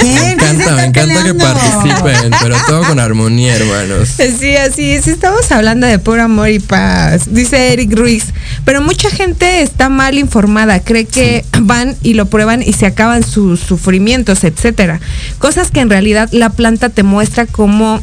Me 0.02 0.32
encanta, 0.32 0.72
me 0.74 0.84
encanta 0.86 1.24
que 1.24 1.34
participen, 1.34 2.32
pero 2.40 2.56
todo 2.66 2.84
con 2.84 2.98
armonía, 3.00 3.56
hermanos. 3.56 4.08
Sí, 4.38 4.56
así 4.56 4.90
es. 4.92 5.06
Estamos 5.06 5.50
hablando 5.52 5.86
de 5.86 5.98
puro 5.98 6.22
amor 6.22 6.50
y 6.50 6.58
paz, 6.58 7.32
dice 7.32 7.72
Eric 7.72 7.96
Ruiz. 7.96 8.26
Pero 8.64 8.80
mucha 8.80 9.10
gente 9.10 9.62
está 9.62 9.88
mal 9.88 10.18
informada, 10.18 10.80
cree 10.80 11.04
que 11.04 11.44
van 11.60 11.96
y 12.02 12.14
lo 12.14 12.26
prueban 12.26 12.62
y 12.62 12.72
se 12.72 12.86
acaban 12.86 13.22
sus 13.22 13.60
sufrimientos, 13.60 14.44
etcétera. 14.44 15.00
Cosas 15.38 15.70
que 15.70 15.80
en 15.80 15.90
realidad 15.90 16.28
la 16.32 16.50
planta 16.50 16.88
te 16.88 17.02
muestra 17.02 17.46
como 17.46 18.00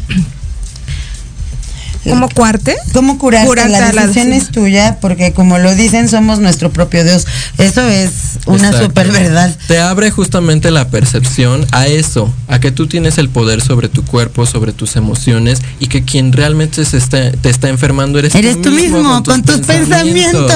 como 2.09 2.29
cuarte. 2.29 2.75
¿Cómo 2.93 3.17
curarte? 3.17 3.47
Curarte 3.47 3.93
la 3.93 4.01
decisión 4.07 4.33
es 4.33 4.49
tuya, 4.51 4.97
porque 5.01 5.33
como 5.33 5.57
lo 5.57 5.73
dicen, 5.75 6.07
somos 6.09 6.39
nuestro 6.39 6.71
propio 6.71 7.03
Dios. 7.03 7.25
Eso 7.57 7.81
es 7.87 8.11
una 8.45 8.67
Exacto. 8.67 8.85
super 8.85 9.11
verdad. 9.11 9.55
Te 9.67 9.79
abre 9.79 10.11
justamente 10.11 10.71
la 10.71 10.89
percepción 10.89 11.65
a 11.71 11.87
eso, 11.87 12.33
a 12.47 12.59
que 12.59 12.71
tú 12.71 12.87
tienes 12.87 13.17
el 13.17 13.29
poder 13.29 13.61
sobre 13.61 13.89
tu 13.89 14.03
cuerpo, 14.05 14.45
sobre 14.45 14.71
tus 14.73 14.95
emociones 14.95 15.61
y 15.79 15.87
que 15.87 16.03
quien 16.03 16.31
realmente 16.31 16.85
se 16.85 16.97
está, 16.97 17.31
te 17.31 17.49
está 17.49 17.69
enfermando 17.69 18.19
eres, 18.19 18.35
Eres 18.35 18.61
tú 18.61 18.71
mismo, 18.71 19.23
con 19.23 19.43
tus 19.43 19.57
pensamientos. 19.59 20.51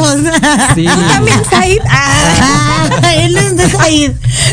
Sí. 0.75 0.85
¿Tú 0.85 1.01
también, 1.07 1.41
Said? 1.49 1.79
Ah, 1.89 2.89
Ah, 3.01 3.13
él 3.15 3.35
es 3.37 3.55
de 3.57 3.69
Said. 3.69 4.11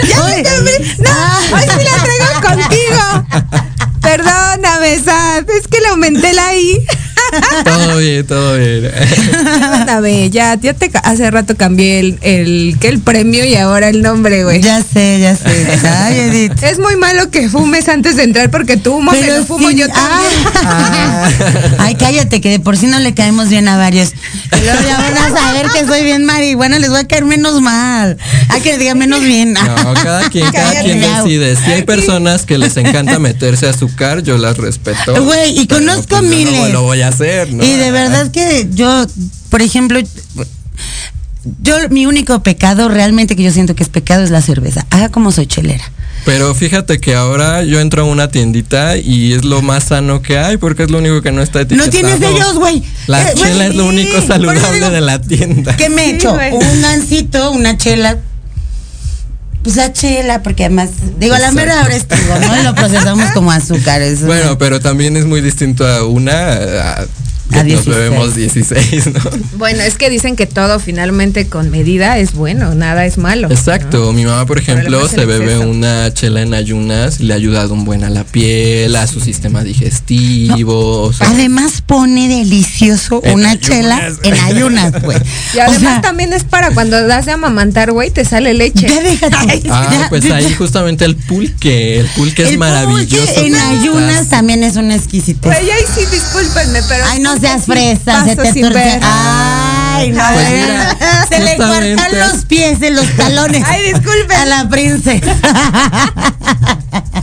ya 0.08 0.16
también. 0.18 0.82
No, 0.98 1.56
hoy 1.56 1.62
sí 1.62 1.84
la 1.84 2.02
traigo 2.02 2.40
contigo. 2.42 3.66
Perdóname, 4.06 5.00
Sad. 5.00 5.50
Es 5.50 5.66
que 5.66 5.80
le 5.80 5.88
aumenté 5.88 6.32
la 6.32 6.54
I. 6.54 6.80
Todo 7.64 7.98
bien, 7.98 8.26
todo 8.26 8.56
bien. 8.56 8.90
Ya, 10.30 10.54
ya 10.60 10.74
te 10.74 10.90
hace 11.02 11.30
rato 11.30 11.56
cambié 11.56 12.00
el, 12.00 12.18
el, 12.22 12.76
que 12.80 12.88
el 12.88 13.00
premio 13.00 13.44
y 13.44 13.54
ahora 13.56 13.88
el 13.88 14.02
nombre, 14.02 14.44
güey. 14.44 14.60
Ya 14.62 14.82
sé, 14.82 15.18
ya 15.20 15.36
sé. 15.36 15.66
Ay, 15.88 16.18
Edith. 16.20 16.62
Es 16.62 16.78
muy 16.78 16.96
malo 16.96 17.30
que 17.30 17.48
fumes 17.48 17.88
antes 17.88 18.16
de 18.16 18.24
entrar 18.24 18.50
porque 18.50 18.76
tú 18.76 18.92
fumas, 18.94 19.16
Pero 19.16 19.26
pero 19.34 19.44
fumo 19.46 19.68
sí, 19.68 19.76
yo 19.76 19.88
también. 19.88 20.32
ah. 20.64 21.28
Ay, 21.78 21.94
cállate, 21.96 22.40
que 22.40 22.50
de 22.50 22.60
por 22.60 22.76
sí 22.76 22.86
no 22.86 22.98
le 22.98 23.14
caemos 23.14 23.48
bien 23.48 23.68
a 23.68 23.76
varios. 23.76 24.12
Y 24.56 24.60
luego 24.64 24.80
ya 24.86 24.96
van 24.98 25.16
a 25.16 25.40
saber 25.40 25.66
que 25.68 25.86
soy 25.86 26.04
bien 26.04 26.24
marihuana, 26.24 26.78
les 26.78 26.90
voy 26.90 27.00
a 27.00 27.06
caer 27.06 27.24
menos 27.24 27.60
mal. 27.60 28.16
A 28.48 28.60
que 28.60 28.70
les 28.70 28.78
diga 28.78 28.94
menos 28.94 29.20
bien. 29.20 29.52
No, 29.54 29.94
cada 29.94 30.28
quien, 30.30 30.50
cada 30.50 30.72
Cállate, 30.72 30.84
quien 30.84 31.00
decide. 31.00 31.56
Si 31.56 31.72
hay 31.72 31.82
personas 31.82 32.44
que 32.46 32.58
les 32.58 32.76
encanta 32.76 33.18
meterse 33.18 33.68
azúcar, 33.68 34.22
yo 34.22 34.38
las 34.38 34.56
respeto. 34.56 35.24
Güey, 35.24 35.58
y 35.60 35.66
conozco 35.66 36.06
pues, 36.08 36.22
no 36.22 36.28
miles. 36.28 36.72
lo 36.72 36.82
voy 36.82 37.02
a 37.02 37.08
hacer, 37.16 37.52
¿no? 37.52 37.64
Y 37.64 37.72
de 37.72 37.90
verdad 37.90 38.30
que 38.30 38.68
yo, 38.72 39.06
por 39.50 39.62
ejemplo, 39.62 40.00
yo 41.62 41.76
mi 41.90 42.06
único 42.06 42.42
pecado 42.42 42.88
realmente 42.88 43.36
que 43.36 43.42
yo 43.42 43.50
siento 43.52 43.74
que 43.74 43.82
es 43.82 43.88
pecado 43.88 44.22
es 44.24 44.30
la 44.30 44.42
cerveza. 44.42 44.86
Haga 44.90 45.10
como 45.10 45.30
soy 45.32 45.46
chelera. 45.46 45.84
Pero 46.24 46.54
fíjate 46.56 46.98
que 46.98 47.14
ahora 47.14 47.62
yo 47.62 47.78
entro 47.78 48.02
a 48.02 48.04
una 48.04 48.28
tiendita 48.28 48.96
y 48.96 49.32
es 49.32 49.44
lo 49.44 49.62
más 49.62 49.84
sano 49.84 50.22
que 50.22 50.38
hay 50.38 50.56
porque 50.56 50.82
es 50.82 50.90
lo 50.90 50.98
único 50.98 51.22
que 51.22 51.30
no 51.30 51.40
está 51.40 51.60
etiquetado. 51.60 51.86
No 51.86 51.90
tienes 51.92 52.20
ellos, 52.20 52.54
güey. 52.56 52.82
La 53.06 53.22
Eh, 53.30 53.34
chela 53.36 53.66
es 53.66 53.76
lo 53.76 53.84
sí, 53.84 53.88
único 53.90 54.20
saludable 54.26 54.72
digo, 54.72 54.90
de 54.90 55.00
la 55.00 55.20
tienda. 55.20 55.76
¿Qué 55.76 55.88
me 55.88 56.18
Sí, 56.20 56.26
güey. 56.26 56.52
Un 56.52 56.82
gancito, 56.82 57.52
una 57.52 57.76
chela. 57.76 58.18
Pues 59.66 59.74
la 59.74 59.92
chela, 59.92 60.44
porque 60.44 60.64
además, 60.66 60.90
digo, 61.18 61.34
a 61.34 61.40
la 61.40 61.48
Exacto. 61.48 61.56
mera 61.66 61.82
hora 61.84 61.96
es 61.96 62.06
trigo, 62.06 62.38
¿no? 62.38 62.60
Y 62.60 62.62
lo 62.62 62.72
procesamos 62.76 63.32
como 63.32 63.50
azúcar. 63.50 64.00
eso 64.00 64.24
Bueno, 64.26 64.50
no. 64.50 64.58
pero 64.58 64.78
también 64.78 65.16
es 65.16 65.24
muy 65.24 65.40
distinto 65.40 65.84
a 65.84 66.06
una 66.06 66.52
a, 66.52 67.04
A 67.52 67.62
nos 67.62 67.84
16. 67.84 67.86
bebemos 67.86 68.34
16, 68.34 69.06
¿no? 69.14 69.20
Bueno, 69.56 69.80
es 69.82 69.94
que 69.96 70.10
dicen 70.10 70.36
que 70.36 70.46
todo 70.46 70.78
finalmente 70.80 71.46
con 71.48 71.70
medida 71.70 72.18
es 72.18 72.32
bueno, 72.34 72.74
nada 72.74 73.06
es 73.06 73.18
malo. 73.18 73.48
Exacto, 73.50 74.12
mi 74.12 74.24
mamá 74.24 74.46
por 74.46 74.58
ejemplo 74.58 75.08
se 75.08 75.24
bebe 75.24 75.52
exceso. 75.54 75.68
una 75.70 76.12
chela 76.12 76.42
en 76.42 76.54
ayunas 76.54 77.20
y 77.20 77.24
le 77.24 77.32
ha 77.32 77.36
ayudado 77.36 77.72
un 77.74 77.84
buen 77.84 78.04
a 78.04 78.10
la 78.10 78.24
piel, 78.24 78.94
a 78.96 79.06
su 79.06 79.20
sistema 79.20 79.62
digestivo. 79.62 81.02
o 81.02 81.12
sea, 81.12 81.28
Además 81.30 81.82
pone 81.86 82.28
delicioso 82.28 83.20
una 83.20 83.50
ayunas. 83.50 83.60
chela 83.60 84.08
en 84.22 84.34
ayunas, 84.40 85.02
güey. 85.02 85.18
Y 85.54 85.58
además 85.58 85.76
o 85.76 85.80
sea, 85.80 86.00
también 86.02 86.32
es 86.32 86.44
para 86.44 86.72
cuando 86.72 87.06
das 87.06 87.26
de 87.26 87.32
amamantar, 87.32 87.92
güey, 87.92 88.10
te 88.10 88.24
sale 88.24 88.52
leche. 88.54 88.88
ya 88.88 89.02
déjate. 89.02 89.62
ah, 89.70 89.88
Ya, 89.92 90.06
pues 90.08 90.24
ya, 90.24 90.36
ahí 90.36 90.50
ya. 90.50 90.56
justamente 90.56 91.04
el 91.04 91.16
pulque, 91.16 92.00
el 92.00 92.06
pulque 92.08 92.42
es 92.42 92.50
El 92.50 92.58
maravilloso. 92.58 93.24
pulque 93.34 93.46
en 93.46 93.54
ayunas 93.54 94.28
también 94.28 94.62
es 94.64 94.76
una 94.76 94.94
exquisitez. 94.96 95.44
Güey, 95.52 95.70
ahí 95.70 95.84
sí, 95.94 96.02
discúlpenme, 96.10 96.80
pero. 96.88 97.04
Ay, 97.08 97.20
no 97.20 97.35
seas 97.40 97.64
fresa, 97.64 98.24
se 98.24 98.36
te 98.36 98.60
torce. 98.60 99.00
Ay, 99.02 100.10
no. 100.10 100.22
Pues 100.32 100.50
mira, 100.50 100.96
se 101.28 101.38
le 101.40 101.56
cortan 101.56 102.18
los 102.18 102.44
pies 102.44 102.82
en 102.82 102.96
los 102.96 103.08
talones. 103.16 103.62
Ay, 103.66 103.92
disculpen. 103.92 104.36
A 104.36 104.44
la 104.46 104.68
princesa. 104.68 105.36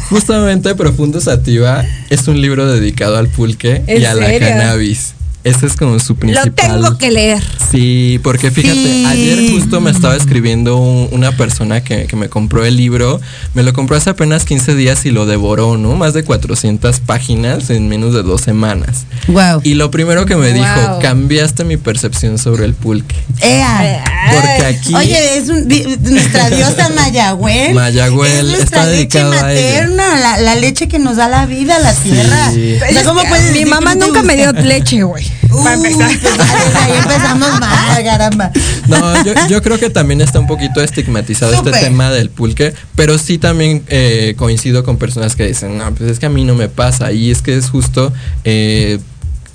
Justamente 0.09 0.75
Profundo 0.75 1.21
Sativa 1.21 1.83
es 2.09 2.27
un 2.27 2.41
libro 2.41 2.71
dedicado 2.71 3.17
al 3.17 3.27
pulque 3.27 3.83
¿En 3.87 4.01
y 4.01 4.05
a 4.05 4.13
la 4.13 4.37
cannabis. 4.39 5.13
Ese 5.43 5.65
es 5.65 5.75
como 5.75 5.99
su 5.99 6.13
Lo 6.13 6.19
principal. 6.19 6.53
tengo 6.55 6.97
que 6.97 7.11
leer. 7.11 7.43
Sí, 7.69 8.17
porque 8.23 8.49
fíjate, 8.49 8.75
Sí. 8.81 9.05
ayer 9.05 9.51
justo 9.51 9.81
me 9.81 9.91
estaba 9.91 10.15
escribiendo 10.15 10.77
un- 10.77 11.09
una 11.11 11.35
persona 11.35 11.83
que, 11.83 12.05
que 12.05 12.15
me 12.15 12.29
compró 12.29 12.63
el 12.65 12.77
libro, 12.77 13.19
me 13.53 13.61
lo 13.63 13.73
compró 13.73 13.97
hace 13.97 14.09
apenas 14.09 14.45
15 14.45 14.73
días 14.75 15.05
y 15.05 15.11
lo 15.11 15.25
devoró, 15.25 15.77
¿no? 15.77 15.95
Más 15.97 16.13
de 16.13 16.23
400 16.23 17.01
páginas 17.01 17.69
en 17.71 17.89
menos 17.89 18.13
de 18.13 18.23
dos 18.23 18.39
semanas. 18.41 19.03
Wow. 19.27 19.59
Y 19.63 19.73
lo 19.73 19.91
primero 19.91 20.25
que 20.25 20.35
me 20.37 20.51
Wow. 20.53 20.61
dijo, 20.61 20.99
cambiaste 21.01 21.65
mi 21.65 21.75
percepción 21.75 22.37
sobre 22.37 22.63
el 22.63 22.73
pulque. 22.73 23.15
Ea. 23.41 24.03
Porque 24.33 24.65
aquí... 24.65 24.95
Oye, 24.95 25.37
es 25.37 25.49
un- 25.49 25.67
nuestra 26.09 26.49
diosa 26.51 26.89
Mayagüel. 26.95 27.73
Mayagüel 27.73 28.53
es 28.53 28.59
está 28.61 28.85
leche 28.85 28.95
dedicado 28.95 29.31
a 29.33 29.51
ella. 29.53 29.71
materna, 29.81 30.19
la, 30.19 30.37
la 30.37 30.55
leche 30.55 30.87
que 30.87 30.99
nos 30.99 31.17
da 31.17 31.27
la 31.27 31.45
vida, 31.45 31.79
la 31.79 31.93
tierra. 31.93 32.51
Sí. 32.53 32.75
O 32.89 32.93
sea, 32.93 33.03
¿cómo 33.03 33.23
puedes 33.27 33.51
Mi 33.51 33.65
mamá 33.65 33.95
nunca 33.95 34.23
me 34.23 34.35
dio 34.37 34.51
leche, 34.53 35.03
güey. 35.03 35.32
Uh, 35.49 35.63
Para 35.63 35.75
empezar. 35.75 36.11
pues 36.19 36.35
ahí 36.75 36.93
empezamos 36.97 37.59
mal, 37.59 38.03
caramba. 38.03 38.51
No, 38.87 39.23
yo, 39.23 39.33
yo 39.49 39.61
creo 39.61 39.77
que 39.79 39.89
también 39.89 40.21
está 40.21 40.39
un 40.39 40.47
poquito 40.47 40.81
estigmatizado 40.81 41.53
este 41.53 41.71
tema 41.71 42.09
del 42.09 42.29
pulque, 42.29 42.73
pero 42.95 43.17
sí 43.17 43.37
también 43.37 43.83
eh, 43.87 44.33
coincido 44.37 44.83
con 44.83 44.97
personas 44.97 45.35
que 45.35 45.45
dicen, 45.47 45.77
no, 45.77 45.93
pues 45.93 46.09
es 46.09 46.19
que 46.19 46.25
a 46.25 46.29
mí 46.29 46.43
no 46.43 46.55
me 46.55 46.69
pasa, 46.69 47.11
y 47.11 47.29
es 47.31 47.41
que 47.41 47.55
es 47.55 47.69
justo, 47.69 48.11
eh, 48.43 48.99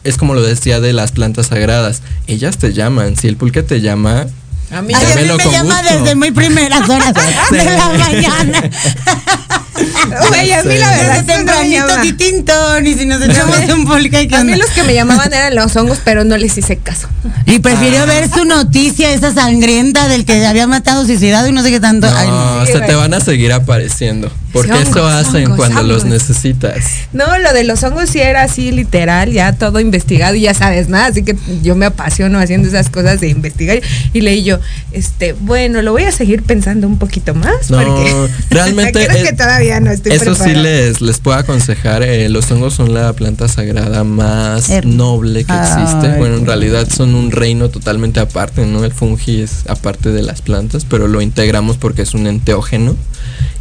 es 0.05 0.17
como 0.17 0.35
lo 0.35 0.43
decía 0.43 0.81
de 0.81 0.93
las 0.93 1.13
plantas 1.13 1.49
sagradas, 1.49 2.03
ellas 2.27 2.59
te 2.59 2.73
llaman, 2.73 3.17
si 3.17 3.27
el 3.29 3.37
pulque 3.37 3.63
te 3.63 3.81
llama, 3.81 4.27
A 4.71 4.83
mí 4.83 4.93
Ay, 4.95 5.13
a 5.13 5.17
mí 5.17 5.23
me 5.37 5.51
llama 5.53 5.81
gusto. 5.83 5.99
desde 5.99 6.15
muy 6.15 6.31
primeras 6.31 6.89
horas 6.89 7.13
de 7.51 7.65
la 7.65 7.89
mañana. 7.99 8.71
Güey, 10.29 10.53
a 10.53 10.63
mí 10.63 10.77
la 10.77 10.91
verdad 10.91 11.25
que 11.25 11.45
no 11.45 12.03
titintón, 12.03 12.87
y 12.87 12.95
si 12.95 13.07
nos 13.07 13.23
echamos 13.23 13.57
un 13.73 13.85
pulque, 13.87 14.29
¿qué 14.29 14.37
A 14.37 14.45
mí 14.45 14.55
los 14.55 14.69
que 14.71 14.83
me 14.83 14.95
llamaban 14.95 15.33
eran 15.33 15.55
los 15.55 15.75
hongos, 15.77 15.99
pero 16.05 16.25
no 16.25 16.37
les 16.37 16.57
hice 16.57 16.77
caso. 16.77 17.09
Y 17.47 17.59
prefirió 17.59 18.07
ver 18.07 18.29
su 18.31 18.45
noticia, 18.45 19.13
esa 19.13 19.33
sangrienta 19.33 20.09
del 20.09 20.25
que 20.25 20.45
había 20.47 20.67
matado, 20.67 21.05
suicidado 21.07 21.49
y 21.49 21.53
no 21.53 21.63
sé 21.63 21.71
qué 21.71 21.81
tanto. 21.81 22.09
Ay, 22.15 22.29
no, 22.29 22.67
sí, 22.67 22.73
se 22.73 22.81
te 22.81 22.95
van 22.95 23.15
a 23.15 23.21
seguir 23.21 23.53
apareciendo, 23.53 24.33
porque 24.53 24.73
hongos, 24.73 24.89
eso 24.89 25.07
hacen 25.07 25.45
hongos, 25.47 25.57
cuando 25.57 25.83
los 25.83 26.05
necesitas. 26.05 26.85
No, 27.13 27.39
lo 27.39 27.53
de 27.53 27.65
los 27.65 27.83
hongos 27.83 28.11
sí 28.11 28.21
era 28.21 28.43
así 28.43 28.71
literal, 28.73 29.31
ya 29.33 29.53
todo 29.53 29.81
investigado 29.81 30.35
y 30.35 30.43
ya 30.43 30.55
sabes 30.55 30.89
nada, 30.89 31.07
así 31.07 31.23
que 31.23 31.37
yo 31.63 31.75
me 31.77 31.87
apasiono 31.87 32.39
haciendo 32.39 32.69
esas 32.69 32.91
cosas 32.91 33.21
de 33.21 33.29
investigar 33.29 33.81
y 34.13 34.21
leí 34.21 34.43
yo, 34.43 34.59
este, 34.93 35.33
bueno, 35.33 35.83
lo 35.83 35.93
voy 35.93 36.05
a 36.05 36.13
seguir 36.13 36.43
pensando 36.43 36.87
un 36.87 36.99
poquito 36.99 37.35
más 37.35 37.71
No, 37.71 37.79
porque 37.79 38.15
realmente 38.51 39.07
creo 39.07 39.17
es- 39.23 39.29
que 39.31 39.37
todavía 39.37 39.68
no 39.81 39.91
estoy 39.91 40.13
Eso 40.13 40.35
sí 40.35 40.55
les, 40.55 41.01
les 41.01 41.19
puedo 41.19 41.37
aconsejar, 41.39 42.03
eh, 42.03 42.29
los 42.29 42.51
hongos 42.51 42.75
son 42.75 42.95
la 42.95 43.13
planta 43.13 43.49
sagrada 43.49 44.03
más 44.05 44.69
Her- 44.71 44.85
noble 44.87 45.45
que 45.45 45.53
existe. 45.53 46.07
Ay, 46.13 46.19
bueno, 46.19 46.37
en 46.37 46.47
realidad 46.47 46.89
son 46.95 47.15
un 47.15 47.31
reino 47.31 47.69
totalmente 47.69 48.21
aparte, 48.21 48.67
¿no? 48.67 48.85
El 48.85 48.93
fungi 48.93 49.43
es 49.43 49.67
aparte 49.69 50.11
de 50.11 50.23
las 50.23 50.43
plantas, 50.43 50.85
pero 50.85 51.07
lo 51.09 51.21
integramos 51.21 51.77
porque 51.77 52.03
es 52.03 52.15
un 52.15 52.27
enteógeno. 52.27 52.97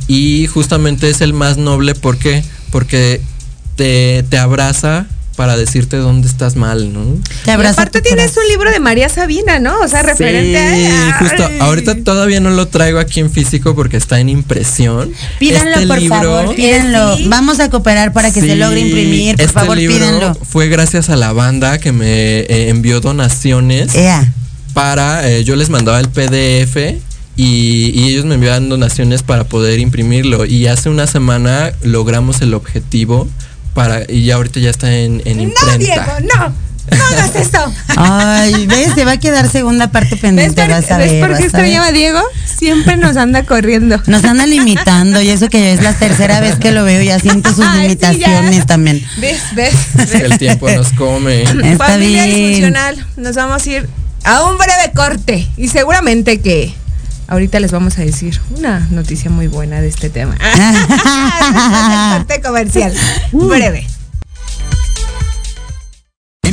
Y 0.07 0.47
justamente 0.47 1.09
es 1.09 1.21
el 1.21 1.33
más 1.33 1.57
noble, 1.57 1.93
¿por 1.93 2.17
qué? 2.17 2.43
Porque 2.71 3.21
te, 3.75 4.23
te 4.29 4.37
abraza 4.37 5.05
para 5.37 5.55
decirte 5.55 5.97
dónde 5.97 6.27
estás 6.27 6.55
mal, 6.55 6.91
¿no? 6.91 7.05
Y 7.45 7.49
aparte 7.51 8.01
tienes 8.01 8.35
un 8.35 8.47
libro 8.49 8.71
de 8.71 8.79
María 8.79 9.07
Sabina, 9.07 9.59
¿no? 9.59 9.79
O 9.81 9.87
sea, 9.87 10.01
referente 10.01 10.57
Sí, 10.75 10.85
a... 10.91 11.13
justo 11.19 11.47
ahorita 11.59 12.03
todavía 12.03 12.39
no 12.39 12.49
lo 12.49 12.67
traigo 12.67 12.97
aquí 12.99 13.19
en 13.19 13.29
físico 13.31 13.75
porque 13.75 13.97
está 13.97 14.19
en 14.19 14.29
impresión. 14.29 15.13
Pídanlo, 15.37 15.75
Este 15.75 15.87
por 15.87 15.99
libro- 16.01 16.17
favor, 16.17 16.55
pídanlo. 16.55 17.17
Vamos 17.27 17.59
a 17.59 17.69
cooperar 17.69 18.13
para 18.13 18.33
que 18.33 18.41
se 18.41 18.47
Sí, 18.49 18.55
logre 18.55 18.79
imprimir. 18.79 19.35
Por 19.35 19.45
este 19.45 19.53
favor, 19.53 19.77
libro 19.77 19.95
pídanlo. 19.95 20.33
Fue 20.43 20.69
gracias 20.69 21.09
a 21.11 21.15
la 21.15 21.31
banda 21.33 21.77
que 21.77 21.91
me 21.91 22.39
eh, 22.39 22.69
envió 22.69 22.99
donaciones 22.99 23.93
Ea. 23.93 24.33
para, 24.73 25.29
eh, 25.29 25.43
yo 25.43 25.55
les 25.55 25.69
mandaba 25.69 25.99
el 25.99 26.09
PDF 26.09 26.77
y, 27.35 27.91
y 27.93 28.07
ellos 28.09 28.25
me 28.25 28.33
enviaban 28.35 28.69
donaciones 28.69 29.21
para 29.21 29.43
poder 29.43 29.79
imprimirlo. 29.79 30.45
Y 30.45 30.65
hace 30.65 30.89
una 30.89 31.05
semana 31.05 31.73
logramos 31.83 32.41
el 32.41 32.55
objetivo 32.55 33.27
para, 33.77 34.01
y 34.11 34.25
ya 34.25 34.35
ahorita 34.35 34.59
ya 34.59 34.71
está 34.71 34.91
en, 34.91 35.21
en 35.25 35.37
No, 35.37 35.43
imprenta. 35.43 35.77
Diego, 35.77 36.03
no. 36.35 36.67
No 36.97 37.05
hagas 37.05 37.35
eso. 37.35 37.73
Ay, 37.95 38.65
ves, 38.65 38.93
se 38.95 39.05
va 39.05 39.11
a 39.11 39.17
quedar 39.19 39.47
segunda 39.51 39.91
parte 39.91 40.15
¿Ves 40.15 40.21
pendiente, 40.21 40.61
por, 40.63 40.71
vas 40.71 40.89
a 40.89 40.97
ves 40.97 41.09
por 41.09 41.15
qué 41.15 41.21
vas 41.21 41.29
a 41.29 41.33
ver. 41.35 41.43
extrañaba 41.43 41.87
a 41.87 41.91
Diego? 41.91 42.19
Siempre 42.57 42.97
nos 42.97 43.17
anda 43.17 43.43
corriendo. 43.43 44.01
Nos 44.07 44.23
anda 44.23 44.47
limitando 44.47 45.21
y 45.21 45.29
eso 45.29 45.47
que 45.49 45.73
es 45.73 45.83
la 45.83 45.93
tercera 45.93 46.39
vez 46.39 46.55
que 46.55 46.71
lo 46.71 46.85
veo, 46.85 47.03
ya 47.03 47.19
siento 47.19 47.53
sus 47.53 47.65
Ay, 47.67 47.81
limitaciones 47.83 48.65
también. 48.65 49.05
¿Ves? 49.17 49.39
¿Ves? 49.53 49.75
El 50.13 50.39
tiempo 50.39 50.67
nos 50.71 50.91
come. 50.93 51.43
Está 51.63 51.85
Familia 51.87 52.23
bien. 52.25 52.35
disfuncional, 52.37 53.05
nos 53.17 53.35
vamos 53.35 53.63
a 53.67 53.69
ir 53.69 53.87
a 54.23 54.43
un 54.45 54.57
breve 54.57 54.91
corte 54.95 55.47
y 55.55 55.67
seguramente 55.67 56.39
que 56.41 56.73
ahorita 57.27 57.59
les 57.59 57.71
vamos 57.71 57.97
a 57.97 58.01
decir 58.01 58.39
una 58.57 58.87
noticia 58.91 59.29
muy 59.29 59.47
buena 59.47 59.81
de 59.81 59.87
este 59.87 60.09
tema. 60.09 60.37
corte 62.17 62.41
comercial. 62.41 62.93
Breve. 63.31 63.87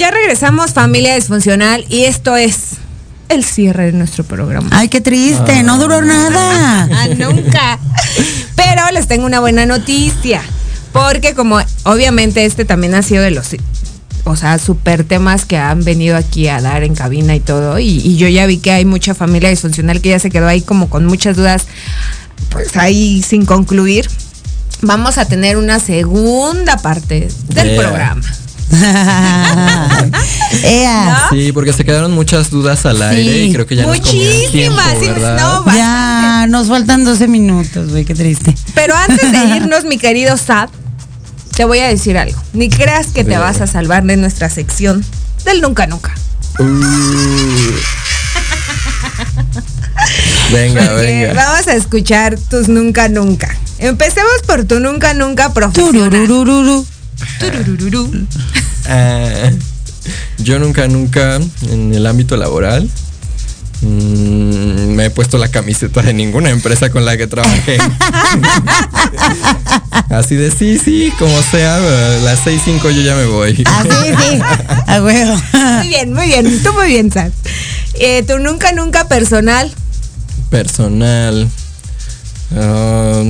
Ya 0.00 0.10
regresamos, 0.10 0.72
familia 0.72 1.14
disfuncional, 1.14 1.84
y 1.90 2.04
esto 2.04 2.34
es 2.36 2.78
el 3.28 3.44
cierre 3.44 3.86
de 3.86 3.92
nuestro 3.92 4.24
programa. 4.24 4.68
Ay, 4.72 4.88
qué 4.88 5.02
triste, 5.02 5.62
no 5.62 5.76
duró 5.78 6.00
nada. 6.00 6.88
Ah, 6.90 7.06
nunca. 7.18 7.78
Pero 8.56 8.82
les 8.92 9.06
tengo 9.06 9.26
una 9.26 9.40
buena 9.40 9.66
noticia. 9.66 10.40
Porque 10.92 11.34
como 11.34 11.60
obviamente 11.84 12.46
este 12.46 12.64
también 12.64 12.94
ha 12.94 13.02
sido 13.02 13.22
de 13.22 13.30
los, 13.30 13.48
o 14.24 14.36
sea, 14.36 14.58
super 14.58 15.04
temas 15.04 15.44
que 15.44 15.58
han 15.58 15.84
venido 15.84 16.16
aquí 16.16 16.48
a 16.48 16.60
dar 16.62 16.82
en 16.82 16.94
cabina 16.94 17.36
y 17.36 17.40
todo. 17.40 17.78
Y, 17.78 17.98
y 17.98 18.16
yo 18.16 18.26
ya 18.26 18.46
vi 18.46 18.56
que 18.56 18.72
hay 18.72 18.86
mucha 18.86 19.14
familia 19.14 19.50
disfuncional 19.50 20.00
que 20.00 20.08
ya 20.08 20.18
se 20.18 20.30
quedó 20.30 20.48
ahí 20.48 20.62
como 20.62 20.88
con 20.88 21.04
muchas 21.04 21.36
dudas, 21.36 21.66
pues 22.50 22.74
ahí 22.76 23.22
sin 23.22 23.44
concluir. 23.44 24.08
Vamos 24.82 25.18
a 25.18 25.26
tener 25.26 25.58
una 25.58 25.78
segunda 25.78 26.78
parte 26.78 27.28
del 27.48 27.68
Yeah. 27.68 27.80
programa. 27.82 28.22
Ea. 30.62 31.26
Sí, 31.30 31.52
porque 31.52 31.72
se 31.72 31.84
quedaron 31.84 32.12
muchas 32.12 32.50
dudas 32.50 32.86
al 32.86 33.02
aire 33.02 33.44
y 33.44 33.52
creo 33.52 33.66
que 33.66 33.76
ya 33.76 33.84
nos 33.86 34.00
tiempo, 34.00 34.18
Muchísimas, 34.18 34.98
sí, 34.98 35.06
¿verdad? 35.06 35.40
no, 35.40 35.64
Ya, 35.74 36.46
nos 36.48 36.68
faltan 36.68 37.04
12 37.04 37.28
minutos, 37.28 37.90
güey, 37.90 38.04
qué 38.04 38.14
triste. 38.14 38.54
Pero 38.74 38.94
antes 38.94 39.32
de 39.32 39.38
irnos, 39.56 39.84
mi 39.84 39.98
querido 39.98 40.36
Sad, 40.36 40.68
te 41.56 41.64
voy 41.64 41.80
a 41.80 41.88
decir 41.88 42.16
algo. 42.16 42.40
Ni 42.52 42.68
creas 42.68 43.08
que 43.08 43.24
te 43.24 43.36
vas 43.38 43.60
a 43.60 43.66
salvar 43.66 44.04
de 44.04 44.16
nuestra 44.16 44.48
sección 44.48 45.04
del 45.44 45.60
nunca 45.60 45.86
nunca. 45.86 46.14
Uh. 46.58 46.64
venga, 50.52 50.80
Porque 50.88 51.02
venga. 51.06 51.34
Vamos 51.34 51.66
a 51.66 51.74
escuchar 51.74 52.38
tus 52.38 52.68
nunca 52.68 53.08
nunca. 53.08 53.54
Empecemos 53.78 54.42
por 54.46 54.64
tu 54.64 54.78
nunca 54.80 55.14
nunca 55.14 55.52
profesional. 55.52 56.10
Turururururu. 56.10 56.86
Tururururu. 57.38 58.26
Ah, 58.86 59.50
yo 60.38 60.58
nunca, 60.58 60.88
nunca 60.88 61.38
en 61.70 61.94
el 61.94 62.06
ámbito 62.06 62.36
laboral 62.36 62.88
Mm, 63.82 64.94
me 64.94 65.06
he 65.06 65.10
puesto 65.10 65.38
la 65.38 65.48
camiseta 65.48 66.02
de 66.02 66.12
ninguna 66.12 66.50
empresa 66.50 66.90
con 66.90 67.06
la 67.06 67.16
que 67.16 67.26
trabajé. 67.26 67.78
Así 70.10 70.36
de 70.36 70.50
sí, 70.50 70.78
sí, 70.78 71.10
como 71.18 71.40
sea, 71.42 71.76
a 71.76 72.18
las 72.18 72.44
6.05 72.44 72.82
yo 72.90 73.00
ya 73.02 73.14
me 73.14 73.24
voy. 73.24 73.62
Así, 73.64 73.88
sí, 74.20 74.40
a 74.86 75.02
huevo. 75.02 75.40
Muy 75.78 75.88
bien, 75.88 76.12
muy 76.12 76.26
bien. 76.26 76.62
Tú 76.62 76.72
muy 76.74 76.88
bien, 76.88 77.10
Sas. 77.10 77.32
Eh, 77.94 78.22
tu 78.22 78.38
nunca, 78.38 78.72
nunca 78.72 79.08
personal. 79.08 79.72
Personal. 80.50 81.48
Ah, 82.54 83.22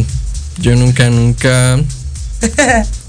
yo 0.59 0.74
nunca, 0.74 1.11
nunca. 1.11 1.78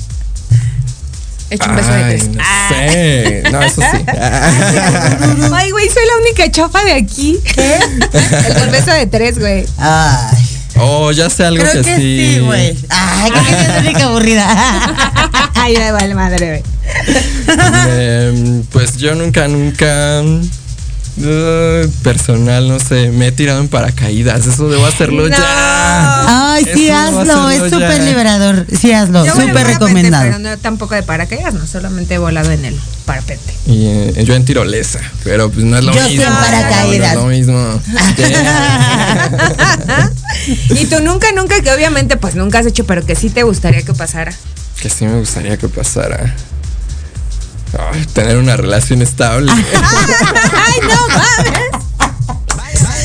Hecho 1.52 1.70
un 1.70 1.76
beso 1.76 1.92
de 1.92 2.04
tres. 2.06 2.30
no 2.30 2.44
sé. 2.70 3.44
No, 3.52 3.62
eso 3.62 3.82
sí. 3.82 4.06
Ay, 5.54 5.72
güey, 5.72 5.90
soy 5.90 6.04
la 6.08 6.18
única 6.22 6.50
chafa 6.50 6.84
de 6.84 6.94
aquí. 6.94 7.40
¿Qué? 7.44 7.78
El 8.64 8.70
beso 8.70 8.92
de 8.92 9.06
tres, 9.06 9.38
güey. 9.38 9.66
Ay, 9.78 10.38
Oh, 10.78 11.12
ya 11.12 11.30
sé 11.30 11.44
algo 11.46 11.62
creo 11.62 11.84
que, 11.84 11.90
que 11.90 11.96
sí, 11.98 12.40
güey. 12.40 12.78
Ay, 12.90 13.32
que 13.32 13.62
es 13.78 13.86
rica 13.86 14.06
aburrida. 14.06 14.48
Ay, 15.56 15.76
me 15.76 15.92
vale 15.92 16.16
madre, 16.16 16.48
güey. 16.48 16.64
Em, 17.90 18.64
pues 18.72 18.96
yo 18.96 19.14
nunca, 19.14 19.48
nunca. 19.50 20.24
Personal, 22.04 22.68
no 22.68 22.80
sé, 22.80 23.10
me 23.12 23.28
he 23.28 23.32
tirado 23.32 23.60
en 23.60 23.68
paracaídas, 23.68 24.46
eso 24.48 24.70
debo 24.70 24.86
hacerlo 24.86 25.28
No. 25.28 25.36
ya. 25.38 26.54
Ay, 26.54 26.66
sí, 26.74 26.90
hazlo, 26.90 27.50
es 27.50 27.72
súper 27.72 28.02
liberador. 28.04 28.66
Sí, 28.80 28.92
hazlo, 28.92 29.26
súper 29.26 29.68
recomendado. 29.68 30.24
Pero 30.24 30.40
no 30.40 30.58
tampoco 30.58 30.96
de 30.96 31.04
paracaídas, 31.04 31.54
no, 31.54 31.68
solamente 31.68 32.16
he 32.16 32.18
volado 32.18 32.52
en 32.52 32.66
el 32.66 32.80
parapente. 33.06 33.54
Y 33.66 33.86
eh, 33.88 34.24
yo 34.26 34.36
en 34.36 34.46
tirolesa, 34.46 35.00
pero 35.24 35.50
pues 35.50 35.66
no 35.66 35.78
es 35.78 35.84
lo 35.84 35.94
Yo 35.94 36.04
mismo. 36.04 36.24
en 36.24 36.34
paracaídas. 36.34 37.16
No 37.16 37.32
es 37.32 37.46
lo 37.48 37.54
mismo. 37.54 37.82
Yeah. 38.18 40.12
y 40.70 40.86
tú 40.86 41.00
nunca, 41.02 41.32
nunca, 41.34 41.62
que 41.62 41.72
obviamente 41.72 42.18
pues 42.18 42.36
nunca 42.36 42.60
has 42.60 42.66
hecho, 42.66 42.86
pero 42.86 43.06
que 43.06 43.16
sí 43.16 43.30
te 43.30 43.44
gustaría 43.44 43.82
que 43.84 43.94
pasara. 43.94 44.34
que 44.82 44.90
sí 44.90 45.06
me 45.06 45.20
gustaría 45.20 45.58
que 45.58 45.68
pasara. 45.68 46.34
Ay, 47.78 48.06
tener 48.14 48.38
una 48.38 48.58
relación 48.58 49.02
estable. 49.02 49.52
Ay, 49.52 50.80
no 50.84 51.08
mames. 51.08 51.62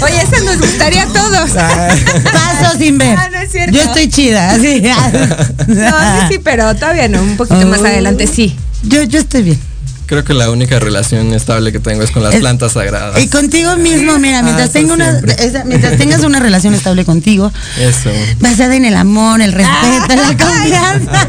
Oye, 0.03 0.21
eso 0.21 0.45
nos 0.45 0.59
gustaría 0.59 1.05
a 1.05 1.07
todos. 1.07 1.51
Paso 1.51 2.79
sin 2.79 2.99
ver. 2.99 3.17
Ah, 3.19 3.29
no 3.33 3.39
es 3.39 3.51
cierto. 3.51 3.73
Yo 3.75 3.83
estoy 3.83 4.09
chida, 4.11 4.51
así. 4.51 4.83
No, 5.69 5.91
sí, 5.91 6.27
sí, 6.33 6.39
pero 6.43 6.75
todavía 6.77 7.09
no, 7.09 7.23
un 7.23 7.37
poquito 7.37 7.67
más 7.67 7.81
Oh. 7.81 7.87
adelante 7.87 8.27
sí. 8.27 8.57
Yo, 8.83 9.03
yo 9.05 9.19
estoy 9.21 9.43
bien. 9.43 9.61
Creo 10.07 10.23
que 10.23 10.35
la 10.35 10.51
única 10.51 10.79
relación 10.79 11.33
estable 11.35 11.73
que 11.73 11.81
tengo 11.81 12.03
es 12.05 12.13
con 12.13 12.23
las 12.23 12.35
Es- 12.35 12.41
plantas 12.41 12.73
sagradas. 12.73 13.19
Y 13.21 13.27
contigo 13.29 13.75
mismo, 13.77 14.19
mira, 14.21 14.41
mientras, 14.43 14.71
Ah, 14.77 14.93
una, 14.93 15.19
esa- 15.39 15.65
mientras 15.65 15.97
tengas 15.97 16.21
una 16.21 16.39
relación 16.39 16.75
estable 16.75 17.05
contigo, 17.05 17.51
Eso. 17.79 18.11
basada 18.39 18.77
en 18.77 18.85
el 18.85 18.95
amor, 18.97 19.41
el 19.41 19.53
respeto, 19.53 20.15
la 20.15 20.37
confianza. 20.37 21.29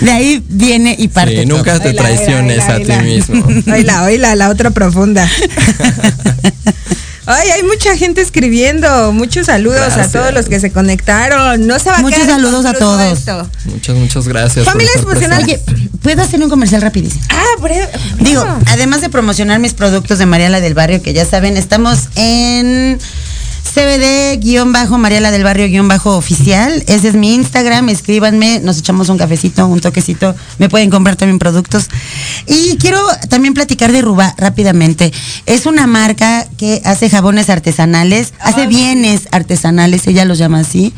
De 0.00 0.10
ahí 0.10 0.42
viene 0.48 0.94
y 0.98 1.08
parte. 1.08 1.40
Sí, 1.40 1.46
nunca 1.46 1.72
todo. 1.72 1.82
te 1.82 1.88
Oíla, 1.88 2.02
traiciones 2.02 2.58
oíla, 2.64 2.72
a 2.72 2.76
oíla. 2.76 2.98
ti 2.98 3.04
mismo. 3.04 3.46
Oíla, 3.72 4.02
oíla, 4.04 4.34
la 4.36 4.48
otra 4.50 4.70
profunda. 4.70 5.28
Ay, 7.28 7.48
hay 7.50 7.62
mucha 7.64 7.96
gente 7.96 8.20
escribiendo. 8.20 9.12
Muchos 9.12 9.46
saludos 9.46 9.94
a 9.96 10.08
todos 10.08 10.32
los 10.32 10.46
que 10.46 10.60
se 10.60 10.70
conectaron. 10.70 11.66
No 11.66 11.78
se 11.80 11.90
va 11.90 11.96
a 11.96 12.00
Muchos 12.00 12.24
saludos 12.24 12.64
a 12.64 12.72
todos. 12.74 13.18
esto. 13.18 13.48
Muchas, 13.64 13.96
muchas 13.96 14.28
gracias. 14.28 14.64
por 14.64 14.74
Familia 14.74 14.92
presentes. 15.04 15.44
Oye, 15.44 15.60
¿puedo 16.02 16.22
hacer 16.22 16.40
un 16.40 16.48
comercial 16.48 16.82
rapidísimo? 16.82 17.22
Ah, 17.30 17.60
breve. 17.60 17.88
Digo, 18.20 18.44
además 18.66 19.00
de 19.00 19.08
promocionar 19.10 19.58
mis 19.58 19.74
productos 19.74 20.18
de 20.18 20.26
Mariela 20.26 20.60
del 20.60 20.74
Barrio, 20.74 21.02
que 21.02 21.12
ya 21.14 21.26
saben, 21.26 21.56
estamos 21.56 22.10
en 22.14 22.96
CBD-Mariela 23.74 25.30
del 25.30 25.44
Barrio-oficial. 25.44 26.84
Ese 26.86 27.08
es 27.08 27.14
mi 27.14 27.34
Instagram. 27.34 27.88
Escríbanme, 27.88 28.60
nos 28.60 28.78
echamos 28.78 29.08
un 29.08 29.18
cafecito, 29.18 29.66
un 29.66 29.80
toquecito. 29.80 30.34
Me 30.58 30.68
pueden 30.68 30.90
comprar 30.90 31.16
también 31.16 31.38
productos. 31.38 31.88
Y 32.46 32.76
quiero 32.78 33.00
también 33.28 33.54
platicar 33.54 33.92
de 33.92 34.02
Rubá 34.02 34.34
rápidamente. 34.38 35.12
Es 35.46 35.66
una 35.66 35.86
marca 35.86 36.46
que 36.56 36.80
hace 36.84 37.10
jabones 37.10 37.50
artesanales, 37.50 38.32
hace 38.40 38.66
bienes 38.66 39.28
artesanales, 39.32 40.06
ella 40.06 40.24
los 40.24 40.38
llama 40.38 40.60
así. 40.60 40.94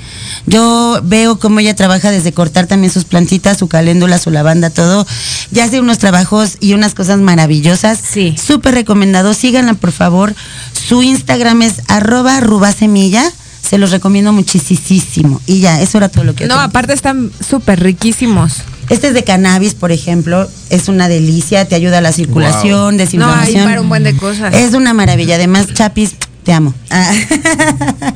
Yo 0.47 1.01
veo 1.03 1.39
cómo 1.39 1.61
ella 1.61 1.75
trabaja 1.75 2.11
desde 2.11 2.33
cortar 2.33 2.67
también 2.67 2.93
sus 2.93 3.05
plantitas, 3.05 3.59
su 3.59 3.69
caléndula, 3.69 4.19
su 4.19 4.31
lavanda, 4.31 4.71
todo. 4.71 5.07
Ya 5.51 5.65
hace 5.65 5.81
unos 5.81 5.99
trabajos 5.99 6.57
y 6.61 6.75
unas 6.75 6.95
cosas 6.95 7.19
maravillosas. 7.19 7.99
Sí. 8.09 8.37
Súper 8.43 8.75
recomendado. 8.75 9.35
Síganla, 9.35 9.75
por 9.75 9.93
favor. 9.93 10.35
Su 10.73 11.03
Instagram 11.03 11.63
es 11.63 11.83
arroba 11.89 12.41
rubasemilla. 12.59 13.25
Se 13.63 13.77
los 13.79 13.91
recomiendo 13.91 14.33
muchísimo. 14.33 15.41
Y 15.47 15.61
ya, 15.61 15.81
eso 15.83 15.99
era 15.99 16.09
todo 16.09 16.25
lo 16.25 16.35
que 16.35 16.47
No, 16.47 16.59
aparte 16.59 16.93
están 16.95 17.31
súper 17.47 17.81
riquísimos. 17.81 18.55
Este 18.89 19.09
es 19.09 19.15
de 19.15 19.25
cannabis, 19.25 19.75
por 19.75 19.93
ejemplo. 19.93 20.49
Es 20.71 20.89
una 20.89 21.09
delicia. 21.09 21.67
Te 21.67 21.75
ayuda 21.75 21.99
a 21.99 22.01
la 22.01 22.13
circulación, 22.13 22.71
Wow. 22.73 22.81
No, 22.81 22.89
hay 22.89 22.97
desinflamación. 22.99 23.65
para 23.65 23.81
un 23.83 23.89
buen 23.91 24.05
de 24.05 24.17
cosas. 24.17 24.55
Es 24.55 24.73
una 24.75 24.95
maravilla. 24.95 25.35
Además, 25.35 25.67
Chapis, 25.75 26.15
te 26.45 26.53
amo. 26.53 26.73
Ah. 26.91 27.13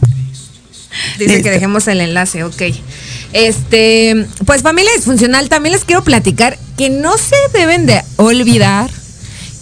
Dice 1.19 1.33
Listo. 1.33 1.45
que 1.45 1.51
dejemos 1.51 1.87
el 1.89 2.01
enlace, 2.01 2.45
ok. 2.45 2.63
Este, 3.33 4.27
pues 4.45 4.63
familia 4.63 4.91
disfuncional, 4.97 5.49
también 5.49 5.73
les 5.75 5.85
quiero 5.85 6.05
platicar 6.05 6.59
que 6.77 6.91
no 6.91 7.17
se 7.17 7.37
deben 7.59 7.87
de 7.87 8.03
olvidar 8.17 8.91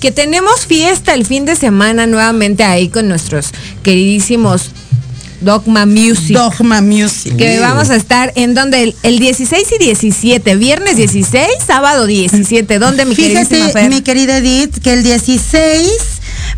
que 0.00 0.10
tenemos 0.10 0.66
fiesta 0.66 1.14
el 1.14 1.26
fin 1.26 1.44
de 1.44 1.54
semana 1.54 2.06
nuevamente 2.06 2.64
ahí 2.64 2.88
con 2.88 3.08
nuestros 3.08 3.50
queridísimos 3.82 4.70
Dogma 5.40 5.86
Music. 5.86 6.36
Dogma 6.36 6.80
Music. 6.82 7.36
que 7.36 7.60
vamos 7.60 7.90
a 7.90 7.96
estar 7.96 8.32
en 8.34 8.54
donde 8.54 8.82
el, 8.82 8.96
el 9.02 9.18
16 9.18 9.68
y 9.72 9.84
17, 9.84 10.56
viernes 10.56 10.96
16, 10.96 11.46
sábado 11.66 12.06
17, 12.06 12.78
¿dónde 12.78 13.04
mi 13.04 13.14
queridísima 13.14 13.66
Fíjate, 13.66 13.72
Fer? 13.72 13.90
mi 13.90 14.02
querida 14.02 14.38
Edith, 14.38 14.78
que 14.82 14.92
el 14.92 15.02
16 15.02 15.90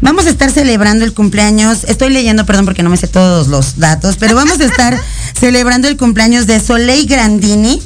vamos 0.01 0.27
a 0.27 0.31
estar 0.31 0.51
celebrando 0.51 1.05
el 1.05 1.13
cumpleaños. 1.13 1.85
Estoy 1.85 2.11
leyendo, 2.11 2.45
perdón, 2.45 2.65
porque 2.65 2.83
no 2.83 2.91
me 2.91 2.97
sé 2.97 3.07
todos 3.07 3.47
los 3.47 3.79
datos, 3.79 4.17
pero 4.19 4.35
vamos 4.35 4.61
a 4.61 4.65
estar 4.65 4.99
celebrando 5.39 5.87
el 5.89 5.97
cumpleaños 5.97 6.47
de 6.47 6.59
Soleil 6.61 7.07
Grandini. 7.07 7.81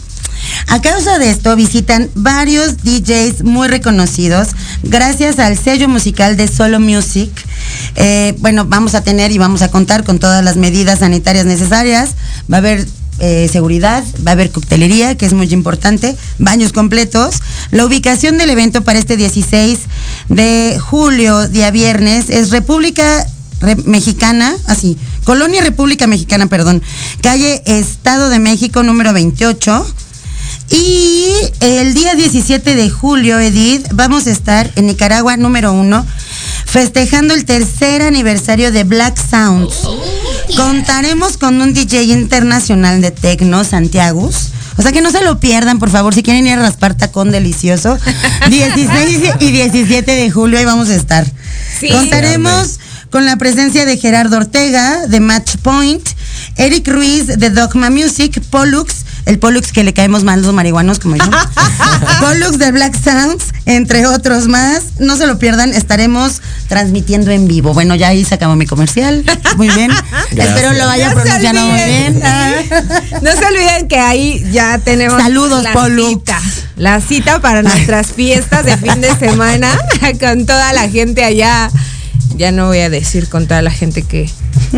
A 0.69 0.81
causa 0.81 1.19
de 1.19 1.31
esto 1.31 1.55
visitan 1.57 2.11
varios 2.15 2.79
DJs 2.83 3.45
muy 3.45 3.69
reconocidos 3.69 4.49
gracias 4.83 5.39
al 5.39 5.57
sello 5.59 5.89
musical 5.89 6.37
de 6.37 6.49
Solo 6.49 6.81
Music. 6.81 7.31
Eh, 7.95 8.35
bueno, 8.39 8.65
vamos 8.67 8.95
a 8.95 9.03
tener 9.03 9.31
y 9.33 9.39
vamos 9.39 9.63
a 9.63 9.71
contar 9.71 10.05
con 10.05 10.19
todas 10.19 10.45
las 10.45 10.57
medidas 10.57 10.99
sanitarias 11.01 11.47
necesarias. 11.47 12.11
Va 12.53 12.57
a 12.57 12.61
haber 12.61 12.87
eh, 13.19 13.49
seguridad, 13.51 14.05
va 14.27 14.33
a 14.33 14.35
haber 14.35 14.51
coctelería, 14.51 15.17
que 15.17 15.25
es 15.27 15.33
muy 15.33 15.51
importante, 15.53 16.17
baños 16.39 16.73
completos. 16.73 17.37
La 17.71 17.85
ubicación 17.87 18.37
del 18.37 18.51
evento 18.51 18.83
para 18.83 18.99
este 18.99 19.17
16 19.17 19.79
de 20.29 20.79
julio, 20.81 21.49
día 21.49 21.71
viernes, 21.71 22.29
es 22.29 22.51
República 22.51 23.27
Re- 23.61 23.77
Mexicana, 23.87 24.55
así, 24.67 24.99
Colonia 25.25 25.63
República 25.63 26.07
Mexicana, 26.07 26.47
perdón, 26.49 26.83
calle 27.23 27.63
Estado 27.65 28.29
de 28.29 28.39
México 28.39 28.83
número 28.83 29.13
28. 29.15 29.87
Y 30.71 31.29
el 31.61 31.95
día 31.95 32.15
17 32.15 32.75
de 32.75 32.91
julio, 32.91 33.39
Edith, 33.39 33.87
vamos 33.93 34.27
a 34.27 34.31
estar 34.31 34.71
en 34.77 34.87
Nicaragua 34.87 35.37
número 35.37 35.73
uno, 35.73 36.05
festejando 36.65 37.35
el 37.35 37.45
tercer 37.45 38.03
aniversario 38.03 38.73
de 38.73 38.85
Black 38.85 39.17
Sounds. 39.17 39.75
Contaremos 40.57 41.37
con 41.37 41.61
un 41.61 41.73
DJ 41.73 42.05
internacional 42.05 43.01
de 43.01 43.11
Tecno, 43.11 43.65
Santiago. 43.65 44.31
O 44.79 44.83
sea 44.83 44.93
que 44.93 45.01
no 45.01 45.11
se 45.11 45.23
lo 45.23 45.41
pierdan, 45.41 45.79
por 45.79 45.91
favor, 45.91 46.15
si 46.15 46.23
quieren 46.23 46.47
ir 46.47 46.53
a 46.55 46.57
raspar 46.57 46.95
tacón 46.95 47.31
delicioso. 47.31 47.99
16 48.49 49.35
y 49.41 49.51
17 49.51 50.13
de 50.13 50.31
julio 50.31 50.59
ahí 50.59 50.65
vamos 50.65 50.89
a 50.89 50.95
estar. 50.95 51.27
Sí. 51.81 51.89
Contaremos 51.89 52.79
con 53.11 53.25
la 53.25 53.37
presencia 53.37 53.87
de 53.87 53.97
Gerardo 53.97 54.37
Ortega, 54.37 55.07
de 55.07 55.21
Match 55.21 55.57
Point, 55.63 56.07
Eric 56.57 56.89
Ruiz, 56.89 57.27
de 57.27 57.51
Dogma 57.51 57.89
Music, 57.89 58.43
Pollux, 58.51 59.06
el 59.27 59.39
Pollux 59.39 59.73
que 59.73 59.85
le 59.85 59.93
caemos 59.93 60.25
mal 60.25 60.41
los 60.41 60.55
marihuanos 60.55 60.99
como 60.99 61.17
yo, 61.17 61.25
Pollux 62.21 62.59
de 62.59 62.73
Black 62.73 62.97
Sounds, 63.01 63.45
entre 63.67 64.07
otros 64.07 64.49
más. 64.49 64.83
No 64.99 65.17
se 65.17 65.27
lo 65.27 65.39
pierdan, 65.39 65.75
estaremos 65.75 66.41
transmitiendo 66.69 67.31
en 67.31 67.47
vivo. 67.47 67.75
Bueno, 67.75 67.95
ya 67.95 68.09
ahí 68.09 68.25
se 68.25 68.37
acabó 68.37 68.57
mi 68.57 68.67
comercial. 68.67 69.25
Muy 69.57 69.69
bien. 69.69 69.91
Espero 70.31 70.73
lo 70.73 70.89
haya 70.89 71.09
No 71.13 71.21
pronunciado 71.21 71.61
muy 71.67 71.83
bien. 71.85 72.23
No 73.23 73.33
se 73.33 73.45
olviden 73.45 73.89
que 73.89 73.99
ahí 73.99 74.45
ya 74.53 74.79
tenemos 74.79 75.21
Saludos, 75.21 75.63
la 75.63 75.73
Pollux. 75.73 76.09
cita. 76.21 76.41
La 76.77 77.01
cita 77.01 77.41
para 77.41 77.63
nuestras 77.63 78.09
fiestas 78.13 78.65
de 78.65 78.77
fin 78.77 79.01
de 79.01 79.15
semana 79.17 79.77
con 80.21 80.47
toda 80.47 80.73
la 80.73 80.89
gente 80.89 81.25
allá. 81.25 81.71
Ya 82.37 82.53
no 82.53 82.67
voy 82.67 82.79
a 82.79 82.91
decir 82.91 83.29
con 83.29 83.47
toda 83.47 83.63
la 83.63 83.71
gente 83.71 84.03
que, 84.03 84.29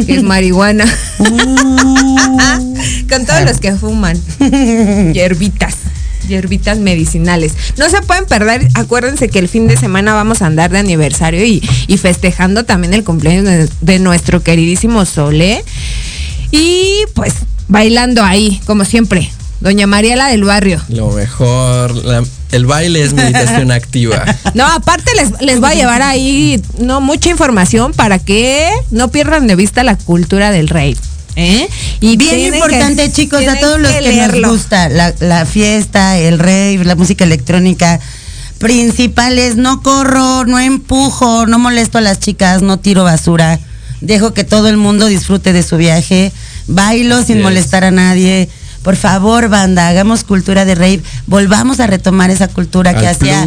que 0.07 0.15
es 0.15 0.23
marihuana. 0.23 0.85
Uh. 1.19 2.75
con 3.09 3.27
todos 3.27 3.45
los 3.45 3.59
que 3.61 3.73
fuman. 3.75 4.17
Hierbitas. 5.13 5.75
hierbitas 6.29 6.79
medicinales. 6.79 7.55
No 7.77 7.89
se 7.89 8.01
pueden 8.03 8.27
perder, 8.27 8.69
acuérdense 8.75 9.29
que 9.29 9.39
el 9.39 9.49
fin 9.49 9.67
de 9.67 9.77
semana 9.77 10.15
vamos 10.15 10.43
a 10.43 10.47
andar 10.47 10.71
de 10.71 10.79
aniversario 10.79 11.45
y, 11.45 11.63
y 11.87 11.97
festejando 11.97 12.65
también 12.65 12.95
el 12.95 13.05
cumpleaños 13.05 13.45
de, 13.45 13.69
de 13.81 13.99
nuestro 13.99 14.43
queridísimo 14.43 15.05
Sole. 15.05 15.65
Y 16.51 17.05
pues 17.15 17.35
bailando 17.69 18.23
ahí, 18.23 18.61
como 18.67 18.85
siempre. 18.85 19.31
Doña 19.61 19.87
Mariela 19.87 20.29
del 20.29 20.45
Barrio. 20.45 20.81
Lo 20.89 21.11
mejor, 21.11 21.95
la- 22.05 22.25
el 22.53 22.65
baile 22.67 23.03
es 23.03 23.13
meditación 23.13 23.71
activa. 23.73 24.25
No, 24.55 24.65
aparte 24.67 25.11
les, 25.17 25.41
les 25.43 25.61
voy 25.61 25.71
a 25.73 25.75
llevar 25.75 26.01
ahí 26.03 26.63
no 26.79 27.01
mucha 27.01 27.29
información 27.31 27.93
para 27.93 28.19
que 28.19 28.71
no 28.91 29.09
pierdan 29.11 29.47
de 29.47 29.57
vista 29.57 29.83
la 29.85 29.97
cultura 29.97 30.51
del 30.51 30.69
rey. 30.69 30.97
¿eh? 31.37 31.69
Y 32.01 32.17
Bien 32.17 32.55
importante, 32.55 33.05
que- 33.05 33.13
chicos, 33.13 33.47
a 33.47 33.59
todos 33.61 33.79
los 33.81 33.91
que, 33.93 34.01
leerlo. 34.01 34.49
nos 34.49 34.57
gusta 34.59 34.89
la, 34.89 35.13
la 35.21 35.45
fiesta, 35.47 36.17
el 36.19 36.39
rave, 36.39 36.81
la 36.85 36.95
música 36.95 37.25
electrónica. 37.25 38.01
Principales, 38.59 39.55
no 39.57 39.83
corro, 39.83 40.45
no 40.45 40.59
empujo, 40.59 41.47
no 41.47 41.59
molesto 41.61 41.99
a 41.99 42.01
las 42.01 42.19
chicas, 42.19 42.61
no 42.61 42.79
tiro 42.79 43.05
basura. 43.05 43.61
Dejo 44.01 44.35
que 44.35 44.43
todo 44.45 44.69
el 44.69 44.77
mundo 44.77 45.07
disfrute 45.07 45.53
de 45.53 45.63
su 45.63 45.77
viaje. 45.77 46.33
Bailo 46.67 47.23
sin 47.23 47.39
es. 47.39 47.43
molestar 47.45 47.85
a 47.85 47.91
nadie. 47.93 48.49
Por 48.83 48.97
favor, 48.97 49.49
banda, 49.49 49.89
hagamos 49.89 50.25
cultura 50.25 50.65
de 50.65 50.75
rave. 50.75 51.03
Volvamos 51.27 51.81
a 51.81 51.87
retomar 51.87 52.31
esa 52.31 52.49
cultura 52.49 52.95
que 52.95 53.07
hacía 53.07 53.41
hace 53.43 53.47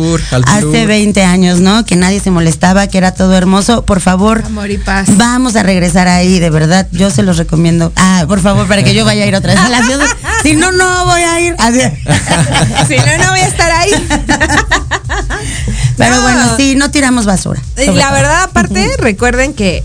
plur. 0.61 0.87
20 0.87 1.23
años, 1.23 1.59
¿no? 1.59 1.85
Que 1.85 1.95
nadie 1.95 2.19
se 2.19 2.29
molestaba, 2.31 2.87
que 2.87 2.97
era 2.97 3.13
todo 3.13 3.33
hermoso. 3.35 3.83
Por 3.85 4.01
favor, 4.01 4.43
Amor 4.45 4.69
y 4.69 4.77
paz. 4.77 5.07
Vamos 5.17 5.55
a 5.55 5.63
regresar 5.63 6.07
ahí, 6.07 6.39
de 6.39 6.49
verdad, 6.49 6.87
yo 6.91 7.09
se 7.09 7.23
los 7.23 7.37
recomiendo. 7.37 7.91
Ah, 7.95 8.25
por 8.27 8.39
favor, 8.41 8.67
para 8.67 8.83
que 8.83 8.93
yo 8.93 9.05
vaya 9.05 9.23
a 9.23 9.25
ir 9.27 9.35
otra 9.35 9.53
vez 9.53 9.61
a 9.63 9.69
la 9.69 9.83
ciudad. 9.83 10.05
Si 10.43 10.55
no, 10.55 10.71
no 10.71 11.05
voy 11.05 11.21
a 11.21 11.39
ir. 11.39 11.55
Así. 11.59 11.79
Si 12.87 12.95
no, 12.97 13.17
no 13.23 13.29
voy 13.31 13.39
a 13.41 13.47
estar 13.47 13.71
ahí. 13.71 13.91
Pero 15.97 16.15
No. 16.15 16.21
bueno, 16.23 16.57
sí, 16.57 16.75
no 16.75 16.89
tiramos 16.91 17.25
basura. 17.25 17.61
La 17.77 17.85
todo. 17.85 17.95
verdad, 18.13 18.43
aparte, 18.43 18.89
recuerden 18.97 19.53
que 19.53 19.83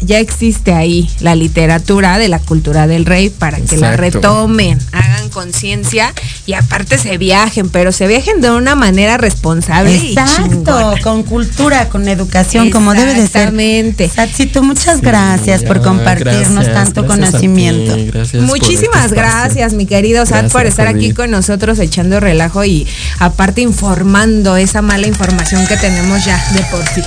ya 0.00 0.18
existe 0.18 0.72
ahí 0.72 1.08
la 1.20 1.34
literatura 1.34 2.18
de 2.18 2.28
la 2.28 2.38
cultura 2.38 2.86
del 2.86 3.04
rey 3.04 3.30
para 3.30 3.58
que 3.60 3.76
la 3.76 3.96
retomen, 3.96 4.78
hagan 4.92 5.28
conciencia 5.28 6.12
y 6.46 6.54
aparte 6.54 6.98
se 6.98 7.18
viajen, 7.18 7.68
pero 7.68 7.92
se 7.92 8.06
viajen 8.06 8.40
de 8.40 8.50
una 8.50 8.74
manera 8.74 9.16
responsable 9.18 9.94
y 9.96 10.12
Exacto, 10.12 10.48
chingona. 10.48 11.00
con 11.02 11.22
cultura, 11.22 11.88
con 11.88 12.08
educación, 12.08 12.70
como 12.70 12.94
debe 12.94 13.14
de 13.14 13.26
ser. 13.26 13.48
Exactamente. 13.48 14.08
Satsito, 14.08 14.62
muchas 14.62 15.00
gracias 15.00 15.62
por 15.64 15.82
compartirnos 15.82 16.66
gracias, 16.66 16.74
tanto 16.74 17.02
gracias 17.02 17.40
ti, 17.40 17.48
conocimiento. 17.48 17.96
Muchísimas 18.42 19.12
gracias, 19.12 19.74
mi 19.74 19.86
querido 19.86 20.24
Sat, 20.26 20.50
por 20.50 20.66
estar 20.66 20.86
aquí 20.86 21.12
con 21.12 21.30
nosotros 21.30 21.78
echando 21.78 22.20
relajo 22.20 22.64
y 22.64 22.86
aparte 23.18 23.60
informando 23.60 24.56
esa 24.56 24.82
mala 24.82 25.06
información 25.06 25.66
que 25.66 25.76
tenemos 25.76 26.24
ya 26.24 26.42
de 26.52 26.62
por 26.64 26.86
sí. 26.88 27.02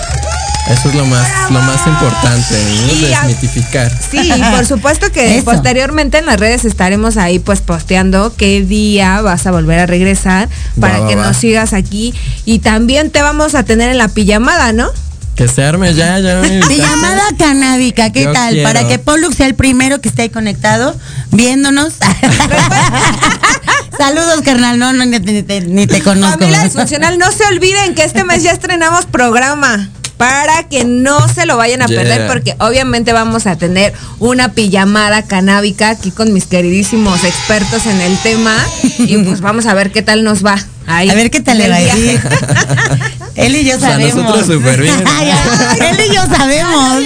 Eso 0.70 0.90
es 0.90 0.96
lo 0.96 1.06
más, 1.06 1.28
lo 1.52 1.60
más 1.62 1.86
importante, 1.88 2.56
¿no? 2.88 2.94
Y 2.94 3.14
a- 3.14 3.22
Desmitificar. 3.24 3.92
Sí, 4.12 4.20
y 4.34 4.44
por 4.56 4.66
supuesto 4.66 5.12
que 5.12 5.36
Eso. 5.38 5.46
posteriormente 5.46 6.20
en 6.20 6.26
las 6.28 6.40
redes 6.40 6.64
estaremos 6.66 7.18
ahí 7.18 7.40
pues 7.40 7.62
posteando 7.62 8.34
qué 8.38 8.62
día 8.62 9.22
vas 9.22 9.46
a 9.48 9.52
volver 9.52 9.80
a 9.80 9.86
regresar 9.88 10.48
para 10.80 10.96
Va, 11.00 11.00
va, 11.02 11.08
que 11.10 11.16
va. 11.16 11.26
nos 11.28 11.38
sigas 11.38 11.74
aquí 11.74 12.14
y 12.46 12.60
también 12.60 13.10
te 13.10 13.22
vamos 13.22 13.56
a 13.56 13.64
tener 13.64 13.90
en 13.90 13.98
la 13.98 14.08
pijamada, 14.08 14.72
¿no? 14.72 14.88
Que 15.36 15.48
se 15.48 15.64
arme 15.64 15.94
ya, 15.96 16.20
ya. 16.20 16.42
Pijamada 16.68 17.24
canábica, 17.38 18.12
¿qué 18.12 18.24
Yo 18.26 18.34
tal? 18.34 18.54
quiero. 18.54 18.70
Para 18.70 18.88
que 18.88 19.00
Pollux 19.00 19.36
sea 19.36 19.48
el 19.48 19.56
primero 19.56 20.00
que 20.00 20.10
esté 20.10 20.24
ahí 20.24 20.30
conectado, 20.30 20.96
viéndonos. 21.32 21.94
Saludos, 23.98 24.42
carnal. 24.44 24.78
No, 24.80 24.94
no, 24.94 25.06
ni, 25.06 25.20
ni 25.20 25.44
te- 25.44 25.62
ni 25.62 25.88
te 25.88 26.02
conozco. 26.02 26.40
Familia 26.40 26.64
disfuncional, 26.64 27.18
no 27.18 27.32
se 27.32 27.46
olviden 27.46 27.96
que 27.96 28.04
este 28.04 28.24
mes 28.24 28.44
ya 28.44 28.52
estrenamos 28.52 29.06
programa 29.06 29.90
para 30.22 30.64
que 30.70 30.84
no 30.86 31.28
se 31.30 31.48
lo 31.48 31.58
vayan 31.58 31.82
a 31.82 31.88
Yeah. 31.88 32.00
perder 32.00 32.28
porque 32.28 32.56
obviamente 32.60 33.12
vamos 33.12 33.48
a 33.48 33.56
tener 33.58 33.92
una 34.20 34.50
pijamada 34.54 35.24
canábica 35.24 35.90
aquí 35.90 36.12
con 36.12 36.32
mis 36.32 36.46
queridísimos 36.46 37.24
expertos 37.24 37.88
en 37.88 38.00
el 38.02 38.16
tema 38.20 38.56
y 39.00 39.18
pues 39.18 39.42
vamos 39.48 39.66
a 39.66 39.74
ver 39.74 39.92
qué 39.92 40.04
tal 40.04 40.24
nos 40.24 40.46
va. 40.46 40.58
Ahí, 40.86 41.10
A 41.10 41.16
ver 41.16 41.32
qué 41.32 41.40
tal 41.42 41.58
le 41.58 41.70
va 41.70 41.76
a 41.76 41.82
ir. 41.82 42.22
Él 43.36 43.56
y 43.56 43.64
yo 43.66 43.78
O 43.78 43.80
sea, 43.80 43.92
sabemos. 43.92 44.16
nosotros 44.16 44.46
súper 44.46 44.82
bien. 44.82 45.04
Ay, 45.08 45.32
Él 45.80 45.98
y 46.10 46.14
yo 46.16 46.22
sabemos. 46.28 47.04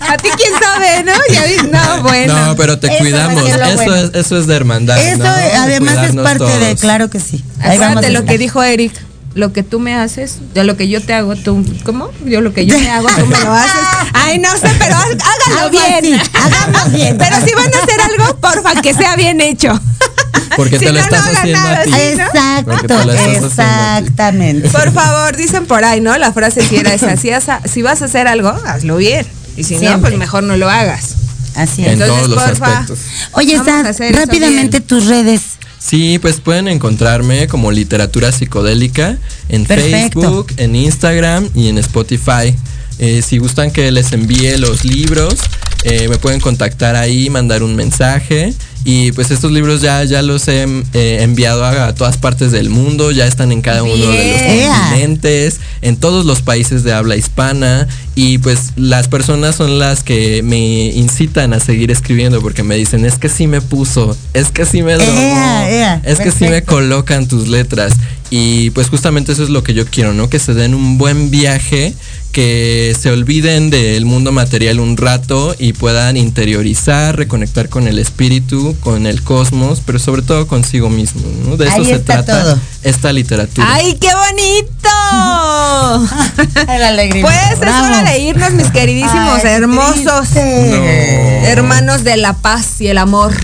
A 0.00 0.16
ti 0.18 0.28
quién 0.36 0.52
sabe, 0.60 1.04
¿no? 1.04 1.12
Ya 1.32 1.62
no, 1.96 2.02
bueno. 2.02 2.46
No, 2.48 2.56
pero 2.56 2.78
te 2.78 2.88
Eso 2.88 2.98
cuidamos. 2.98 3.48
es 3.48 3.54
Eso 3.56 3.74
bueno. 3.76 3.94
es, 3.96 4.10
eso 4.14 4.38
es 4.38 4.46
de 4.46 4.56
hermandad. 4.56 4.98
Eso 4.98 5.24
además 5.24 6.08
es 6.08 6.16
parte 6.16 6.44
de, 6.58 6.76
claro 6.76 7.08
que 7.10 7.20
sí. 7.20 7.42
Ahí 7.60 7.78
vamos 7.78 7.98
Acuérdate 7.98 8.10
lo 8.10 8.24
que 8.24 8.38
dijo 8.38 8.62
Eric. 8.62 8.92
Lo 9.38 9.52
que 9.52 9.62
tú 9.62 9.78
me 9.78 9.94
haces, 9.94 10.38
yo 10.52 10.64
lo 10.64 10.76
que 10.76 10.88
yo 10.88 11.00
te 11.00 11.14
hago, 11.14 11.36
tú, 11.36 11.64
¿cómo? 11.84 12.10
Yo 12.24 12.40
lo 12.40 12.52
que 12.52 12.66
yo 12.66 12.76
te 12.76 12.90
hago, 12.90 13.06
tú 13.08 13.24
me 13.26 13.38
lo 13.38 13.52
haces. 13.52 13.70
Ay, 14.12 14.38
no 14.40 14.50
sé, 14.50 14.68
pero 14.80 14.96
há- 14.96 15.04
háganlo 15.04 15.70
bien. 15.70 16.20
hagamos 16.34 16.92
bien. 16.92 17.16
Pero 17.16 17.36
si 17.46 17.54
van 17.54 17.72
a 17.72 17.78
hacer 17.78 18.00
algo, 18.00 18.36
porfa, 18.40 18.82
que 18.82 18.94
sea 18.94 19.14
bien 19.14 19.40
hecho. 19.40 19.80
Porque 20.56 20.78
Si 20.80 20.86
te 20.86 20.92
lo 20.92 20.98
no, 20.98 21.04
estás 21.04 21.20
no 21.22 21.28
hagan 21.28 21.36
haciendo 21.36 21.60
nada 21.60 21.84
Exacto, 21.84 22.98
exactamente. 23.46 24.68
Por 24.70 24.92
favor, 24.92 25.36
dicen 25.36 25.66
por 25.66 25.84
ahí, 25.84 26.00
¿no? 26.00 26.16
La 26.18 26.32
frase 26.32 26.66
si 26.66 26.76
era 26.76 26.92
esa. 26.94 27.16
Si, 27.16 27.30
has- 27.30 27.46
si 27.70 27.82
vas 27.82 28.02
a 28.02 28.06
hacer 28.06 28.26
algo, 28.26 28.48
hazlo 28.48 28.96
bien. 28.96 29.26
Y 29.56 29.64
si 29.64 29.76
no, 29.76 30.00
pues 30.00 30.16
mejor 30.16 30.42
no 30.42 30.56
lo 30.56 30.68
hagas. 30.68 31.14
Así 31.54 31.82
En 31.84 31.88
es. 31.90 31.92
Entonces, 31.94 32.16
todos 32.16 32.28
los 32.30 32.42
porfa. 32.42 32.72
aspectos. 32.78 32.98
Oye, 33.32 33.54
eso 33.54 33.64
rápidamente 34.12 34.80
tus 34.80 35.06
redes. 35.06 35.42
Sí, 35.78 36.18
pues 36.18 36.40
pueden 36.40 36.68
encontrarme 36.68 37.46
como 37.46 37.70
literatura 37.70 38.32
psicodélica 38.32 39.16
en 39.48 39.64
Perfecto. 39.64 40.20
Facebook, 40.20 40.52
en 40.56 40.74
Instagram 40.74 41.48
y 41.54 41.68
en 41.68 41.78
Spotify. 41.78 42.54
Eh, 42.98 43.22
si 43.22 43.38
gustan 43.38 43.70
que 43.70 43.90
les 43.92 44.12
envíe 44.12 44.58
los 44.58 44.84
libros, 44.84 45.34
eh, 45.84 46.08
me 46.08 46.18
pueden 46.18 46.40
contactar 46.40 46.96
ahí, 46.96 47.30
mandar 47.30 47.62
un 47.62 47.76
mensaje. 47.76 48.52
Y 48.90 49.12
pues 49.12 49.30
estos 49.30 49.52
libros 49.52 49.82
ya, 49.82 50.02
ya 50.04 50.22
los 50.22 50.48
he 50.48 50.62
eh, 50.94 51.18
enviado 51.20 51.62
a, 51.62 51.88
a 51.88 51.94
todas 51.94 52.16
partes 52.16 52.52
del 52.52 52.70
mundo, 52.70 53.10
ya 53.10 53.26
están 53.26 53.52
en 53.52 53.60
cada 53.60 53.82
uno 53.82 53.92
de 53.92 54.32
los 54.32 54.78
continentes, 54.78 55.60
en 55.82 55.98
todos 55.98 56.24
los 56.24 56.40
países 56.40 56.84
de 56.84 56.94
habla 56.94 57.14
hispana. 57.14 57.86
Y 58.14 58.38
pues 58.38 58.72
las 58.76 59.06
personas 59.06 59.56
son 59.56 59.78
las 59.78 60.02
que 60.02 60.42
me 60.42 60.86
incitan 60.86 61.52
a 61.52 61.60
seguir 61.60 61.90
escribiendo 61.90 62.40
porque 62.40 62.62
me 62.62 62.76
dicen, 62.76 63.04
es 63.04 63.16
que 63.16 63.28
sí 63.28 63.46
me 63.46 63.60
puso, 63.60 64.16
es 64.32 64.48
que 64.48 64.64
sí 64.64 64.82
me 64.82 64.94
es 64.94 66.18
que 66.18 66.32
sí 66.32 66.44
me 66.48 66.62
colocan 66.62 67.28
tus 67.28 67.48
letras. 67.48 67.92
Y 68.30 68.70
pues 68.70 68.88
justamente 68.88 69.32
eso 69.32 69.42
es 69.42 69.50
lo 69.50 69.62
que 69.62 69.74
yo 69.74 69.84
quiero, 69.84 70.14
¿no? 70.14 70.30
Que 70.30 70.38
se 70.38 70.54
den 70.54 70.74
un 70.74 70.96
buen 70.96 71.30
viaje, 71.30 71.92
que 72.32 72.96
se 72.98 73.10
olviden 73.10 73.70
del 73.70 74.04
mundo 74.04 74.32
material 74.32 74.80
un 74.80 74.96
rato 74.96 75.54
y 75.58 75.72
puedan 75.72 76.16
interiorizar, 76.16 77.16
reconectar 77.16 77.68
con 77.68 77.88
el 77.88 77.98
espíritu, 77.98 78.76
con 78.80 79.06
el 79.06 79.22
cosmos, 79.22 79.82
pero 79.84 79.98
sobre 79.98 80.22
todo 80.22 80.46
consigo 80.46 80.88
mismo, 80.90 81.22
¿no? 81.44 81.56
De 81.56 81.66
eso 81.66 81.76
Ahí 81.76 81.86
se 81.86 81.98
trata 81.98 82.42
todo. 82.42 82.58
esta 82.82 83.12
literatura. 83.12 83.66
¡Ay, 83.70 83.96
qué 84.00 84.08
bonito! 84.14 84.88
La 86.66 86.88
alegría. 86.88 87.22
Pues 87.22 87.36
es 87.52 87.58
hora 87.58 88.02
de 88.04 88.18
irnos, 88.20 88.52
mis 88.52 88.70
queridísimos 88.70 89.44
Ay, 89.44 89.50
hermosos 89.50 90.28
hermanos 91.48 92.04
de 92.04 92.16
la 92.16 92.34
paz 92.34 92.80
y 92.80 92.88
el 92.88 92.98
amor. 92.98 93.32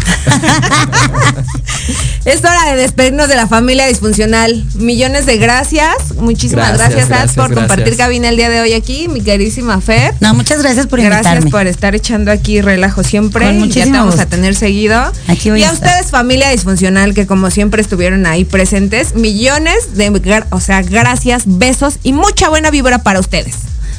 es 2.24 2.40
hora 2.40 2.70
de 2.70 2.76
despedirnos 2.76 3.28
de 3.28 3.36
la 3.36 3.48
familia 3.48 3.86
disfuncional. 3.86 4.64
Millones 4.74 5.26
de 5.26 5.38
gracias. 5.38 6.14
Muchísimas 6.16 6.76
Gracias, 6.76 6.90
gracias, 6.90 7.04
Ad, 7.04 7.08
gracias, 7.08 7.34
por 7.36 7.48
gracias. 7.50 7.68
compartir 7.68 7.96
cabina 7.96 8.28
el 8.28 8.36
día 8.36 8.50
de 8.50 8.60
hoy 8.60 8.72
aquí, 8.72 8.83
mi 9.12 9.20
queridísima 9.20 9.80
Fer. 9.80 10.14
No, 10.20 10.34
muchas 10.34 10.62
gracias 10.62 10.86
por 10.86 11.00
Gracias 11.00 11.34
invitarme. 11.34 11.50
por 11.50 11.66
estar 11.66 11.94
echando 11.94 12.30
aquí 12.30 12.60
relajo 12.60 13.02
siempre. 13.02 13.46
Con 13.46 13.70
Ya 13.70 13.84
te 13.84 13.90
vamos 13.90 14.18
a 14.18 14.26
tener 14.26 14.54
seguido. 14.54 15.00
Aquí 15.26 15.50
voy 15.50 15.60
y 15.60 15.64
a 15.64 15.72
ustedes, 15.72 16.10
familia 16.10 16.50
disfuncional, 16.50 17.14
que 17.14 17.26
como 17.26 17.50
siempre 17.50 17.82
estuvieron 17.82 18.26
ahí 18.26 18.44
presentes, 18.44 19.14
millones 19.14 19.96
de, 19.96 20.44
o 20.50 20.60
sea, 20.60 20.82
gracias, 20.82 21.44
besos 21.46 21.98
y 22.02 22.12
mucha 22.12 22.48
buena 22.48 22.70
vibra 22.70 23.02
para 23.02 23.20
ustedes. 23.20 23.56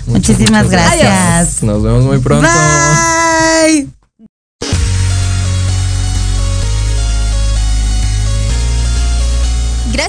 Muchísimas 0.08 0.66
Muchas 0.66 0.72
gracias. 0.72 1.64
Nos 1.64 1.82
vemos 1.82 2.04
muy 2.04 2.20
pronto. 2.20 2.48
Bye. 2.48 3.35